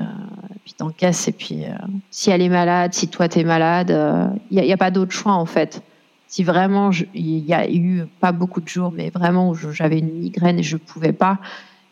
puis 0.66 0.74
t'encaisses. 0.74 1.30
Et 1.30 1.32
puis, 1.32 1.64
si 2.12 2.30
elle 2.30 2.42
est 2.42 2.50
malade, 2.50 2.94
si 2.94 3.08
toi 3.08 3.30
t'es 3.30 3.46
malade, 3.46 3.90
il 4.52 4.62
n'y 4.62 4.74
a, 4.74 4.76
pas 4.76 4.92
d'autre 4.92 5.14
choix 5.14 5.32
en 5.32 5.46
fait. 5.46 5.82
Si 6.34 6.44
vraiment, 6.44 6.90
il 7.14 7.46
y 7.46 7.54
a 7.54 7.70
eu 7.70 8.08
pas 8.20 8.32
beaucoup 8.32 8.60
de 8.60 8.68
jours, 8.68 8.92
mais 8.92 9.12
vraiment 9.12 9.52
où 9.52 9.54
j'avais 9.54 10.00
une 10.00 10.14
migraine 10.14 10.58
et 10.58 10.64
je 10.64 10.78
pouvais 10.78 11.14
pas, 11.14 11.38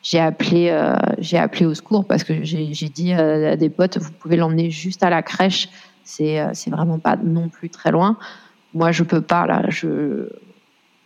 j'ai 0.01 0.19
appelé, 0.19 0.75
j'ai 1.19 1.37
appelé 1.37 1.67
au 1.67 1.75
secours 1.75 2.07
parce 2.07 2.23
que 2.23 2.43
j'ai 2.43 2.89
dit 2.89 3.13
à 3.13 3.55
des 3.55 3.69
potes, 3.69 3.99
vous 3.99 4.11
pouvez 4.11 4.37
l'emmener 4.37 4.71
juste 4.71 5.03
à 5.03 5.11
la 5.11 5.21
crèche. 5.21 5.69
C'est, 6.03 6.43
c'est 6.53 6.71
vraiment 6.71 6.97
pas 6.97 7.17
non 7.17 7.49
plus 7.49 7.69
très 7.69 7.91
loin. 7.91 8.17
Moi, 8.73 8.91
je 8.91 9.03
peux 9.03 9.21
pas 9.21 9.45
là. 9.45 9.61
Je, 9.69 10.27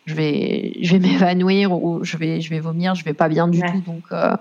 je 0.05 0.15
vais, 0.15 0.77
je 0.79 0.95
vais 0.95 0.99
m'évanouir 1.05 1.73
ou 1.73 2.05
je 2.05 2.15
vais, 2.15 2.39
je 2.39 2.49
vais 2.49 2.61
vomir. 2.61 2.95
Je 2.95 3.03
vais 3.03 3.13
pas 3.13 3.27
bien 3.27 3.49
du 3.49 3.59
tout. 3.59 3.81
Donc, 3.86 4.05
euh, 4.13 4.38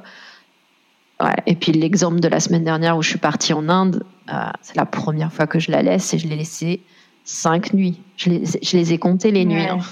ouais. 1.21 1.35
Et 1.47 1.57
puis 1.57 1.73
l'exemple 1.73 2.21
de 2.21 2.29
la 2.29 2.39
semaine 2.39 2.63
dernière 2.63 2.97
où 2.97 3.03
je 3.03 3.09
suis 3.09 3.19
partie 3.19 3.55
en 3.55 3.69
Inde, 3.69 4.05
euh, 4.33 4.35
c'est 4.63 4.77
la 4.77 4.87
première 4.87 5.33
fois 5.33 5.49
que 5.49 5.59
je 5.59 5.73
la 5.73 5.83
laisse 5.83 6.15
et 6.15 6.19
je 6.19 6.29
l'ai 6.29 6.37
laissée 6.37 6.81
cinq 7.25 7.73
nuits. 7.73 8.01
Je 8.17 8.31
les, 8.31 8.45
je 8.47 8.77
les 8.77 8.93
ai 8.93 8.99
comptées 8.99 9.31
les 9.31 9.45
nuits. 9.45 9.67
Hein. 9.69 9.79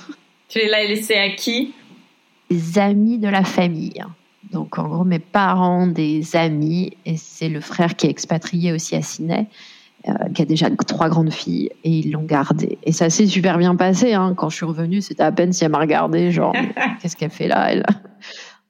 Tu 0.48 0.58
l'as 0.68 0.84
laissée 0.84 1.14
à 1.14 1.30
qui? 1.30 1.72
Les 2.50 2.78
amis 2.78 3.18
de 3.18 3.28
la 3.28 3.42
famille. 3.42 4.04
Donc 4.52 4.78
en 4.78 4.86
gros 4.86 5.04
mes 5.04 5.18
parents, 5.18 5.86
des 5.86 6.36
amis 6.36 6.92
et 7.06 7.16
c'est 7.16 7.48
le 7.48 7.62
frère 7.62 7.96
qui 7.96 8.06
est 8.06 8.10
expatrié 8.10 8.70
aussi 8.70 8.94
à 8.94 9.00
Sydney. 9.00 9.46
Euh, 10.08 10.12
qui 10.34 10.42
a 10.42 10.44
déjà 10.44 10.68
trois 10.70 11.08
grandes 11.08 11.32
filles, 11.32 11.70
et 11.84 11.90
ils 11.90 12.10
l'ont 12.10 12.24
gardée. 12.24 12.76
Et 12.82 12.90
ça 12.90 13.08
s'est 13.08 13.28
super 13.28 13.56
bien 13.56 13.76
passé. 13.76 14.14
Hein. 14.14 14.34
Quand 14.36 14.48
je 14.48 14.56
suis 14.56 14.66
revenue, 14.66 15.00
c'était 15.00 15.22
à 15.22 15.30
peine 15.30 15.52
si 15.52 15.62
elle 15.62 15.70
m'a 15.70 15.78
regardée, 15.78 16.32
genre, 16.32 16.52
qu'est-ce 17.00 17.14
qu'elle 17.14 17.30
fait 17.30 17.46
là, 17.46 17.70
elle? 17.70 17.86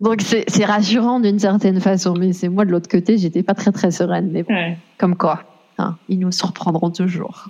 Donc 0.02 0.20
c'est 0.20 0.64
rassurant 0.66 1.20
d'une 1.20 1.38
certaine 1.38 1.80
façon, 1.80 2.14
mais 2.18 2.34
c'est 2.34 2.50
moi 2.50 2.66
de 2.66 2.70
l'autre 2.70 2.88
côté, 2.88 3.16
j'étais 3.16 3.42
pas 3.42 3.54
très 3.54 3.72
très 3.72 3.90
sereine. 3.90 4.30
Mais 4.30 4.44
comme 4.98 5.16
quoi, 5.16 5.44
hein, 5.78 5.96
ils 6.10 6.18
nous 6.18 6.32
surprendront 6.32 6.90
toujours. 6.90 7.48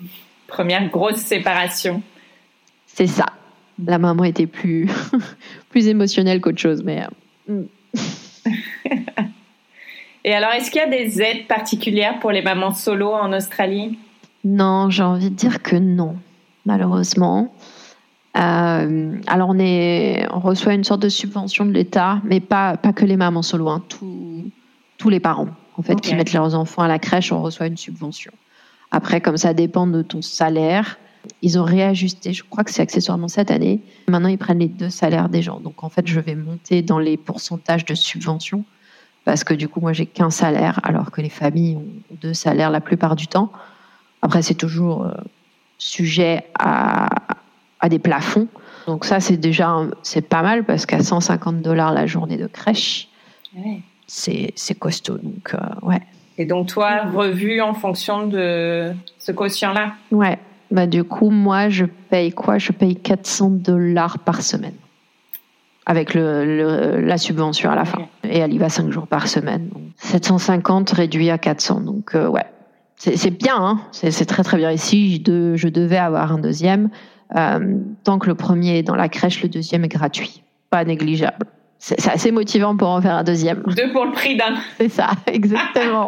Première 0.52 0.88
grosse 0.90 1.16
séparation. 1.16 2.02
C'est 2.86 3.06
ça. 3.06 3.24
La 3.82 3.98
maman 3.98 4.24
était 4.24 4.46
plus, 4.46 4.86
plus 5.70 5.88
émotionnelle 5.88 6.42
qu'autre 6.42 6.58
chose, 6.58 6.82
mais. 6.84 7.04
Euh. 7.48 7.64
Et 10.24 10.34
alors, 10.34 10.50
est-ce 10.50 10.70
qu'il 10.70 10.80
y 10.80 10.84
a 10.84 10.88
des 10.88 11.22
aides 11.22 11.48
particulières 11.48 12.18
pour 12.20 12.30
les 12.30 12.42
mamans 12.42 12.72
solo 12.72 13.08
en 13.08 13.32
Australie? 13.32 13.98
Non, 14.44 14.90
j'ai 14.90 15.02
envie 15.02 15.30
de 15.30 15.34
dire 15.34 15.62
que 15.62 15.74
non, 15.76 16.16
malheureusement. 16.66 17.54
Euh, 18.36 19.16
alors, 19.26 19.48
on, 19.48 19.58
est, 19.58 20.26
on 20.32 20.40
reçoit 20.40 20.74
une 20.74 20.84
sorte 20.84 21.00
de 21.00 21.08
subvention 21.08 21.64
de 21.64 21.72
l'État, 21.72 22.20
mais 22.24 22.40
pas, 22.40 22.76
pas 22.76 22.92
que 22.92 23.06
les 23.06 23.16
mamans 23.16 23.42
solo, 23.42 23.68
hein, 23.68 23.82
tous 23.88 25.08
les 25.08 25.20
parents 25.20 25.48
en 25.78 25.82
fait, 25.82 26.00
qui 26.00 26.14
mettent 26.14 26.34
leurs 26.34 26.54
enfants 26.54 26.82
à 26.82 26.88
la 26.88 26.98
crèche, 26.98 27.32
on 27.32 27.42
reçoit 27.42 27.66
une 27.66 27.76
subvention. 27.76 28.32
Après, 28.92 29.22
comme 29.22 29.38
ça 29.38 29.54
dépend 29.54 29.86
de 29.86 30.02
ton 30.02 30.20
salaire, 30.20 30.98
ils 31.40 31.58
ont 31.58 31.64
réajusté, 31.64 32.34
je 32.34 32.44
crois 32.44 32.62
que 32.62 32.70
c'est 32.70 32.82
accessoirement 32.82 33.26
cette 33.26 33.50
année. 33.50 33.80
Maintenant, 34.06 34.28
ils 34.28 34.38
prennent 34.38 34.58
les 34.58 34.68
deux 34.68 34.90
salaires 34.90 35.30
des 35.30 35.40
gens. 35.40 35.60
Donc, 35.60 35.82
en 35.82 35.88
fait, 35.88 36.06
je 36.06 36.20
vais 36.20 36.34
monter 36.34 36.82
dans 36.82 36.98
les 36.98 37.16
pourcentages 37.16 37.86
de 37.86 37.94
subvention 37.94 38.64
parce 39.24 39.44
que 39.44 39.54
du 39.54 39.68
coup, 39.68 39.80
moi, 39.80 39.94
j'ai 39.94 40.04
qu'un 40.04 40.30
salaire, 40.30 40.78
alors 40.82 41.10
que 41.10 41.22
les 41.22 41.30
familles 41.30 41.76
ont 41.76 42.16
deux 42.20 42.34
salaires 42.34 42.70
la 42.70 42.80
plupart 42.80 43.16
du 43.16 43.28
temps. 43.28 43.50
Après, 44.20 44.42
c'est 44.42 44.54
toujours 44.54 45.04
euh, 45.04 45.12
sujet 45.78 46.44
à, 46.58 47.08
à, 47.80 47.88
des 47.88 47.98
plafonds. 47.98 48.48
Donc 48.86 49.04
ça, 49.04 49.20
c'est 49.20 49.36
déjà 49.38 49.74
c'est 50.02 50.28
pas 50.28 50.42
mal 50.42 50.64
parce 50.64 50.86
qu'à 50.86 51.02
150 51.02 51.62
dollars 51.62 51.92
la 51.92 52.06
journée 52.06 52.36
de 52.36 52.46
crèche, 52.46 53.08
c'est 54.06 54.78
costaud. 54.78 55.18
Donc 55.18 55.54
euh, 55.54 55.86
ouais. 55.86 56.02
Et 56.38 56.46
donc 56.46 56.68
toi, 56.68 57.02
revu 57.14 57.60
en 57.60 57.74
fonction 57.74 58.26
de 58.26 58.92
ce 59.18 59.32
quotient-là. 59.32 59.94
Ouais. 60.10 60.38
Bah 60.70 60.86
du 60.86 61.04
coup, 61.04 61.30
moi, 61.30 61.68
je 61.68 61.84
paye 61.84 62.32
quoi? 62.32 62.58
Je 62.58 62.72
paye 62.72 62.96
400 62.96 63.50
dollars 63.50 64.18
par 64.20 64.40
semaine 64.40 64.72
avec 65.86 66.14
le, 66.14 67.00
la 67.00 67.18
subvention 67.18 67.70
à 67.70 67.74
la 67.74 67.84
fin. 67.84 68.06
Et 68.24 68.38
elle 68.38 68.52
y 68.52 68.58
va 68.58 68.68
cinq 68.68 68.90
jours 68.90 69.06
par 69.06 69.28
semaine. 69.28 69.68
750 69.96 70.90
réduit 70.90 71.30
à 71.30 71.38
400. 71.38 71.80
Donc, 71.80 72.14
euh, 72.14 72.28
ouais. 72.28 72.46
C'est 72.96 73.36
bien, 73.36 73.56
hein 73.56 73.80
c'est 73.90 74.26
très 74.26 74.44
très 74.44 74.56
bien. 74.56 74.70
Ici, 74.70 75.20
je, 75.26 75.56
je 75.56 75.68
devais 75.68 75.96
avoir 75.96 76.30
un 76.32 76.38
deuxième. 76.38 76.88
Euh, 77.34 77.78
tant 78.04 78.20
que 78.20 78.28
le 78.28 78.36
premier 78.36 78.78
est 78.78 78.82
dans 78.84 78.94
la 78.94 79.08
crèche, 79.08 79.42
le 79.42 79.48
deuxième 79.48 79.84
est 79.84 79.88
gratuit. 79.88 80.44
Pas 80.70 80.84
négligeable. 80.84 81.46
C'est 81.84 82.08
assez 82.08 82.30
motivant 82.30 82.76
pour 82.76 82.90
en 82.90 83.02
faire 83.02 83.16
un 83.16 83.24
deuxième. 83.24 83.64
Deux 83.76 83.90
pour 83.90 84.04
le 84.04 84.12
prix 84.12 84.36
d'un. 84.36 84.54
C'est 84.78 84.88
ça, 84.88 85.10
exactement. 85.26 86.06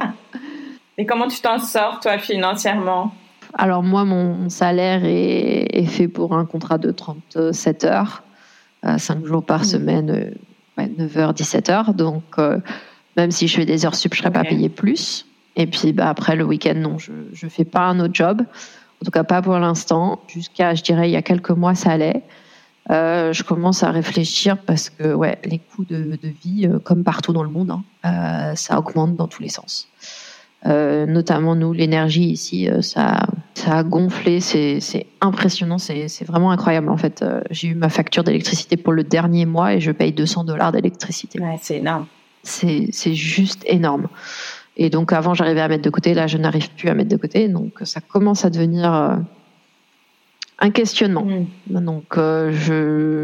Et 0.99 1.05
comment 1.05 1.27
tu 1.27 1.41
t'en 1.41 1.59
sors, 1.59 1.99
toi, 1.99 2.17
financièrement? 2.19 3.13
Alors, 3.55 3.83
moi, 3.83 4.05
mon 4.05 4.49
salaire 4.49 5.05
est, 5.05 5.67
est 5.73 5.87
fait 5.87 6.07
pour 6.07 6.37
un 6.37 6.45
contrat 6.45 6.79
de 6.79 6.93
37 6.93 7.83
heures. 7.85 8.23
5 8.85 9.25
jours 9.25 9.45
par 9.45 9.63
mm. 9.63 9.65
semaine, 9.65 10.35
9h, 10.79 11.19
euh, 11.19 11.33
17h. 11.33 11.93
Donc, 11.97 12.23
euh, 12.39 12.61
même 13.17 13.33
si 13.33 13.49
je 13.49 13.57
fais 13.57 13.65
des 13.65 13.85
heures 13.85 13.97
sup, 13.97 14.15
je 14.15 14.21
ne 14.21 14.23
serais 14.23 14.33
pas 14.33 14.45
payée 14.45 14.69
plus. 14.69 15.27
Et 15.57 15.67
puis, 15.67 15.93
bah, 15.93 16.09
après, 16.09 16.37
le 16.37 16.45
week-end, 16.45 16.75
non, 16.77 16.99
je 16.99 17.11
ne 17.11 17.51
fais 17.51 17.65
pas 17.65 17.81
un 17.81 17.99
autre 17.99 18.15
job. 18.15 18.43
En 18.43 19.05
tout 19.05 19.11
cas, 19.11 19.25
pas 19.25 19.43
pour 19.43 19.59
l'instant. 19.59 20.23
Jusqu'à, 20.29 20.77
je 20.77 20.85
dirais, 20.85 21.09
il 21.09 21.13
y 21.13 21.17
a 21.17 21.23
quelques 21.23 21.51
mois, 21.51 21.75
ça 21.75 21.91
allait. 21.91 22.23
Euh, 22.91 23.33
je 23.33 23.43
commence 23.43 23.83
à 23.83 23.91
réfléchir 23.91 24.59
parce 24.59 24.91
que 24.91 25.15
ouais, 25.15 25.39
les 25.45 25.59
coûts 25.59 25.85
de, 25.85 26.19
vie, 26.43 26.69
comme 26.85 27.03
partout 27.03 27.33
dans 27.33 27.43
le 27.43 27.51
monde, 27.51 27.79
hein, 28.03 28.55
ça 28.57 28.79
augmente 28.79 29.17
dans 29.17 29.29
tous 29.29 29.43
les 29.43 29.49
sens. 29.49 29.89
Euh, 30.67 31.05
notamment 31.05 31.55
nous, 31.55 31.75
l'énergie 31.75 32.31
ici, 32.31 32.71
euh, 32.71 32.81
ça, 32.81 33.27
ça 33.53 33.79
a 33.79 33.83
gonflé, 33.83 34.41
c'est 34.41 35.07
impressionnant, 35.21 35.77
c'est 35.77 36.25
vraiment 36.25 36.51
incroyable 36.53 36.89
en 36.89 36.97
fait. 36.97 37.23
Euh, 37.23 37.43
j'ai 37.51 37.69
eu 37.69 37.75
ma 37.75 37.91
facture 37.91 38.25
d'électricité 38.25 38.79
pour 38.79 38.95
le 38.95 39.05
dernier 39.05 39.45
mois 39.45 39.75
et 39.75 39.81
je 39.81 39.91
paye 39.91 40.13
200 40.13 40.45
dollars 40.45 40.73
d'électricité. 40.73 41.39
Ouais, 41.39 41.59
c'est 41.61 41.77
énorme. 41.77 42.07
C'est 42.43 43.15
juste 43.15 43.63
énorme. 43.67 44.09
Et 44.77 44.89
donc 44.89 45.13
avant, 45.13 45.35
j'arrivais 45.35 45.61
à 45.61 45.69
mettre 45.69 45.85
de 45.85 45.91
côté, 45.91 46.15
là, 46.15 46.27
je 46.27 46.39
n'arrive 46.39 46.71
plus 46.71 46.89
à 46.89 46.95
mettre 46.95 47.11
de 47.11 47.17
côté, 47.17 47.49
donc 47.49 47.75
ça 47.83 48.01
commence 48.01 48.45
à 48.45 48.51
devenir 48.51 49.19
un 50.61 50.71
questionnement. 50.71 51.25
Mm. 51.25 51.81
Donc 51.85 52.19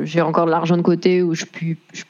j'ai 0.04 0.20
encore 0.20 0.46
de 0.46 0.50
l'argent 0.50 0.76
de 0.76 0.82
côté 0.82 1.22
où 1.22 1.34
je, 1.34 1.44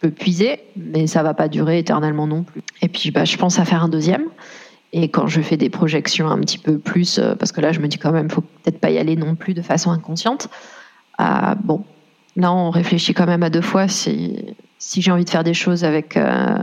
peux 0.00 0.10
puiser, 0.10 0.60
mais 0.76 1.06
ça 1.06 1.22
va 1.22 1.34
pas 1.34 1.48
durer 1.48 1.78
éternellement 1.78 2.26
non 2.26 2.42
plus. 2.42 2.62
Et 2.82 2.88
puis 2.88 3.10
bah, 3.10 3.24
je 3.24 3.36
pense 3.36 3.58
à 3.58 3.64
faire 3.64 3.82
un 3.82 3.88
deuxième. 3.88 4.24
Et 4.92 5.08
quand 5.08 5.28
je 5.28 5.40
fais 5.40 5.56
des 5.56 5.70
projections 5.70 6.28
un 6.28 6.38
petit 6.40 6.58
peu 6.58 6.78
plus, 6.78 7.18
euh, 7.18 7.34
parce 7.36 7.52
que 7.52 7.60
là, 7.60 7.72
je 7.72 7.80
me 7.80 7.86
dis 7.86 7.98
quand 7.98 8.12
même, 8.12 8.28
faut 8.28 8.40
peut-être 8.40 8.80
pas 8.80 8.90
y 8.90 8.98
aller 8.98 9.16
non 9.16 9.36
plus 9.36 9.54
de 9.54 9.62
façon 9.62 9.90
inconsciente. 9.90 10.48
Euh, 11.20 11.54
bon, 11.62 11.84
là, 12.36 12.52
on 12.52 12.70
réfléchit 12.70 13.14
quand 13.14 13.26
même 13.26 13.44
à 13.44 13.50
deux 13.50 13.60
fois 13.60 13.86
si, 13.86 14.56
si 14.78 15.00
j'ai 15.00 15.12
envie 15.12 15.24
de 15.24 15.30
faire 15.30 15.44
des 15.44 15.54
choses 15.54 15.84
avec 15.84 16.16
euh, 16.16 16.58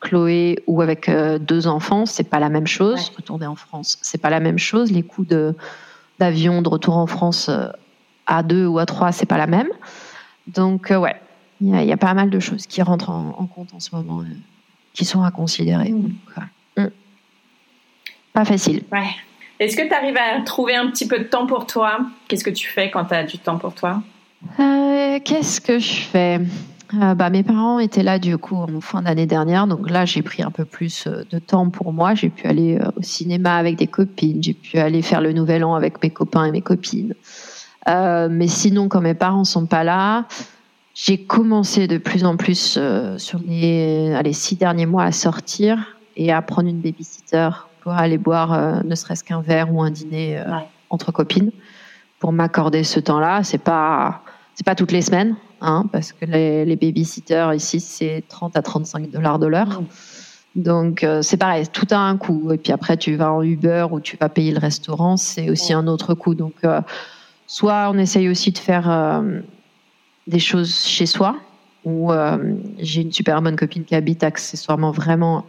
Chloé 0.00 0.58
ou 0.66 0.82
avec 0.82 1.10
deux 1.40 1.66
enfants, 1.66 2.04
c'est 2.04 2.28
pas 2.28 2.40
la 2.40 2.48
même 2.48 2.66
chose. 2.66 3.12
Retourner 3.16 3.46
en 3.46 3.56
France, 3.56 3.98
c'est 4.02 4.20
pas 4.20 4.30
la 4.30 4.40
même 4.40 4.58
chose. 4.58 4.90
Les 4.90 5.02
coûts 5.02 5.26
de 5.26 5.54
d'avion 6.20 6.62
de 6.62 6.68
retour 6.68 6.96
en 6.96 7.06
France 7.06 7.50
à 8.26 8.42
deux 8.42 8.66
ou 8.66 8.78
à 8.78 8.86
trois, 8.86 9.10
c'est 9.10 9.26
pas 9.26 9.38
la 9.38 9.48
même. 9.48 9.68
Donc 10.46 10.90
ouais, 10.90 11.16
il 11.60 11.68
y, 11.68 11.92
a 11.92 11.96
pas 11.96 12.14
mal 12.14 12.30
de 12.30 12.38
choses 12.38 12.66
qui 12.66 12.80
rentrent 12.82 13.10
en, 13.10 13.46
compte 13.46 13.74
en 13.74 13.80
ce 13.80 13.94
moment, 13.94 14.22
qui 14.92 15.04
sont 15.04 15.22
à 15.22 15.30
considérer. 15.30 15.90
Mmh. 15.90 16.86
Pas 18.32 18.44
facile. 18.44 18.82
Ouais. 18.92 19.10
Est-ce 19.58 19.76
que 19.76 19.86
tu 19.86 19.92
arrives 19.92 20.16
à 20.16 20.40
trouver 20.40 20.76
un 20.76 20.90
petit 20.90 21.06
peu 21.06 21.18
de 21.18 21.24
temps 21.24 21.46
pour 21.46 21.66
toi? 21.66 21.98
Qu'est-ce 22.28 22.44
que 22.44 22.50
tu 22.50 22.68
fais 22.68 22.90
quand 22.90 23.04
tu 23.04 23.14
as 23.14 23.24
du 23.24 23.38
temps 23.38 23.58
pour 23.58 23.74
toi? 23.74 24.02
Euh, 24.58 25.18
Qu'est-ce 25.22 25.60
que 25.60 25.78
je 25.78 26.00
fais? 26.00 26.40
Euh, 26.94 27.14
bah, 27.14 27.30
Mes 27.30 27.42
parents 27.42 27.78
étaient 27.78 28.02
là 28.02 28.18
du 28.18 28.38
coup 28.38 28.56
en 28.56 28.80
fin 28.80 29.02
d'année 29.02 29.26
dernière, 29.26 29.66
donc 29.66 29.90
là 29.90 30.04
j'ai 30.04 30.22
pris 30.22 30.42
un 30.42 30.50
peu 30.50 30.64
plus 30.64 31.06
euh, 31.06 31.24
de 31.30 31.38
temps 31.38 31.70
pour 31.70 31.92
moi. 31.92 32.14
J'ai 32.14 32.30
pu 32.30 32.46
aller 32.46 32.78
au 32.96 33.02
cinéma 33.02 33.56
avec 33.56 33.76
des 33.76 33.86
copines, 33.86 34.42
j'ai 34.42 34.54
pu 34.54 34.78
aller 34.78 35.02
faire 35.02 35.20
le 35.20 35.32
nouvel 35.32 35.64
an 35.64 35.74
avec 35.74 36.02
mes 36.02 36.10
copains 36.10 36.44
et 36.44 36.50
mes 36.50 36.62
copines. 36.62 37.14
mais 37.86 38.48
sinon, 38.48 38.88
quand 38.88 39.00
mes 39.00 39.14
parents 39.14 39.44
sont 39.44 39.66
pas 39.66 39.84
là, 39.84 40.26
j'ai 40.94 41.18
commencé 41.24 41.86
de 41.86 41.98
plus 41.98 42.24
en 42.24 42.36
plus 42.36 42.78
sur 43.16 43.40
les, 43.46 44.22
les 44.22 44.32
six 44.32 44.56
derniers 44.56 44.86
mois 44.86 45.04
à 45.04 45.12
sortir 45.12 45.96
et 46.16 46.32
à 46.32 46.42
prendre 46.42 46.68
une 46.68 46.80
babysitter 46.80 47.48
pour 47.80 47.92
aller 47.92 48.18
boire 48.18 48.52
euh, 48.52 48.80
ne 48.84 48.94
serait-ce 48.94 49.24
qu'un 49.24 49.40
verre 49.40 49.74
ou 49.74 49.82
un 49.82 49.90
dîner 49.90 50.38
euh, 50.38 50.44
entre 50.90 51.12
copines 51.12 51.50
pour 52.18 52.32
m'accorder 52.32 52.84
ce 52.84 53.00
temps-là. 53.00 53.42
C'est 53.42 53.58
pas 53.58 54.22
c'est 54.54 54.66
pas 54.66 54.74
toutes 54.74 54.92
les 54.92 55.02
semaines, 55.02 55.36
hein, 55.60 55.84
parce 55.92 56.12
que 56.12 56.24
les, 56.24 56.64
les 56.64 56.76
babysitters 56.76 57.54
ici 57.54 57.80
c'est 57.80 58.24
30 58.28 58.56
à 58.56 58.62
35 58.62 59.10
dollars 59.10 59.38
de 59.38 59.46
l'heure. 59.46 59.82
Donc 60.56 61.04
euh, 61.04 61.22
c'est 61.22 61.36
pareil, 61.36 61.66
tout 61.68 61.86
a 61.90 61.98
un 61.98 62.16
coût. 62.16 62.52
Et 62.52 62.58
puis 62.58 62.72
après 62.72 62.96
tu 62.96 63.16
vas 63.16 63.32
en 63.32 63.42
Uber 63.42 63.86
ou 63.90 64.00
tu 64.00 64.16
vas 64.16 64.28
payer 64.28 64.52
le 64.52 64.58
restaurant, 64.58 65.16
c'est 65.16 65.50
aussi 65.50 65.72
un 65.72 65.86
autre 65.86 66.14
coût. 66.14 66.34
Donc 66.34 66.54
soit 67.46 67.90
on 67.92 67.98
essaye 67.98 68.28
aussi 68.28 68.52
de 68.52 68.58
faire 68.58 69.22
des 70.26 70.38
choses 70.38 70.84
chez 70.84 71.06
soi, 71.06 71.36
ou 71.84 72.12
j'ai 72.78 73.02
une 73.02 73.12
super 73.12 73.40
bonne 73.42 73.56
copine 73.56 73.84
qui 73.84 73.94
habite 73.94 74.22
accessoirement 74.24 74.90
vraiment 74.90 75.44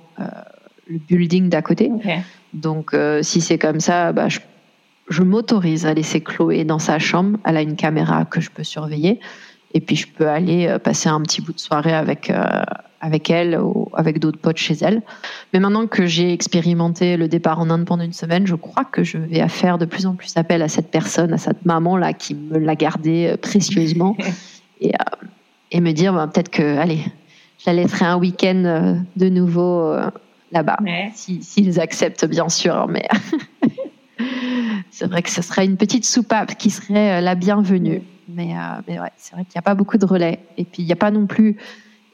building 0.87 1.49
d'à 1.49 1.61
côté. 1.61 1.91
Donc, 2.53 2.95
si 3.21 3.41
c'est 3.41 3.57
comme 3.57 3.79
ça, 3.79 4.11
bah, 4.11 4.29
je, 4.29 4.39
je 5.11 5.23
m'autorise 5.23 5.85
à 5.85 5.93
laisser 5.93 6.21
Chloé 6.21 6.63
dans 6.63 6.79
sa 6.79 6.97
chambre. 6.97 7.37
Elle 7.45 7.57
a 7.57 7.61
une 7.61 7.75
caméra 7.75 8.25
que 8.25 8.41
je 8.41 8.49
peux 8.49 8.63
surveiller. 8.63 9.19
Et 9.73 9.81
puis, 9.81 9.95
je 9.95 10.07
peux 10.07 10.27
aller 10.27 10.77
passer 10.83 11.09
un 11.09 11.21
petit 11.21 11.41
bout 11.41 11.53
de 11.53 11.59
soirée 11.59 11.93
avec, 11.93 12.31
avec 12.99 13.29
elle 13.29 13.57
ou 13.57 13.89
avec 13.93 14.19
d'autres 14.19 14.39
potes 14.39 14.57
chez 14.57 14.75
elle. 14.81 15.01
Mais 15.53 15.59
maintenant 15.59 15.87
que 15.87 16.05
j'ai 16.05 16.33
expérimenté 16.33 17.15
le 17.15 17.27
départ 17.27 17.59
en 17.59 17.69
Inde 17.69 17.85
pendant 17.85 18.03
une 18.03 18.13
semaine, 18.13 18.45
je 18.45 18.55
crois 18.55 18.85
que 18.85 19.03
je 19.03 19.17
vais 19.17 19.47
faire 19.47 19.77
de 19.77 19.85
plus 19.85 20.05
en 20.05 20.15
plus 20.15 20.35
appel 20.35 20.61
à 20.61 20.67
cette 20.67 20.91
personne, 20.91 21.33
à 21.33 21.37
cette 21.37 21.65
maman-là 21.65 22.13
qui 22.13 22.35
me 22.35 22.57
l'a 22.57 22.75
gardée 22.75 23.35
précieusement 23.41 24.17
et, 24.81 24.91
et 25.71 25.79
me 25.79 25.91
dire 25.93 26.13
bah, 26.13 26.27
peut-être 26.27 26.49
que, 26.49 26.77
allez, 26.77 26.99
je 27.63 27.69
la 27.69 27.73
laisserai 27.73 28.05
un 28.05 28.17
week-end 28.17 28.63
euh, 28.65 28.95
de 29.15 29.29
nouveau 29.29 29.91
euh, 29.91 30.09
là-bas, 30.51 30.77
s'ils 31.13 31.79
acceptent 31.79 32.25
bien 32.25 32.49
sûr. 32.49 32.87
Mais 32.87 33.07
c'est 34.91 35.05
vrai 35.07 35.21
que 35.21 35.29
ce 35.29 35.41
serait 35.41 35.65
une 35.65 35.77
petite 35.77 36.05
soupape 36.05 36.55
qui 36.57 36.69
serait 36.71 37.19
euh, 37.19 37.21
la 37.21 37.35
bienvenue. 37.35 38.01
Mais, 38.29 38.53
mais 38.87 38.99
ouais, 38.99 39.11
c'est 39.17 39.33
vrai 39.33 39.43
qu'il 39.43 39.53
n'y 39.55 39.59
a 39.59 39.63
pas 39.63 39.75
beaucoup 39.75 39.97
de 39.97 40.05
relais. 40.05 40.39
Et 40.57 40.63
puis 40.63 40.83
il 40.83 40.85
n'y 40.85 40.91
a 40.91 40.97
pas 40.97 41.11
non 41.11 41.27
plus 41.27 41.57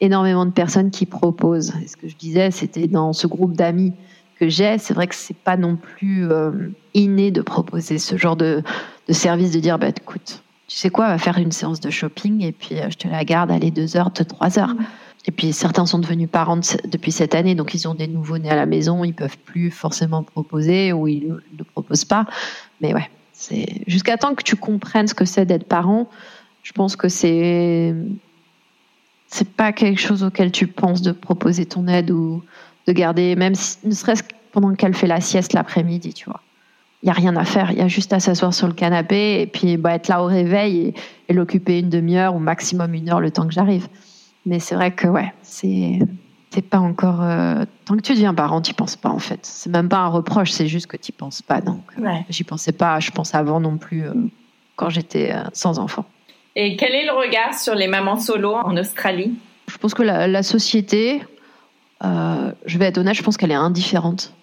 énormément 0.02 0.46
de 0.46 0.52
personnes 0.52 0.92
qui 0.92 1.06
proposent. 1.06 1.74
Et 1.84 1.88
ce 1.88 1.98
que 1.98 2.08
je 2.08 2.16
disais, 2.16 2.52
c'était 2.52 2.88
dans 2.88 3.14
ce 3.14 3.28
groupe 3.28 3.54
d'amis 3.54 3.94
que 4.40 4.50
j'ai, 4.50 4.78
c'est 4.78 4.94
vrai 4.94 5.08
que 5.08 5.16
c'est 5.16 5.38
pas 5.38 5.58
non 5.58 5.76
plus 5.76 6.28
inné 6.94 7.32
de 7.32 7.42
proposer 7.42 7.98
ce 7.98 8.18
genre 8.18 8.36
de, 8.36 8.62
de 9.08 9.14
service, 9.14 9.52
de 9.52 9.60
dire, 9.60 9.80
bah, 9.80 9.90
écoute, 9.90 10.44
tu 10.68 10.78
sais 10.78 10.90
quoi, 10.90 11.06
on 11.06 11.10
va 11.10 11.18
faire 11.18 11.38
une 11.38 11.52
séance 11.52 11.80
de 11.80 11.90
shopping 11.90 12.44
et 12.44 12.52
puis 12.52 12.76
je 12.90 12.98
te 12.98 13.08
la 13.08 13.24
garde, 13.24 13.52
allez, 13.52 13.72
deux 13.72 13.96
heures, 13.98 14.12
deux, 14.12 14.26
trois 14.26 14.60
heures. 14.60 14.76
Et 15.26 15.32
puis 15.32 15.52
certains 15.54 15.86
sont 15.86 16.00
devenus 16.00 16.30
parents 16.30 16.60
depuis 16.86 17.12
cette 17.12 17.36
année, 17.36 17.56
donc 17.56 17.74
ils 17.74 17.88
ont 17.88 17.96
des 17.96 18.08
nouveaux-nés 18.08 18.50
à 18.50 18.56
la 18.56 18.66
maison, 18.66 19.04
ils 19.04 19.14
peuvent 19.14 19.38
plus 19.40 19.72
forcément 19.72 20.24
proposer 20.24 20.94
ou 20.94 21.08
ils 21.08 21.36
ne 21.58 21.64
proposent 21.64 22.06
pas. 22.06 22.26
Mais 22.82 22.94
ouais, 22.94 23.10
jusqu'à 23.88 24.18
temps 24.18 24.36
que 24.36 24.44
tu 24.44 24.56
comprennes 24.56 25.08
ce 25.08 25.14
que 25.14 25.26
c'est 25.26 25.46
d'être 25.46 25.68
parent, 25.68 26.10
je 26.64 26.72
pense 26.72 26.96
que 26.96 27.08
c'est 27.08 27.94
c'est 29.28 29.50
pas 29.50 29.74
quelque 29.74 30.00
chose 30.00 30.24
auquel 30.24 30.52
tu 30.52 30.68
penses 30.68 31.02
de 31.02 31.12
proposer 31.12 31.66
ton 31.66 31.88
aide 31.88 32.12
ou 32.12 32.44
de 32.88 32.94
garder, 32.94 33.36
même 33.36 33.54
ne 33.84 33.92
serait-ce 33.94 34.24
que 34.24 34.34
pendant 34.52 34.74
qu'elle 34.74 34.94
fait 34.94 35.08
la 35.08 35.22
sieste 35.22 35.54
l'après-midi, 35.54 36.14
tu 36.14 36.26
vois. 36.26 36.42
Il 37.04 37.08
y 37.08 37.10
a 37.10 37.14
rien 37.14 37.36
à 37.36 37.46
faire, 37.46 37.72
il 37.72 37.78
y 37.78 37.82
a 37.82 37.88
juste 37.88 38.12
à 38.14 38.20
s'asseoir 38.20 38.54
sur 38.54 38.68
le 38.68 38.74
canapé 38.74 39.42
et 39.42 39.46
puis 39.46 39.78
bah, 39.78 39.94
être 39.94 40.08
là 40.08 40.24
au 40.24 40.26
réveil 40.26 40.88
et, 40.88 40.94
et 41.30 41.34
l'occuper 41.34 41.80
une 41.80 41.90
demi-heure 41.90 42.34
ou 42.36 42.40
maximum 42.40 42.94
une 42.94 43.10
heure 43.10 43.20
le 43.20 43.30
temps 43.30 43.46
que 43.46 43.54
j'arrive. 43.54 43.88
Mais 44.46 44.60
c'est 44.60 44.76
vrai 44.76 44.92
que 44.92 45.08
ouais, 45.08 45.32
c'est 45.44 46.00
c'est 46.50 46.62
pas 46.62 46.80
encore. 46.80 47.22
Euh, 47.22 47.66
tant 47.86 47.96
que 47.96 48.02
tu 48.02 48.14
deviens 48.14 48.34
parent, 48.34 48.62
tu 48.62 48.74
penses 48.74 48.96
pas 48.96 49.10
en 49.10 49.20
fait. 49.20 49.40
C'est 49.44 49.70
même 49.70 49.90
pas 49.90 50.00
un 50.00 50.08
reproche, 50.08 50.52
c'est 50.52 50.68
juste 50.68 50.88
que 50.88 50.98
tu 50.98 51.12
penses 51.12 51.42
pas. 51.42 51.62
Donc, 51.62 51.84
ouais. 52.00 52.26
j'y 52.30 52.44
pensais 52.44 52.72
pas. 52.72 53.00
Je 53.00 53.12
pense 53.12 53.36
avant 53.36 53.60
non 53.60 53.78
plus 53.78 54.04
euh, 54.04 54.14
quand 54.76 54.90
j'étais 54.90 55.34
euh, 55.34 55.44
sans 55.54 55.80
enfant. 55.80 56.06
Et 56.56 56.76
quel 56.76 56.94
est 56.96 57.06
le 57.06 57.12
regard 57.12 57.54
sur 57.54 57.76
les 57.76 57.88
mamans 57.88 58.18
solo 58.18 58.54
en 58.56 58.76
Australie? 58.78 59.38
Je 59.70 59.78
pense 59.78 59.94
que 59.94 60.02
la, 60.02 60.44
société, 60.44 61.22
je 62.02 62.78
vais 62.78 62.86
être 62.86 62.98
honnête, 62.98 63.16
je 63.16 63.22
pense 63.22 63.38
qu'elle 63.38 63.52
est 63.52 63.56
indifférente. 63.56 64.34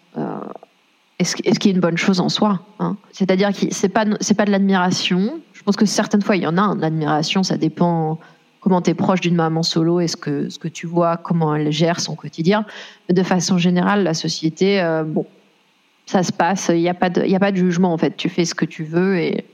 Est-ce, 1.19 1.37
est 1.43 1.59
qui 1.59 1.71
est 1.71 1.73
une 1.73 1.81
bonne 1.81 1.97
chose 1.97 2.21
en 2.21 2.29
soi 2.29 2.61
hein? 2.79 2.97
C'est-à-dire 3.11 3.53
que 3.53 3.67
c'est 3.71 3.89
pas 3.89 4.05
c'est 4.21 4.35
pas 4.35 4.45
de 4.45 4.51
l'admiration. 4.51 5.41
Je 5.55 5.63
pense 5.63 5.75
que 5.75 5.87
certaines 5.87 6.23
fois 6.23 6.37
il 6.37 6.43
y 6.43 6.47
en 6.47 6.57
a 6.57 6.75
de 6.75 6.81
l'admiration, 6.81 7.43
ça 7.43 7.57
dépend 7.57 8.21
comment 8.65 8.81
tu 8.81 8.91
es 8.91 8.95
proche 8.95 9.21
d'une 9.21 9.35
maman 9.35 9.63
solo 9.63 10.01
et 10.01 10.09
ce 10.09 10.17
que, 10.17 10.49
ce 10.49 10.59
que 10.59 10.69
tu 10.69 10.87
vois, 10.87 11.19
comment 11.19 11.55
elle 11.55 11.71
gère 11.71 12.01
son 12.01 12.15
quotidien. 12.15 12.65
De 13.11 13.23
façon 13.23 13.59
générale, 13.59 14.05
la 14.05 14.15
société, 14.15 14.81
euh, 14.81 15.05
bon, 15.05 15.27
ça 16.07 16.23
se 16.23 16.33
passe, 16.33 16.71
il 16.73 16.81
n'y 16.81 16.89
a, 16.89 16.95
pas 16.95 17.11
de, 17.11 17.21
a 17.31 17.39
pas 17.39 17.53
de 17.53 17.59
jugement 17.59 17.93
en 17.93 17.99
fait. 17.99 18.17
Tu 18.17 18.31
fais 18.31 18.47
ce 18.47 18.55
que 18.55 18.65
tu 18.65 18.83
veux 18.83 19.19
et 19.19 19.45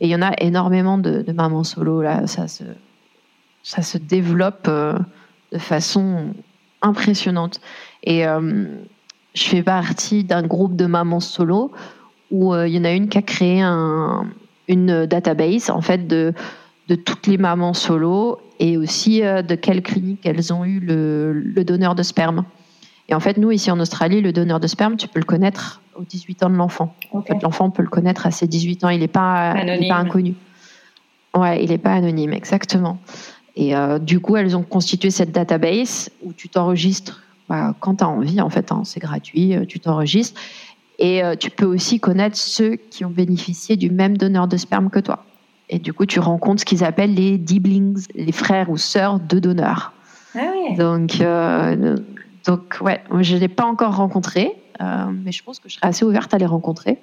il 0.00 0.08
y 0.08 0.14
en 0.16 0.22
a 0.22 0.32
énormément 0.40 0.98
de, 0.98 1.24
mamans 1.32 1.62
solo 1.62 2.02
là. 2.02 2.26
Ça 2.26 2.48
se, 2.48 2.64
ça 3.62 3.82
se 3.82 3.96
développe 3.96 4.66
euh, 4.66 4.98
de 5.52 5.58
façon 5.58 6.34
impressionnante. 6.82 7.60
Et 8.02 8.26
euh, 8.26 8.66
je 9.34 9.44
fais 9.44 9.62
partie 9.62 10.24
d'un 10.24 10.42
groupe 10.42 10.74
de 10.74 10.86
mamans 10.86 11.20
solo 11.20 11.70
où 12.32 12.56
il 12.56 12.74
y 12.74 12.78
en 12.78 12.84
a 12.84 12.90
une 12.90 13.08
qui 13.08 13.18
a 13.18 13.22
créé 13.22 13.60
un, 13.60 14.26
une 14.66 15.06
database 15.06 15.70
en 15.70 15.80
fait 15.80 16.08
de 16.08 16.34
de 16.88 16.94
toutes 16.94 17.26
les 17.26 17.36
mamans 17.36 17.74
solo 17.74 18.40
et 18.58 18.76
aussi 18.76 19.22
euh, 19.22 19.42
de 19.42 19.54
quelle 19.54 19.82
clinique 19.82 20.20
elles 20.24 20.52
ont 20.52 20.64
eu 20.64 20.80
le, 20.80 21.64
donneur 21.64 21.94
de 21.94 22.02
sperme. 22.02 22.44
Et 23.08 23.14
en 23.14 23.20
fait, 23.20 23.36
nous, 23.36 23.50
ici 23.50 23.70
en 23.70 23.78
Australie, 23.78 24.20
le 24.20 24.32
donneur 24.32 24.58
de 24.58 24.66
sperme, 24.66 24.96
tu 24.96 25.06
peux 25.06 25.18
le 25.18 25.24
connaître 25.24 25.80
aux 25.94 26.04
18 26.04 26.44
ans 26.44 26.50
de 26.50 26.56
l'enfant. 26.56 26.94
En 27.12 27.22
fait, 27.22 27.42
l'enfant 27.42 27.70
peut 27.70 27.82
le 27.82 27.88
connaître 27.88 28.26
à 28.26 28.30
ses 28.30 28.46
18 28.46 28.84
ans. 28.84 28.88
Il 28.88 29.00
n'est 29.00 29.08
pas, 29.08 29.54
pas 29.54 29.96
inconnu. 29.96 30.34
Ouais, 31.34 31.62
il 31.62 31.70
n'est 31.70 31.78
pas 31.78 31.92
anonyme, 31.92 32.32
exactement. 32.32 32.98
Et 33.54 33.74
euh, 33.76 33.98
du 33.98 34.20
coup, 34.20 34.36
elles 34.36 34.56
ont 34.56 34.62
constitué 34.62 35.10
cette 35.10 35.32
database 35.32 36.10
où 36.22 36.32
tu 36.32 36.48
t'enregistres 36.48 37.22
bah, 37.48 37.74
quand 37.80 37.96
tu 37.96 38.04
as 38.04 38.08
envie, 38.08 38.40
en 38.40 38.50
fait. 38.50 38.72
Hein, 38.72 38.82
c'est 38.84 39.00
gratuit, 39.00 39.54
euh, 39.54 39.64
tu 39.64 39.80
t'enregistres. 39.80 40.40
Et 41.00 41.22
tu 41.38 41.50
peux 41.50 41.64
aussi 41.64 42.00
connaître 42.00 42.36
ceux 42.36 42.74
qui 42.74 43.04
ont 43.04 43.10
bénéficié 43.10 43.76
du 43.76 43.88
même 43.88 44.16
donneur 44.18 44.48
de 44.48 44.56
sperme 44.56 44.90
que 44.90 44.98
toi. 44.98 45.27
Et 45.70 45.78
du 45.78 45.92
coup, 45.92 46.06
tu 46.06 46.20
rencontres 46.20 46.60
ce 46.60 46.64
qu'ils 46.64 46.84
appellent 46.84 47.14
les 47.14 47.38
diblings, 47.38 48.06
les 48.14 48.32
frères 48.32 48.70
ou 48.70 48.76
sœurs 48.76 49.20
de 49.20 49.38
donneurs. 49.38 49.92
Ah 50.34 50.50
oui. 50.52 50.76
Donc, 50.76 51.20
euh, 51.20 51.96
donc 52.46 52.78
ouais, 52.80 53.02
je 53.20 53.34
ne 53.34 53.40
l'ai 53.40 53.48
pas 53.48 53.64
encore 53.64 53.96
rencontré, 53.96 54.52
euh, 54.80 54.84
mais 55.24 55.32
je 55.32 55.42
pense 55.42 55.58
que 55.58 55.68
je 55.68 55.74
serais 55.74 55.86
assez 55.86 56.04
ouverte 56.04 56.32
à 56.32 56.38
les 56.38 56.46
rencontrer. 56.46 56.98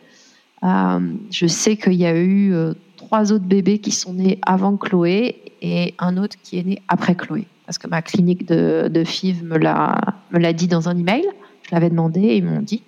Euh, 0.63 0.99
je 1.29 1.47
sais 1.47 1.77
qu'il 1.77 1.93
y 1.93 2.05
a 2.05 2.17
eu 2.17 2.53
trois 2.97 3.31
autres 3.31 3.45
bébés 3.45 3.79
qui 3.79 3.91
sont 3.91 4.13
nés 4.13 4.39
avant 4.41 4.77
Chloé 4.77 5.41
et 5.61 5.93
un 5.99 6.17
autre 6.17 6.37
qui 6.41 6.57
est 6.57 6.63
né 6.63 6.81
après 6.87 7.15
Chloé. 7.15 7.45
Parce 7.65 7.77
que 7.77 7.87
ma 7.87 8.01
clinique 8.01 8.47
de, 8.47 8.89
de 8.91 9.03
FIV 9.03 9.43
me 9.43 9.57
l'a 9.57 10.53
dit 10.53 10.67
dans 10.67 10.89
un 10.89 10.97
email. 10.97 11.25
Je 11.63 11.73
l'avais 11.73 11.89
demandé 11.89 12.21
et 12.21 12.37
ils 12.37 12.45
m'ont 12.45 12.61
dit. 12.61 12.83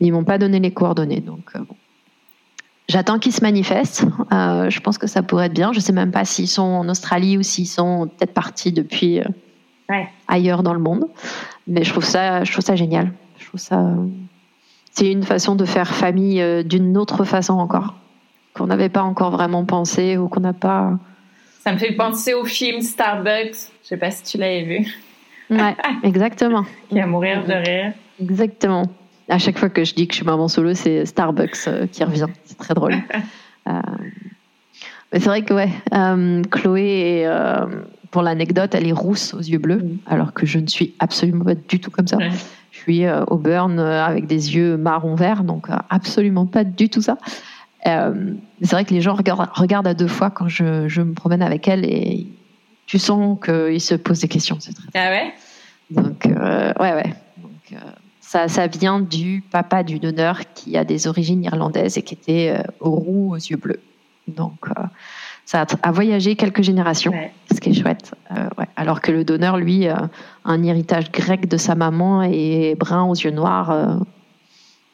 Mais 0.00 0.08
ils 0.08 0.12
m'ont 0.12 0.24
pas 0.24 0.38
donné 0.38 0.60
les 0.60 0.70
coordonnées. 0.70 1.20
Donc, 1.20 1.52
bon. 1.56 1.76
J'attends 2.88 3.18
qu'ils 3.18 3.32
se 3.32 3.42
manifestent. 3.42 4.04
Euh, 4.32 4.70
je 4.70 4.80
pense 4.80 4.96
que 4.96 5.08
ça 5.08 5.22
pourrait 5.22 5.46
être 5.46 5.54
bien. 5.54 5.72
Je 5.72 5.78
ne 5.78 5.82
sais 5.82 5.92
même 5.92 6.12
pas 6.12 6.24
s'ils 6.24 6.48
sont 6.48 6.62
en 6.62 6.88
Australie 6.88 7.36
ou 7.36 7.42
s'ils 7.42 7.66
sont 7.66 8.08
peut-être 8.16 8.32
partis 8.32 8.72
depuis 8.72 9.20
euh, 9.20 9.94
ailleurs 10.28 10.62
dans 10.62 10.72
le 10.72 10.78
monde. 10.78 11.06
Mais 11.66 11.82
je 11.82 11.90
trouve 11.90 12.04
ça, 12.04 12.44
je 12.44 12.52
trouve 12.52 12.64
ça 12.64 12.76
génial. 12.76 13.10
Je 13.38 13.46
trouve 13.46 13.60
ça, 13.60 13.84
c'est 14.92 15.10
une 15.10 15.24
façon 15.24 15.56
de 15.56 15.64
faire 15.64 15.88
famille 15.88 16.40
euh, 16.40 16.62
d'une 16.62 16.96
autre 16.96 17.24
façon 17.24 17.54
encore, 17.54 17.94
qu'on 18.54 18.68
n'avait 18.68 18.88
pas 18.88 19.02
encore 19.02 19.32
vraiment 19.32 19.64
pensé 19.64 20.16
ou 20.16 20.28
qu'on 20.28 20.40
n'a 20.40 20.52
pas. 20.52 20.96
Ça 21.64 21.72
me 21.72 21.78
fait 21.78 21.92
penser 21.92 22.34
au 22.34 22.44
film 22.44 22.82
Starbucks. 22.82 23.72
Je 23.82 23.88
sais 23.88 23.96
pas 23.96 24.12
si 24.12 24.22
tu 24.22 24.38
l'avais 24.38 24.62
vu. 24.62 24.86
Ouais, 25.50 25.76
exactement. 26.04 26.64
Qui 26.88 27.00
a 27.00 27.06
mourir 27.06 27.44
de 27.44 27.52
rire. 27.52 27.92
Exactement 28.20 28.84
à 29.28 29.38
chaque 29.38 29.58
fois 29.58 29.68
que 29.68 29.84
je 29.84 29.94
dis 29.94 30.06
que 30.06 30.14
je 30.14 30.18
suis 30.18 30.26
maman 30.26 30.48
solo, 30.48 30.74
c'est 30.74 31.04
Starbucks 31.06 31.56
euh, 31.66 31.86
qui 31.86 32.04
revient. 32.04 32.26
C'est 32.44 32.58
très 32.58 32.74
drôle. 32.74 32.96
Euh, 33.68 33.80
mais 35.12 35.18
c'est 35.18 35.26
vrai 35.26 35.42
que 35.42 35.52
ouais, 35.52 35.70
euh, 35.92 36.40
Chloé, 36.52 37.28
pour 38.12 38.22
l'anecdote, 38.22 38.76
elle 38.76 38.86
est 38.86 38.92
rousse 38.92 39.34
aux 39.34 39.40
yeux 39.40 39.58
bleus, 39.58 39.82
mm. 39.82 39.98
alors 40.06 40.32
que 40.34 40.46
je 40.46 40.60
ne 40.60 40.68
suis 40.68 40.94
absolument 41.00 41.44
pas 41.44 41.56
du 41.56 41.80
tout 41.80 41.90
comme 41.90 42.06
ça. 42.06 42.16
Je 42.70 42.78
suis 42.78 43.04
au 43.26 43.38
burn 43.38 43.80
avec 43.80 44.28
des 44.28 44.54
yeux 44.54 44.76
marron 44.76 45.16
vert, 45.16 45.42
donc 45.42 45.66
absolument 45.90 46.46
pas 46.46 46.62
du 46.62 46.88
tout 46.88 47.02
ça. 47.02 47.18
c'est 47.84 48.70
vrai 48.70 48.84
que 48.84 48.94
les 48.94 49.00
gens 49.00 49.14
regardent, 49.14 49.48
regardent, 49.52 49.88
à 49.88 49.94
deux 49.94 50.06
fois 50.06 50.30
quand 50.30 50.46
je, 50.46 50.86
je, 50.86 51.02
me 51.02 51.14
promène 51.14 51.42
avec 51.42 51.66
elle 51.66 51.84
et 51.84 52.28
tu 52.86 53.00
sens 53.00 53.36
qu'ils 53.44 53.80
se 53.80 53.96
posent 53.96 54.20
des 54.20 54.28
questions. 54.28 54.58
Très... 54.58 54.72
Ah 54.94 55.10
ouais? 55.10 55.34
Donc, 55.90 56.24
ouais, 56.24 56.92
ouais. 56.92 57.14
Donc, 57.38 57.80
ça, 58.48 58.66
vient 58.66 59.00
du 59.00 59.42
papa 59.50 59.82
du 59.82 59.98
donneur 59.98 60.40
qui 60.54 60.76
a 60.76 60.84
des 60.84 61.06
origines 61.06 61.42
irlandaises 61.44 61.98
et 61.98 62.02
qui 62.02 62.14
était 62.14 62.54
euh, 62.56 62.62
roux 62.80 63.32
aux 63.32 63.36
yeux 63.36 63.56
bleus. 63.56 63.80
Donc, 64.28 64.58
euh, 64.68 64.82
ça 65.44 65.64
a, 65.82 65.92
voyagé 65.92 66.34
quelques 66.34 66.62
générations, 66.62 67.12
ce 67.52 67.60
qui 67.60 67.70
est 67.70 67.74
chouette. 67.74 68.12
Euh, 68.32 68.48
Alors 68.74 69.00
que 69.00 69.12
le 69.12 69.24
donneur, 69.24 69.56
lui, 69.56 69.86
a 69.86 70.10
un 70.44 70.62
héritage 70.62 71.12
grec 71.12 71.48
de 71.48 71.56
sa 71.56 71.74
maman 71.74 72.22
et 72.22 72.74
brun 72.74 73.04
aux 73.04 73.14
yeux 73.14 73.30
noirs, 73.30 74.00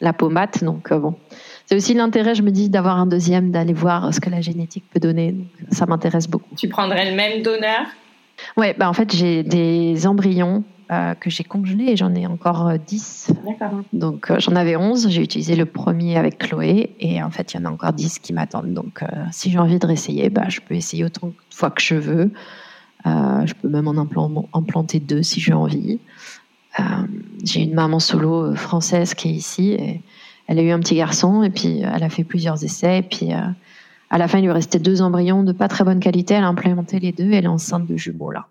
la 0.00 0.12
peau 0.12 0.28
mate. 0.28 0.62
Donc, 0.62 0.92
bon. 0.92 1.14
C'est 1.64 1.76
aussi 1.76 1.94
l'intérêt, 1.94 2.34
je 2.34 2.42
me 2.42 2.50
dis, 2.50 2.68
d'avoir 2.68 2.98
un 2.98 3.06
deuxième, 3.06 3.50
d'aller 3.50 3.72
voir 3.72 4.12
ce 4.12 4.20
que 4.20 4.28
la 4.28 4.42
génétique 4.42 4.84
peut 4.92 5.00
donner. 5.00 5.34
ça 5.70 5.86
m'intéresse 5.86 6.28
beaucoup. 6.28 6.54
Tu 6.56 6.68
prendrais 6.68 7.10
le 7.10 7.16
même 7.16 7.42
donneur? 7.42 7.86
Ouais, 8.56 8.74
bah 8.78 8.88
en 8.88 8.92
fait, 8.92 9.14
j'ai 9.14 9.42
des 9.42 10.06
embryons 10.06 10.64
euh, 10.92 11.14
que 11.14 11.30
j'ai 11.30 11.44
congelé 11.44 11.84
et 11.86 11.96
j'en 11.96 12.14
ai 12.14 12.26
encore 12.26 12.70
10. 12.78 13.30
Euh. 13.30 13.66
Donc 13.94 14.30
euh, 14.30 14.38
j'en 14.40 14.54
avais 14.56 14.76
11, 14.76 15.08
j'ai 15.08 15.22
utilisé 15.22 15.56
le 15.56 15.64
premier 15.64 16.18
avec 16.18 16.36
Chloé 16.36 16.94
et 17.00 17.22
en 17.22 17.30
fait 17.30 17.54
il 17.54 17.56
y 17.56 17.60
en 17.60 17.64
a 17.64 17.70
encore 17.70 17.94
10 17.94 18.18
qui 18.18 18.34
m'attendent. 18.34 18.74
Donc 18.74 19.02
si 19.30 19.50
j'ai 19.50 19.58
envie 19.58 19.78
de 19.78 19.86
réessayer, 19.86 20.28
bah, 20.28 20.48
je 20.48 20.60
peux 20.60 20.74
essayer 20.74 21.04
autant 21.04 21.28
de 21.28 21.34
fois 21.48 21.70
que 21.70 21.80
je 21.80 21.94
veux. 21.94 22.30
je 23.06 23.52
peux 23.54 23.68
même 23.68 23.88
en 23.88 23.96
implanter 24.52 25.00
deux 25.00 25.22
si 25.22 25.40
j'ai 25.40 25.54
envie. 25.54 25.98
j'ai 27.42 27.62
une 27.62 27.74
maman 27.74 27.98
solo 27.98 28.54
française 28.54 29.14
qui 29.14 29.28
est 29.28 29.32
ici. 29.32 29.72
Et 29.72 30.02
elle 30.46 30.58
a 30.58 30.62
eu 30.62 30.72
un 30.72 30.80
petit 30.80 30.96
garçon 30.96 31.42
et 31.42 31.50
puis 31.50 31.80
elle 31.80 32.02
a 32.02 32.10
fait 32.10 32.24
plusieurs 32.24 32.62
essais. 32.64 32.98
Et 32.98 33.02
puis 33.02 33.30
à 33.32 34.18
la 34.18 34.28
fin, 34.28 34.40
il 34.40 34.44
lui 34.44 34.52
restait 34.52 34.78
deux 34.78 35.00
embryons 35.00 35.42
de 35.42 35.52
pas 35.52 35.68
très 35.68 35.84
bonne 35.84 36.00
qualité. 36.00 36.34
Elle 36.34 36.44
a 36.44 36.48
implémenté 36.48 37.00
les 37.00 37.12
deux. 37.12 37.30
Et 37.30 37.36
elle 37.36 37.44
est 37.44 37.48
enceinte 37.48 37.86
de 37.86 37.96
jumeaux 37.96 38.30
là. 38.30 38.46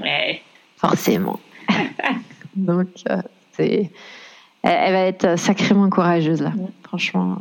Ouais. 0.00 0.40
Forcément. 0.76 1.40
Donc, 2.56 2.88
c'est 3.52 3.90
elle, 4.62 4.92
va 4.92 5.00
être 5.00 5.38
sacrément 5.38 5.88
courageuse 5.88 6.42
là. 6.42 6.52
Franchement, 6.82 7.38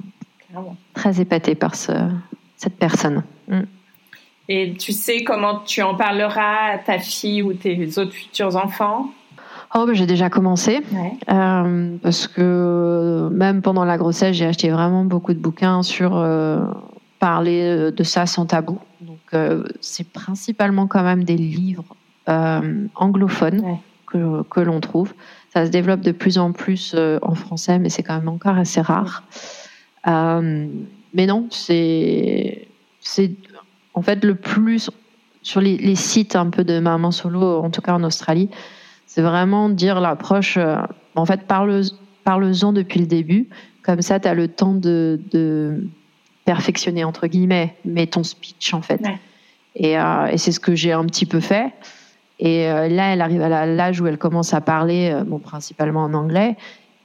très 0.93 1.19
épatée 1.19 1.55
par 1.55 1.75
ce, 1.75 1.91
cette 2.55 2.77
personne. 2.77 3.23
Mm. 3.47 3.61
Et 4.51 4.73
tu 4.73 4.93
sais 4.93 5.23
comment 5.23 5.59
tu 5.59 5.81
en 5.81 5.95
parleras 5.95 6.73
à 6.73 6.77
ta 6.79 6.97
fille 6.97 7.43
ou 7.43 7.53
tes 7.53 7.97
autres 7.99 8.13
futurs 8.13 8.55
enfants? 8.55 9.11
Oh, 9.75 9.85
ben, 9.85 9.93
j'ai 9.93 10.07
déjà 10.07 10.29
commencé. 10.29 10.81
Euh, 11.31 11.97
parce 12.01 12.27
que 12.27 13.29
même 13.31 13.61
pendant 13.61 13.85
la 13.85 13.97
grossesse, 13.97 14.35
j'ai 14.35 14.47
acheté 14.47 14.69
vraiment 14.69 15.05
beaucoup 15.05 15.33
de 15.33 15.39
bouquins 15.39 15.83
sur 15.83 16.17
euh, 16.17 16.65
parler 17.19 17.91
de 17.91 18.03
ça 18.03 18.25
sans 18.25 18.47
tabou. 18.47 18.79
Donc, 19.01 19.19
euh, 19.35 19.63
c'est 19.81 20.07
principalement 20.07 20.87
quand 20.87 21.03
même 21.03 21.23
des 21.23 21.37
livres 21.37 21.83
anglophones 22.95 23.79
que, 24.11 24.43
que 24.43 24.59
l'on 24.59 24.79
trouve. 24.79 25.13
Ça 25.53 25.65
se 25.65 25.71
développe 25.71 26.01
de 26.01 26.11
plus 26.11 26.37
en 26.37 26.51
plus 26.51 26.95
en 27.21 27.35
français, 27.35 27.79
mais 27.79 27.89
c'est 27.89 28.03
quand 28.03 28.15
même 28.15 28.27
encore 28.27 28.57
assez 28.57 28.81
rare. 28.81 29.23
mais 30.05 31.25
non, 31.25 31.47
c'est 31.49 32.67
en 33.93 34.01
fait 34.01 34.23
le 34.23 34.35
plus 34.35 34.89
sur 35.41 35.61
les, 35.61 35.95
sites 35.95 36.35
un 36.35 36.49
peu 36.49 36.63
de 36.63 36.79
maman 36.79 37.11
solo, 37.11 37.59
en 37.59 37.69
tout 37.69 37.81
cas 37.81 37.93
en 37.93 38.03
Australie, 38.03 38.49
c'est 39.07 39.21
vraiment 39.21 39.69
dire 39.69 39.99
l'approche. 39.99 40.57
Euh, 40.57 40.77
en 41.15 41.25
fait, 41.25 41.41
parle-en 41.47 42.73
depuis 42.73 42.99
le 42.99 43.07
début. 43.07 43.49
Comme 43.81 44.01
ça, 44.01 44.19
tu 44.19 44.27
as 44.27 44.33
le 44.33 44.47
temps 44.47 44.73
de, 44.73 45.81
perfectionner, 46.45 47.03
entre 47.03 47.27
guillemets, 47.27 47.75
mais 47.85 48.07
ton 48.07 48.23
speech, 48.23 48.73
en 48.73 48.81
fait. 48.81 49.01
Euh, 49.81 50.25
et, 50.27 50.37
c'est 50.37 50.51
ce 50.51 50.59
que 50.59 50.75
j'ai 50.75 50.91
un 50.91 51.05
petit 51.05 51.25
peu 51.25 51.39
fait. 51.39 51.71
Et 52.39 52.67
euh, 52.69 52.87
là, 52.87 53.13
elle 53.13 53.21
arrive 53.21 53.41
à 53.41 53.65
l'âge 53.65 53.99
où 54.01 54.07
elle 54.07 54.17
commence 54.17 54.53
à 54.53 54.61
parler, 54.61 55.15
bon, 55.25 55.39
principalement 55.39 56.03
en 56.03 56.13
anglais, 56.13 56.55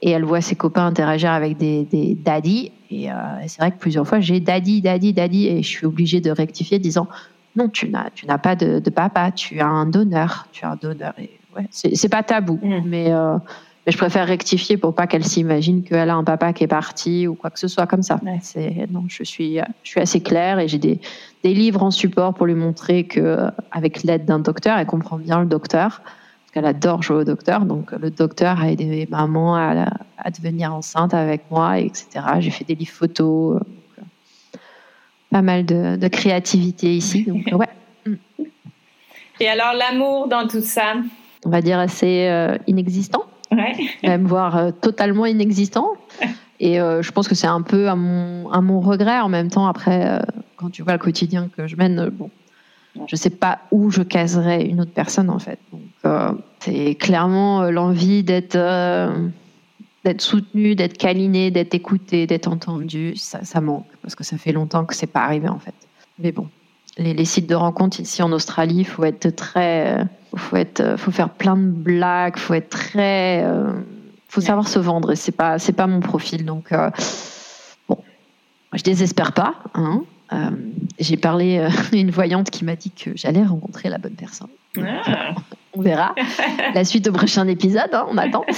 et 0.01 0.11
elle 0.11 0.23
voit 0.23 0.41
ses 0.41 0.55
copains 0.55 0.85
interagir 0.85 1.31
avec 1.31 1.57
des, 1.57 1.83
des 1.85 2.15
daddy. 2.15 2.71
Et, 2.91 3.09
c'est 3.47 3.59
vrai 3.59 3.71
que 3.71 3.77
plusieurs 3.77 4.07
fois, 4.07 4.19
j'ai 4.19 4.39
daddy, 4.39 4.81
daddy, 4.81 5.13
daddy, 5.13 5.47
et 5.47 5.63
je 5.63 5.67
suis 5.67 5.85
obligée 5.85 6.21
de 6.21 6.31
rectifier, 6.31 6.79
disant 6.79 7.07
non, 7.55 7.69
tu 7.69 7.89
n'as, 7.89 8.09
tu 8.09 8.25
n'as 8.25 8.37
pas 8.37 8.55
de, 8.55 8.79
papa, 8.89 9.31
tu 9.31 9.59
as 9.59 9.67
un 9.67 9.85
donneur, 9.85 10.47
tu 10.51 10.65
as 10.65 10.71
un 10.71 10.75
donneur. 10.75 11.13
Et 11.17 11.31
ouais, 11.55 11.67
c'est, 11.71 12.09
pas 12.09 12.23
tabou, 12.23 12.59
mm. 12.61 12.81
mais, 12.85 13.11
euh, 13.11 13.37
mais 13.85 13.91
je 13.91 13.97
préfère 13.97 14.27
rectifier 14.27 14.77
pour 14.77 14.95
pas 14.95 15.05
qu'elle 15.05 15.23
s'imagine 15.23 15.83
qu'elle 15.83 16.09
a 16.09 16.15
un 16.15 16.23
papa 16.23 16.53
qui 16.53 16.63
est 16.63 16.67
parti 16.67 17.27
ou 17.27 17.35
quoi 17.35 17.51
que 17.51 17.59
ce 17.59 17.67
soit 17.67 17.85
comme 17.85 18.01
ça. 18.01 18.19
C'est, 18.41 18.87
non, 18.89 19.03
je 19.07 19.23
suis, 19.23 19.59
je 19.83 19.89
suis 19.89 19.99
assez 19.99 20.21
claire 20.21 20.59
et 20.59 20.67
j'ai 20.67 20.79
des, 20.79 20.99
des 21.43 21.53
livres 21.53 21.83
en 21.83 21.91
support 21.91 22.33
pour 22.33 22.47
lui 22.47 22.55
montrer 22.55 23.05
que, 23.05 23.49
avec 23.71 24.03
l'aide 24.03 24.25
d'un 24.25 24.39
docteur, 24.39 24.77
elle 24.77 24.87
comprend 24.87 25.17
bien 25.17 25.39
le 25.39 25.45
docteur. 25.45 26.01
Parce 26.01 26.51
qu'elle 26.53 26.65
adore 26.65 27.03
jouer 27.03 27.17
au 27.17 27.23
docteur, 27.23 27.65
donc 27.65 27.91
le 27.91 28.09
docteur 28.09 28.61
a 28.61 28.71
aidé 28.71 29.07
maman 29.11 29.55
à, 29.55 29.89
à 30.17 30.31
devenir 30.31 30.73
enceinte 30.73 31.13
avec 31.13 31.43
moi, 31.51 31.79
etc. 31.79 32.07
J'ai 32.39 32.51
fait 32.51 32.63
des 32.63 32.75
livres 32.75 32.93
photos, 32.93 33.59
pas 35.35 35.41
mal 35.41 35.65
de, 35.65 36.07
créativité 36.07 36.95
ici. 36.95 37.23
Donc, 37.27 37.45
ouais. 37.51 38.15
Et 39.41 39.49
alors, 39.49 39.73
l'amour 39.73 40.29
dans 40.29 40.47
tout 40.47 40.61
ça? 40.61 40.93
On 41.45 41.49
va 41.49 41.61
dire 41.61 41.77
assez 41.77 42.27
euh, 42.29 42.57
inexistant. 42.67 43.23
Même 44.03 44.25
voire 44.25 44.57
euh, 44.57 44.71
totalement 44.71 45.25
inexistant. 45.25 45.93
Et 46.59 46.79
euh, 46.79 47.01
je 47.01 47.11
pense 47.11 47.27
que 47.27 47.35
c'est 47.35 47.47
un 47.47 47.61
peu 47.61 47.89
à 47.89 47.95
mon, 47.95 48.49
à 48.49 48.61
mon 48.61 48.79
regret 48.79 49.19
en 49.19 49.29
même 49.29 49.49
temps. 49.49 49.67
Après, 49.67 50.21
quand 50.55 50.69
tu 50.69 50.83
vois 50.83 50.93
le 50.93 50.99
quotidien 50.99 51.49
que 51.55 51.67
je 51.67 51.75
mène, 51.75 52.09
bon, 52.09 52.29
je 53.07 53.15
sais 53.17 53.29
pas 53.29 53.59
où 53.71 53.91
je 53.91 54.01
caserais 54.01 54.65
une 54.65 54.79
autre 54.79 54.93
personne 54.93 55.29
en 55.29 55.39
fait. 55.39 55.59
Donc, 55.73 56.37
c'est 56.59 56.95
clairement 56.95 57.69
l'envie 57.71 58.23
d'être 58.23 58.57
d'être 60.05 60.21
soutenu, 60.21 60.75
d'être 60.75 60.97
câliné, 60.97 61.51
d'être 61.51 61.73
écouté, 61.73 62.25
d'être 62.25 62.47
entendu, 62.47 63.17
ça, 63.17 63.43
ça, 63.43 63.59
manque 63.59 63.87
parce 64.01 64.15
que 64.15 64.23
ça 64.23 64.37
fait 64.37 64.53
longtemps 64.53 64.85
que 64.85 64.95
c'est 64.95 65.07
pas 65.07 65.23
arrivé 65.25 65.49
en 65.49 65.59
fait. 65.59 65.73
Mais 66.19 66.31
bon, 66.31 66.47
les, 66.97 67.25
sites 67.25 67.47
de 67.47 67.55
rencontres 67.55 67.99
ici 67.99 68.21
en 68.23 68.31
Australie, 68.31 68.79
il 68.79 68.85
faut 68.85 69.03
être 69.03 69.29
très, 69.35 70.05
faut 70.35 70.55
être, 70.55 70.97
faut 70.97 71.11
faire 71.11 71.29
plein 71.29 71.57
de 71.57 71.71
blagues, 71.71 72.37
faut 72.37 72.53
être 72.53 72.69
très, 72.69 73.43
euh, 73.43 73.73
faut 74.27 74.41
savoir 74.41 74.67
se 74.67 74.79
vendre 74.79 75.11
et 75.11 75.15
c'est 75.15 75.31
pas, 75.31 75.59
c'est 75.59 75.73
pas 75.73 75.87
mon 75.87 75.99
profil 75.99 76.45
donc 76.45 76.71
euh, 76.71 76.89
bon, 77.89 77.97
je 78.73 78.83
désespère 78.83 79.33
pas. 79.33 79.55
Hein. 79.73 80.03
Euh, 80.33 80.51
j'ai 80.99 81.17
parlé 81.17 81.59
à 81.59 81.69
une 81.93 82.11
voyante 82.11 82.49
qui 82.49 82.65
m'a 82.65 82.75
dit 82.75 82.91
que 82.91 83.11
j'allais 83.15 83.43
rencontrer 83.43 83.89
la 83.89 83.97
bonne 83.97 84.15
personne. 84.15 84.49
Ah. 84.77 85.35
On 85.73 85.81
verra. 85.81 86.15
la 86.73 86.83
suite 86.85 87.07
au 87.07 87.11
prochain 87.11 87.47
épisode, 87.47 87.93
hein, 87.93 88.05
on 88.09 88.17
attend. 88.17 88.45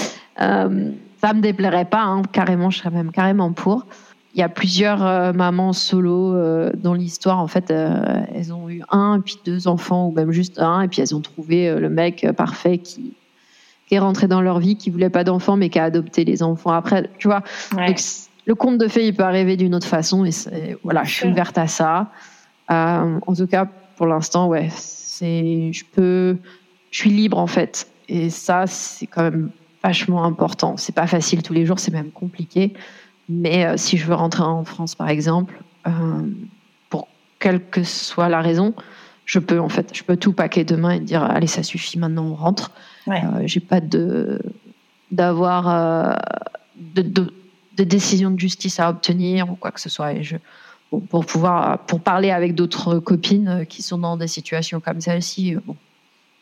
Ça 1.19 1.33
me 1.33 1.41
déplairait 1.41 1.85
pas, 1.85 2.03
hein, 2.03 2.21
carrément, 2.31 2.69
je 2.69 2.77
serais 2.77 2.91
même 2.91 3.11
carrément 3.11 3.51
pour. 3.51 3.87
Il 4.33 4.39
y 4.39 4.43
a 4.43 4.49
plusieurs 4.49 5.03
euh, 5.05 5.33
mamans 5.33 5.73
solo 5.73 6.35
euh, 6.35 6.71
dans 6.75 6.93
l'histoire. 6.93 7.39
En 7.39 7.47
fait, 7.47 7.71
euh, 7.71 8.23
elles 8.33 8.53
ont 8.53 8.69
eu 8.69 8.81
un, 8.89 9.19
puis 9.19 9.37
deux 9.45 9.67
enfants, 9.67 10.07
ou 10.07 10.11
même 10.11 10.31
juste 10.31 10.59
un, 10.59 10.81
et 10.81 10.87
puis 10.87 11.01
elles 11.01 11.15
ont 11.15 11.21
trouvé 11.21 11.73
le 11.79 11.89
mec 11.89 12.27
parfait 12.35 12.77
qui, 12.77 13.13
qui 13.87 13.95
est 13.95 13.99
rentré 13.99 14.27
dans 14.27 14.41
leur 14.41 14.59
vie, 14.59 14.75
qui 14.75 14.89
voulait 14.89 15.09
pas 15.09 15.23
d'enfants, 15.23 15.55
mais 15.55 15.69
qui 15.69 15.79
a 15.79 15.85
adopté 15.85 16.23
les 16.25 16.43
enfants 16.43 16.71
après. 16.71 17.09
Tu 17.17 17.27
vois, 17.27 17.41
le 18.45 18.55
conte 18.55 18.77
de 18.77 18.87
fées, 18.87 19.07
il 19.07 19.15
peut 19.15 19.23
arriver 19.23 19.57
d'une 19.57 19.73
autre 19.75 19.87
façon, 19.87 20.25
et 20.25 20.31
voilà, 20.83 21.03
je 21.03 21.13
suis 21.13 21.27
ouverte 21.27 21.57
à 21.57 21.67
ça. 21.67 22.11
en 22.69 23.33
tout 23.35 23.47
cas, 23.47 23.67
pour 23.95 24.07
l'instant, 24.07 24.47
ouais, 24.47 24.69
c'est, 24.71 25.71
je 25.73 25.83
peux, 25.83 26.37
je 26.91 26.99
suis 26.99 27.09
libre 27.09 27.37
en 27.37 27.47
fait, 27.47 27.89
et 28.07 28.29
ça, 28.29 28.67
c'est 28.67 29.07
quand 29.07 29.23
même 29.23 29.49
vachement 29.83 30.23
important. 30.23 30.77
C'est 30.77 30.95
pas 30.95 31.07
facile 31.07 31.41
tous 31.43 31.53
les 31.53 31.65
jours, 31.65 31.79
c'est 31.79 31.91
même 31.91 32.11
compliqué. 32.11 32.73
Mais 33.29 33.65
euh, 33.65 33.77
si 33.77 33.97
je 33.97 34.05
veux 34.05 34.13
rentrer 34.13 34.43
en 34.43 34.63
France, 34.63 34.95
par 34.95 35.09
exemple, 35.09 35.61
euh, 35.85 35.91
pour 36.89 37.07
quelle 37.39 37.63
que 37.69 37.83
soit 37.83 38.29
la 38.29 38.41
raison, 38.41 38.73
je 39.25 39.39
peux 39.39 39.59
en 39.59 39.69
fait, 39.69 39.89
je 39.93 40.03
peux 40.03 40.15
tout 40.17 40.33
paquer 40.33 40.63
demain 40.63 40.91
et 40.91 40.99
dire 40.99 41.23
allez, 41.23 41.47
ça 41.47 41.63
suffit, 41.63 41.99
maintenant 41.99 42.25
on 42.25 42.35
rentre. 42.35 42.71
Euh, 43.07 43.13
j'ai 43.45 43.59
pas 43.59 43.81
de 43.81 44.41
d'avoir 45.11 46.17
de, 46.75 47.01
de, 47.01 47.33
de, 47.77 47.83
décision 47.85 48.29
de 48.31 48.39
justice 48.39 48.79
à 48.81 48.89
obtenir 48.89 49.49
ou 49.49 49.55
quoi 49.55 49.71
que 49.71 49.79
ce 49.79 49.89
soit. 49.89 50.13
Et 50.13 50.23
je, 50.23 50.35
pour 51.09 51.25
pouvoir 51.25 51.79
pour 51.79 52.01
parler 52.01 52.31
avec 52.31 52.55
d'autres 52.55 52.99
copines 52.99 53.65
qui 53.67 53.81
sont 53.81 53.97
dans 53.97 54.17
des 54.17 54.27
situations 54.27 54.81
comme 54.81 54.99
celle-ci, 54.99 55.55
bon, 55.65 55.75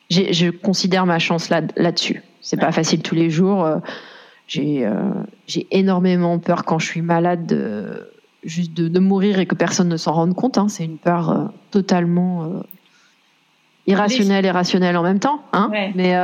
je 0.09 0.49
considère 0.49 1.05
ma 1.05 1.19
chance 1.19 1.49
là 1.49 1.61
là-dessus. 1.75 2.23
C'est 2.45 2.57
pas 2.59 2.71
facile 2.71 3.01
tous 3.01 3.15
les 3.15 3.31
jours. 3.31 3.65
Euh, 3.65 3.77
j'ai 4.47 4.85
euh, 4.85 5.11
j'ai 5.47 5.67
énormément 5.71 6.37
peur 6.39 6.65
quand 6.65 6.79
je 6.79 6.85
suis 6.87 7.01
malade 7.01 7.45
de, 7.45 8.09
juste 8.43 8.73
de, 8.73 8.99
mourir 8.99 9.39
et 9.39 9.45
que 9.45 9.55
personne 9.55 9.89
ne 9.89 9.97
s'en 9.97 10.13
rende 10.13 10.35
compte. 10.35 10.57
Hein. 10.57 10.67
C'est 10.69 10.85
une 10.85 10.97
peur 10.97 11.29
euh, 11.29 11.45
totalement 11.71 12.63
irrationnelle 13.87 14.45
et 14.45 14.51
rationnelle 14.51 14.97
en 14.97 15.03
même 15.03 15.19
temps. 15.19 15.41
Hein. 15.53 15.71
Mais 15.95 16.15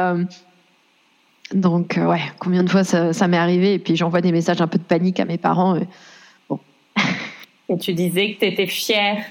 donc 1.53 1.99
ouais, 2.01 2.21
combien 2.39 2.63
de 2.63 2.69
fois 2.69 2.83
ça, 2.83 3.11
ça 3.11 3.27
m'est 3.27 3.37
arrivé 3.37 3.73
et 3.73 3.79
puis 3.79 3.95
j'envoie 3.95 4.21
des 4.21 4.31
messages 4.31 4.61
un 4.61 4.67
peu 4.67 4.77
de 4.77 4.83
panique 4.83 5.19
à 5.19 5.25
mes 5.25 5.37
parents. 5.37 5.75
Et, 5.75 5.87
bon. 6.49 6.59
et 7.69 7.77
tu 7.77 7.93
disais 7.93 8.33
que 8.33 8.39
tu 8.39 8.45
étais 8.45 8.67
fière 8.67 9.23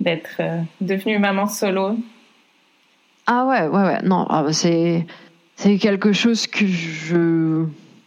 d'être 0.00 0.40
devenue 0.80 1.18
maman 1.18 1.46
solo. 1.46 1.96
Ah 3.26 3.44
ouais, 3.46 3.66
ouais, 3.66 3.82
ouais. 3.82 4.02
Non, 4.02 4.26
ah, 4.28 4.44
c'est 4.52 5.04
c'est 5.56 5.78
quelque 5.78 6.12
chose 6.12 6.46
que 6.46 6.66
je 6.66 7.64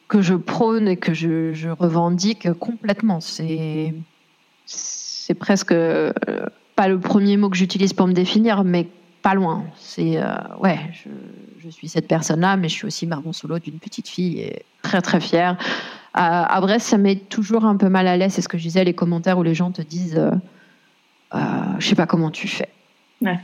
que 0.09 0.21
je 0.21 0.33
prône 0.33 0.89
et 0.89 0.97
que 0.97 1.13
je, 1.13 1.53
je 1.53 1.69
revendique 1.69 2.51
complètement. 2.53 3.21
C'est 3.21 3.93
c'est 4.65 5.35
presque 5.35 5.71
euh, 5.71 6.11
pas 6.75 6.87
le 6.87 6.99
premier 6.99 7.37
mot 7.37 7.49
que 7.49 7.55
j'utilise 7.55 7.93
pour 7.93 8.07
me 8.07 8.13
définir, 8.13 8.63
mais 8.63 8.87
pas 9.21 9.35
loin. 9.35 9.65
C'est 9.77 10.17
euh, 10.17 10.25
ouais, 10.59 10.79
je, 10.91 11.09
je, 11.63 11.69
suis 11.69 11.87
cette 11.87 12.07
personne-là, 12.07 12.57
mais 12.57 12.67
je 12.67 12.73
suis 12.73 12.87
aussi 12.87 13.05
maman 13.05 13.31
solo 13.31 13.59
d'une 13.59 13.79
petite 13.79 14.09
fille 14.09 14.39
et 14.39 14.63
très 14.81 15.01
très 15.01 15.21
fière. 15.21 15.57
Euh, 16.17 16.21
à 16.21 16.59
Brest, 16.59 16.87
ça 16.87 16.97
met 16.97 17.15
toujours 17.15 17.65
un 17.65 17.77
peu 17.77 17.89
mal 17.89 18.07
à 18.07 18.17
l'aise. 18.17 18.33
C'est 18.33 18.41
ce 18.41 18.49
que 18.49 18.57
je 18.57 18.63
disais, 18.63 18.83
les 18.83 18.95
commentaires 18.95 19.37
où 19.37 19.43
les 19.43 19.53
gens 19.53 19.71
te 19.71 19.81
disent, 19.81 20.17
euh, 20.17 20.31
euh 21.35 21.39
je 21.77 21.87
sais 21.87 21.95
pas 21.95 22.07
comment 22.07 22.31
tu 22.31 22.47
fais. 22.47 22.69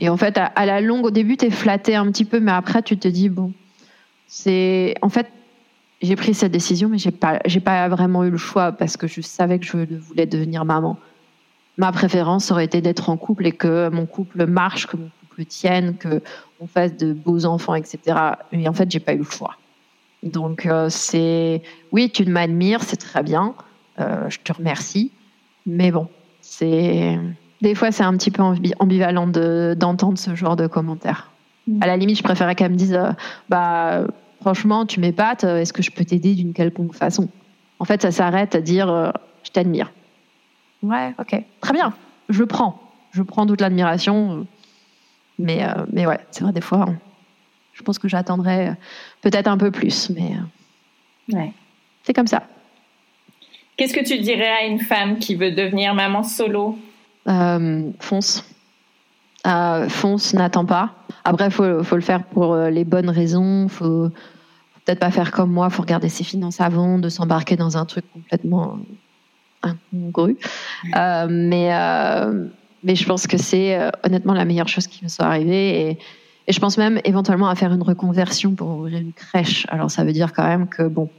Et 0.00 0.08
en 0.08 0.16
fait, 0.16 0.38
à, 0.38 0.46
à, 0.46 0.66
la 0.66 0.80
longue, 0.80 1.04
au 1.04 1.10
début, 1.10 1.36
tu 1.36 1.46
es 1.46 1.50
flatté 1.50 1.94
un 1.94 2.10
petit 2.10 2.24
peu, 2.24 2.40
mais 2.40 2.50
après, 2.52 2.82
tu 2.82 2.96
te 2.96 3.06
dis, 3.06 3.28
bon, 3.28 3.52
c'est 4.26 4.94
en 5.02 5.10
fait 5.10 5.28
j'ai 6.02 6.16
pris 6.16 6.34
cette 6.34 6.52
décision, 6.52 6.88
mais 6.88 6.98
j'ai 6.98 7.10
pas 7.10 7.40
j'ai 7.46 7.60
pas 7.60 7.88
vraiment 7.88 8.24
eu 8.24 8.30
le 8.30 8.36
choix 8.36 8.72
parce 8.72 8.96
que 8.96 9.06
je 9.06 9.20
savais 9.20 9.58
que 9.58 9.64
je 9.64 9.76
voulais 9.98 10.26
devenir 10.26 10.64
maman. 10.64 10.98
Ma 11.78 11.92
préférence 11.92 12.50
aurait 12.50 12.64
été 12.64 12.80
d'être 12.80 13.10
en 13.10 13.16
couple 13.16 13.46
et 13.46 13.52
que 13.52 13.88
mon 13.88 14.06
couple 14.06 14.46
marche, 14.46 14.86
que 14.86 14.96
mon 14.96 15.10
couple 15.20 15.44
tienne, 15.44 15.96
que 15.96 16.22
on 16.60 16.66
fasse 16.66 16.96
de 16.96 17.12
beaux 17.12 17.44
enfants, 17.44 17.74
etc. 17.74 18.18
Mais 18.52 18.68
en 18.68 18.72
fait, 18.72 18.90
j'ai 18.90 19.00
pas 19.00 19.14
eu 19.14 19.18
le 19.18 19.24
choix. 19.24 19.56
Donc 20.22 20.68
c'est 20.88 21.62
oui, 21.92 22.10
tu 22.10 22.24
m'admires, 22.24 22.82
c'est 22.82 22.96
très 22.96 23.22
bien. 23.22 23.54
je 23.98 24.38
te 24.42 24.52
remercie, 24.52 25.12
mais 25.66 25.90
bon, 25.90 26.08
c'est 26.40 27.18
des 27.62 27.74
fois 27.74 27.90
c'est 27.90 28.04
un 28.04 28.16
petit 28.16 28.30
peu 28.30 28.42
ambivalent 28.78 29.26
d'entendre 29.26 30.18
ce 30.18 30.34
genre 30.34 30.56
de 30.56 30.66
commentaires. 30.66 31.30
Mm. 31.66 31.82
À 31.82 31.86
la 31.86 31.96
limite, 31.96 32.18
je 32.18 32.22
préférais 32.22 32.54
qu'elle 32.54 32.72
me 32.72 32.76
dise 32.76 32.98
bah 33.48 34.04
franchement, 34.40 34.86
tu 34.86 35.00
m'épates, 35.00 35.44
est-ce 35.44 35.72
que 35.72 35.82
je 35.82 35.90
peux 35.90 36.04
t'aider 36.04 36.34
d'une 36.34 36.52
quelconque 36.52 36.94
façon? 36.94 37.28
En 37.78 37.84
fait, 37.84 38.02
ça 38.02 38.10
s'arrête 38.10 38.54
à 38.54 38.60
dire 38.60 39.12
je 39.42 39.50
t'admire. 39.50 39.92
Ouais, 40.82 41.14
ok, 41.18 41.42
très 41.60 41.72
bien, 41.72 41.94
je 42.28 42.44
prends. 42.44 42.80
Je 43.12 43.22
prends 43.22 43.46
toute 43.46 43.60
l'admiration. 43.60 44.46
Mais, 45.38 45.64
euh, 45.64 45.84
mais 45.92 46.06
ouais, 46.06 46.18
c'est 46.30 46.44
vrai, 46.44 46.52
des 46.52 46.60
fois, 46.60 46.86
je 47.72 47.82
pense 47.82 47.98
que 47.98 48.08
j'attendrais 48.08 48.68
euh, 48.68 48.74
peut-être 49.22 49.48
un 49.48 49.58
peu 49.58 49.70
plus. 49.70 50.10
Mais 50.10 50.32
euh, 51.32 51.36
ouais. 51.36 51.52
c'est 52.02 52.12
comme 52.12 52.26
ça. 52.26 52.42
Qu'est-ce 53.76 53.94
que 53.94 54.04
tu 54.04 54.18
dirais 54.18 54.48
à 54.48 54.64
une 54.64 54.80
femme 54.80 55.18
qui 55.18 55.34
veut 55.34 55.50
devenir 55.50 55.94
maman 55.94 56.22
solo? 56.22 56.78
Fonce. 57.98 58.44
fonce, 59.88 60.34
n'attends 60.34 60.64
pas. 60.64 60.94
Après, 61.26 61.46
il 61.46 61.50
faut, 61.50 61.82
faut, 61.82 61.96
le 61.96 62.02
faire 62.02 62.24
pour 62.24 62.56
les 62.56 62.84
bonnes 62.84 63.10
raisons. 63.10 63.68
faut 63.68 64.10
peut-être 64.84 65.00
pas 65.00 65.10
faire 65.10 65.32
comme 65.32 65.50
moi, 65.50 65.68
faut 65.70 65.82
regarder 65.82 66.08
ses 66.08 66.24
finances 66.24 66.60
avant 66.60 66.98
de 66.98 67.08
s'embarquer 67.08 67.56
dans 67.56 67.76
un 67.76 67.84
truc 67.84 68.04
complètement 68.12 68.78
incongru. 69.62 70.36
mais 71.28 71.72
mais 72.86 72.94
je 72.94 73.04
pense 73.04 73.26
que 73.26 73.36
c'est 73.36 73.76
euh, 73.76 73.90
honnêtement 74.04 74.32
la 74.32 74.44
meilleure 74.44 74.68
chose 74.68 74.86
qui 74.86 75.02
me 75.04 75.08
soit 75.08 75.26
arrivée. 75.26 75.90
Et, 75.90 75.98
et, 76.46 76.52
je 76.52 76.60
pense 76.60 76.78
même 76.78 77.00
éventuellement 77.04 77.48
à 77.48 77.54
faire 77.56 77.72
une 77.72 77.82
reconversion 77.82 78.54
pour 78.54 78.68
ouvrir 78.68 78.98
une 78.98 79.12
crèche. 79.12 79.66
Alors 79.70 79.90
ça 79.90 80.04
veut 80.04 80.12
dire 80.12 80.32
quand 80.32 80.46
même 80.46 80.68
que, 80.68 80.84
bon, 80.84 81.10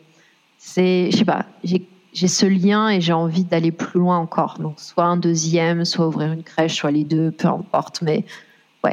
c'est, 0.57 1.11
je 1.11 1.17
sais 1.17 1.25
pas, 1.25 1.45
j'ai 1.65 2.27
ce 2.27 2.45
lien 2.45 2.89
et 2.89 3.01
j'ai 3.01 3.11
envie 3.11 3.43
d'aller 3.43 3.71
plus 3.71 3.99
loin 3.99 4.17
encore. 4.17 4.59
Donc 4.59 4.79
soit 4.79 5.03
un 5.03 5.17
deuxième, 5.17 5.83
soit 5.83 6.07
ouvrir 6.07 6.31
une 6.31 6.43
crèche, 6.43 6.75
soit 6.75 6.91
les 6.91 7.03
deux, 7.03 7.31
peu 7.31 7.49
importe. 7.49 8.01
Mais 8.01 8.23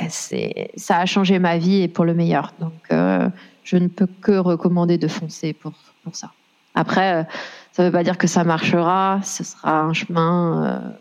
c'est, 0.09 0.71
ça 0.77 0.99
a 0.99 1.07
changé 1.07 1.39
ma 1.39 1.59
vie 1.59 1.83
et 1.83 1.89
pour 1.89 2.05
le 2.05 2.15
meilleur. 2.15 2.53
Donc 2.61 2.73
euh, 2.93 3.29
je 3.63 3.77
ne 3.77 3.89
peux 3.89 4.07
que 4.07 4.33
recommander 4.33 4.99
de 4.99 5.09
foncer 5.09 5.53
pour, 5.53 5.73
pour 6.03 6.15
ça. 6.15 6.31
Après, 6.75 7.15
euh, 7.15 7.25
ça 7.73 7.83
ne 7.83 7.89
veut 7.89 7.93
pas 7.93 8.05
dire 8.05 8.19
que 8.19 8.27
ça 8.27 8.45
marchera. 8.45 9.21
Ce 9.23 9.45
sera 9.45 9.81
un 9.81 9.93
chemin 9.93 10.95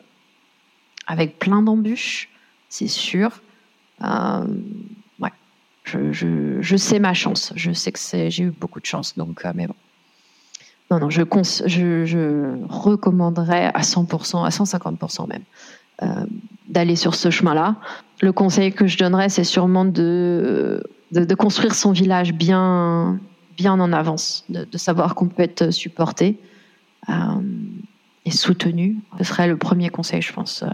avec 1.08 1.40
plein 1.40 1.62
d'embûches, 1.62 2.30
c'est 2.70 2.88
sûr. 2.88 3.42
Euh, 4.04 4.46
ouais, 5.20 5.32
je, 5.84 6.12
je, 6.12 6.62
je, 6.62 6.78
sais 6.78 7.00
ma 7.00 7.14
chance. 7.14 7.54
Je 7.56 7.72
sais 7.72 7.92
que 7.92 8.00
j'ai 8.00 8.44
eu 8.44 8.52
beaucoup 8.52 8.80
de 8.80 8.86
chance, 8.86 9.18
donc 9.18 9.46
euh, 9.46 9.52
mais 9.56 9.68
bon. 9.68 9.76
Non, 10.92 11.00
non, 11.00 11.10
je, 11.10 11.24
je, 11.66 12.06
je 12.06 12.66
recommanderais 12.68 13.72
à 13.74 13.82
100%, 13.82 14.46
à 14.46 14.50
150% 14.50 15.28
même, 15.28 15.44
euh, 16.04 16.26
d'aller 16.68 16.96
sur 16.96 17.16
ce 17.16 17.30
chemin-là. 17.30 17.76
Le 18.22 18.32
conseil 18.32 18.72
que 18.72 18.88
je 18.88 18.98
donnerais, 18.98 19.30
c'est 19.30 19.44
sûrement 19.44 19.86
de, 19.86 20.84
de, 21.12 21.26
de, 21.26 21.36
construire 21.36 21.76
son 21.76 21.92
village 21.92 22.34
bien, 22.34 23.20
bien 23.58 23.80
en 23.80 23.92
avance, 23.92 24.46
de, 24.50 24.66
de 24.66 24.78
savoir 24.78 25.16
qu'on 25.16 25.28
peut 25.28 25.44
être 25.44 25.72
supporté. 25.72 26.40
Euh, 27.10 27.14
et 28.26 28.32
soutenu. 28.32 28.98
Ce 29.18 29.26
serait 29.26 29.48
le 29.48 29.58
premier 29.58 29.90
conseil, 29.90 30.22
je 30.22 30.34
pense, 30.34 30.64
euh, 30.64 30.68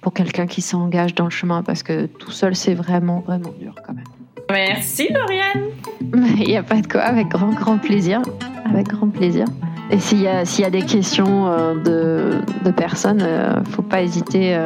pour 0.00 0.12
quelqu'un 0.12 0.46
qui 0.46 0.60
s'engage 0.60 1.14
dans 1.14 1.24
le 1.24 1.30
chemin, 1.30 1.62
parce 1.62 1.82
que 1.82 2.06
tout 2.06 2.30
seul, 2.30 2.56
c'est 2.56 2.74
vraiment, 2.74 3.20
vraiment 3.20 3.52
dur 3.58 3.74
quand 3.86 3.94
même. 3.94 4.04
Merci, 4.50 5.08
Lauriane. 5.12 5.70
Il 6.40 6.48
n'y 6.48 6.56
a 6.56 6.62
pas 6.62 6.80
de 6.80 6.86
quoi, 6.86 7.02
avec 7.02 7.28
grand, 7.28 7.52
grand 7.52 7.78
plaisir. 7.78 8.20
Avec 8.64 8.88
grand 8.88 9.08
plaisir. 9.08 9.46
Et 9.92 10.00
s'il 10.00 10.20
y, 10.20 10.26
a, 10.26 10.44
s'il 10.44 10.64
y 10.64 10.66
a 10.66 10.70
des 10.70 10.82
questions 10.82 11.46
euh, 11.46 11.74
de, 11.74 12.40
de 12.64 12.70
personnes, 12.70 13.18
ne 13.18 13.24
euh, 13.24 13.64
faut 13.64 13.82
pas 13.82 14.02
hésiter. 14.02 14.58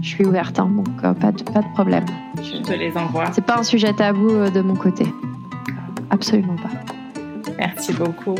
je 0.00 0.08
suis 0.08 0.24
ouverte, 0.24 0.58
hein, 0.58 0.70
donc 0.74 1.00
pas, 1.18 1.30
de, 1.30 1.42
pas 1.42 1.60
de 1.60 1.72
problème. 1.74 2.06
Je 2.42 2.62
te 2.62 2.72
les 2.72 2.96
envoie. 2.96 3.26
C'est 3.32 3.44
pas 3.44 3.58
un 3.58 3.62
sujet 3.62 3.92
tabou 3.92 4.28
de 4.28 4.60
mon 4.62 4.74
côté. 4.74 5.06
Absolument 6.10 6.56
pas. 6.56 6.70
Merci 7.58 7.92
beaucoup. 7.92 8.34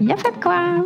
Il 0.00 0.06
n'y 0.06 0.12
a 0.12 0.16
pas 0.16 0.30
de 0.30 0.42
quoi. 0.42 0.82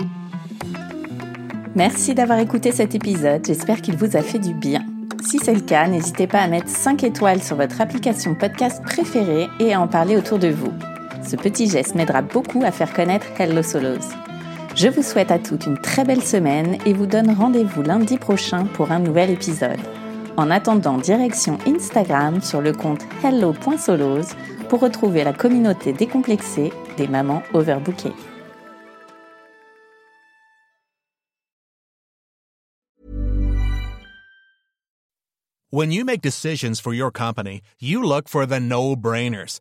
Merci 1.77 2.15
d'avoir 2.15 2.39
écouté 2.39 2.73
cet 2.73 2.95
épisode, 2.95 3.45
j'espère 3.47 3.83
qu'il 3.83 3.97
vous 3.97 4.17
a 4.17 4.23
fait 4.23 4.39
du 4.39 4.55
bien. 4.55 4.83
Si 5.23 5.39
c'est 5.39 5.53
le 5.53 5.61
cas, 5.61 5.87
n'hésitez 5.89 6.27
pas 6.27 6.41
à 6.41 6.49
mettre 6.49 6.69
5 6.69 7.05
étoiles 7.05 7.43
sur 7.43 7.57
votre 7.57 7.81
application 7.81 8.35
podcast 8.35 8.83
préférée 8.83 9.49
et 9.61 9.75
à 9.75 9.81
en 9.81 9.87
parler 9.87 10.17
autour 10.17 10.39
de 10.39 10.49
vous. 10.49 10.73
Ce 11.27 11.35
petit 11.35 11.69
geste 11.69 11.97
m'aidera 11.97 12.23
beaucoup 12.23 12.63
à 12.63 12.71
faire 12.71 12.93
connaître 12.93 13.27
Hello 13.37 13.61
Solos. 13.61 14.15
Je 14.77 14.87
vous 14.87 15.03
souhaite 15.03 15.33
à 15.33 15.41
toutes 15.41 15.67
une 15.67 15.79
très 15.79 16.05
belle 16.05 16.23
semaine 16.23 16.79
et 16.87 16.93
vous 16.93 17.07
donne 17.07 17.31
rendez-vous 17.31 17.83
lundi 17.83 18.17
prochain 18.17 18.67
pour 18.67 18.93
un 18.93 19.01
nouvel 19.01 19.31
épisode. 19.31 19.81
En 20.37 20.51
attendant, 20.53 20.99
direction 20.99 21.59
Instagram 21.67 22.41
sur 22.43 22.61
le 22.61 22.73
compte 22.73 23.03
hello.solos 23.25 24.37
pour 24.69 24.81
retrouver 24.81 25.25
la 25.25 25.33
communauté 25.33 25.93
décomplexée 25.93 26.73
des 26.97 27.09
mamans 27.09 27.43
overbookées. 27.55 28.13
When 35.71 35.91
you 35.91 36.05
make 36.05 36.23
decisions 36.23 36.81
for 36.81 36.95
your 36.95 37.11
company, 37.11 37.61
you 37.81 38.01
look 38.01 38.29
for 38.29 38.47
the 38.47 38.61
no-brainers. 38.61 39.61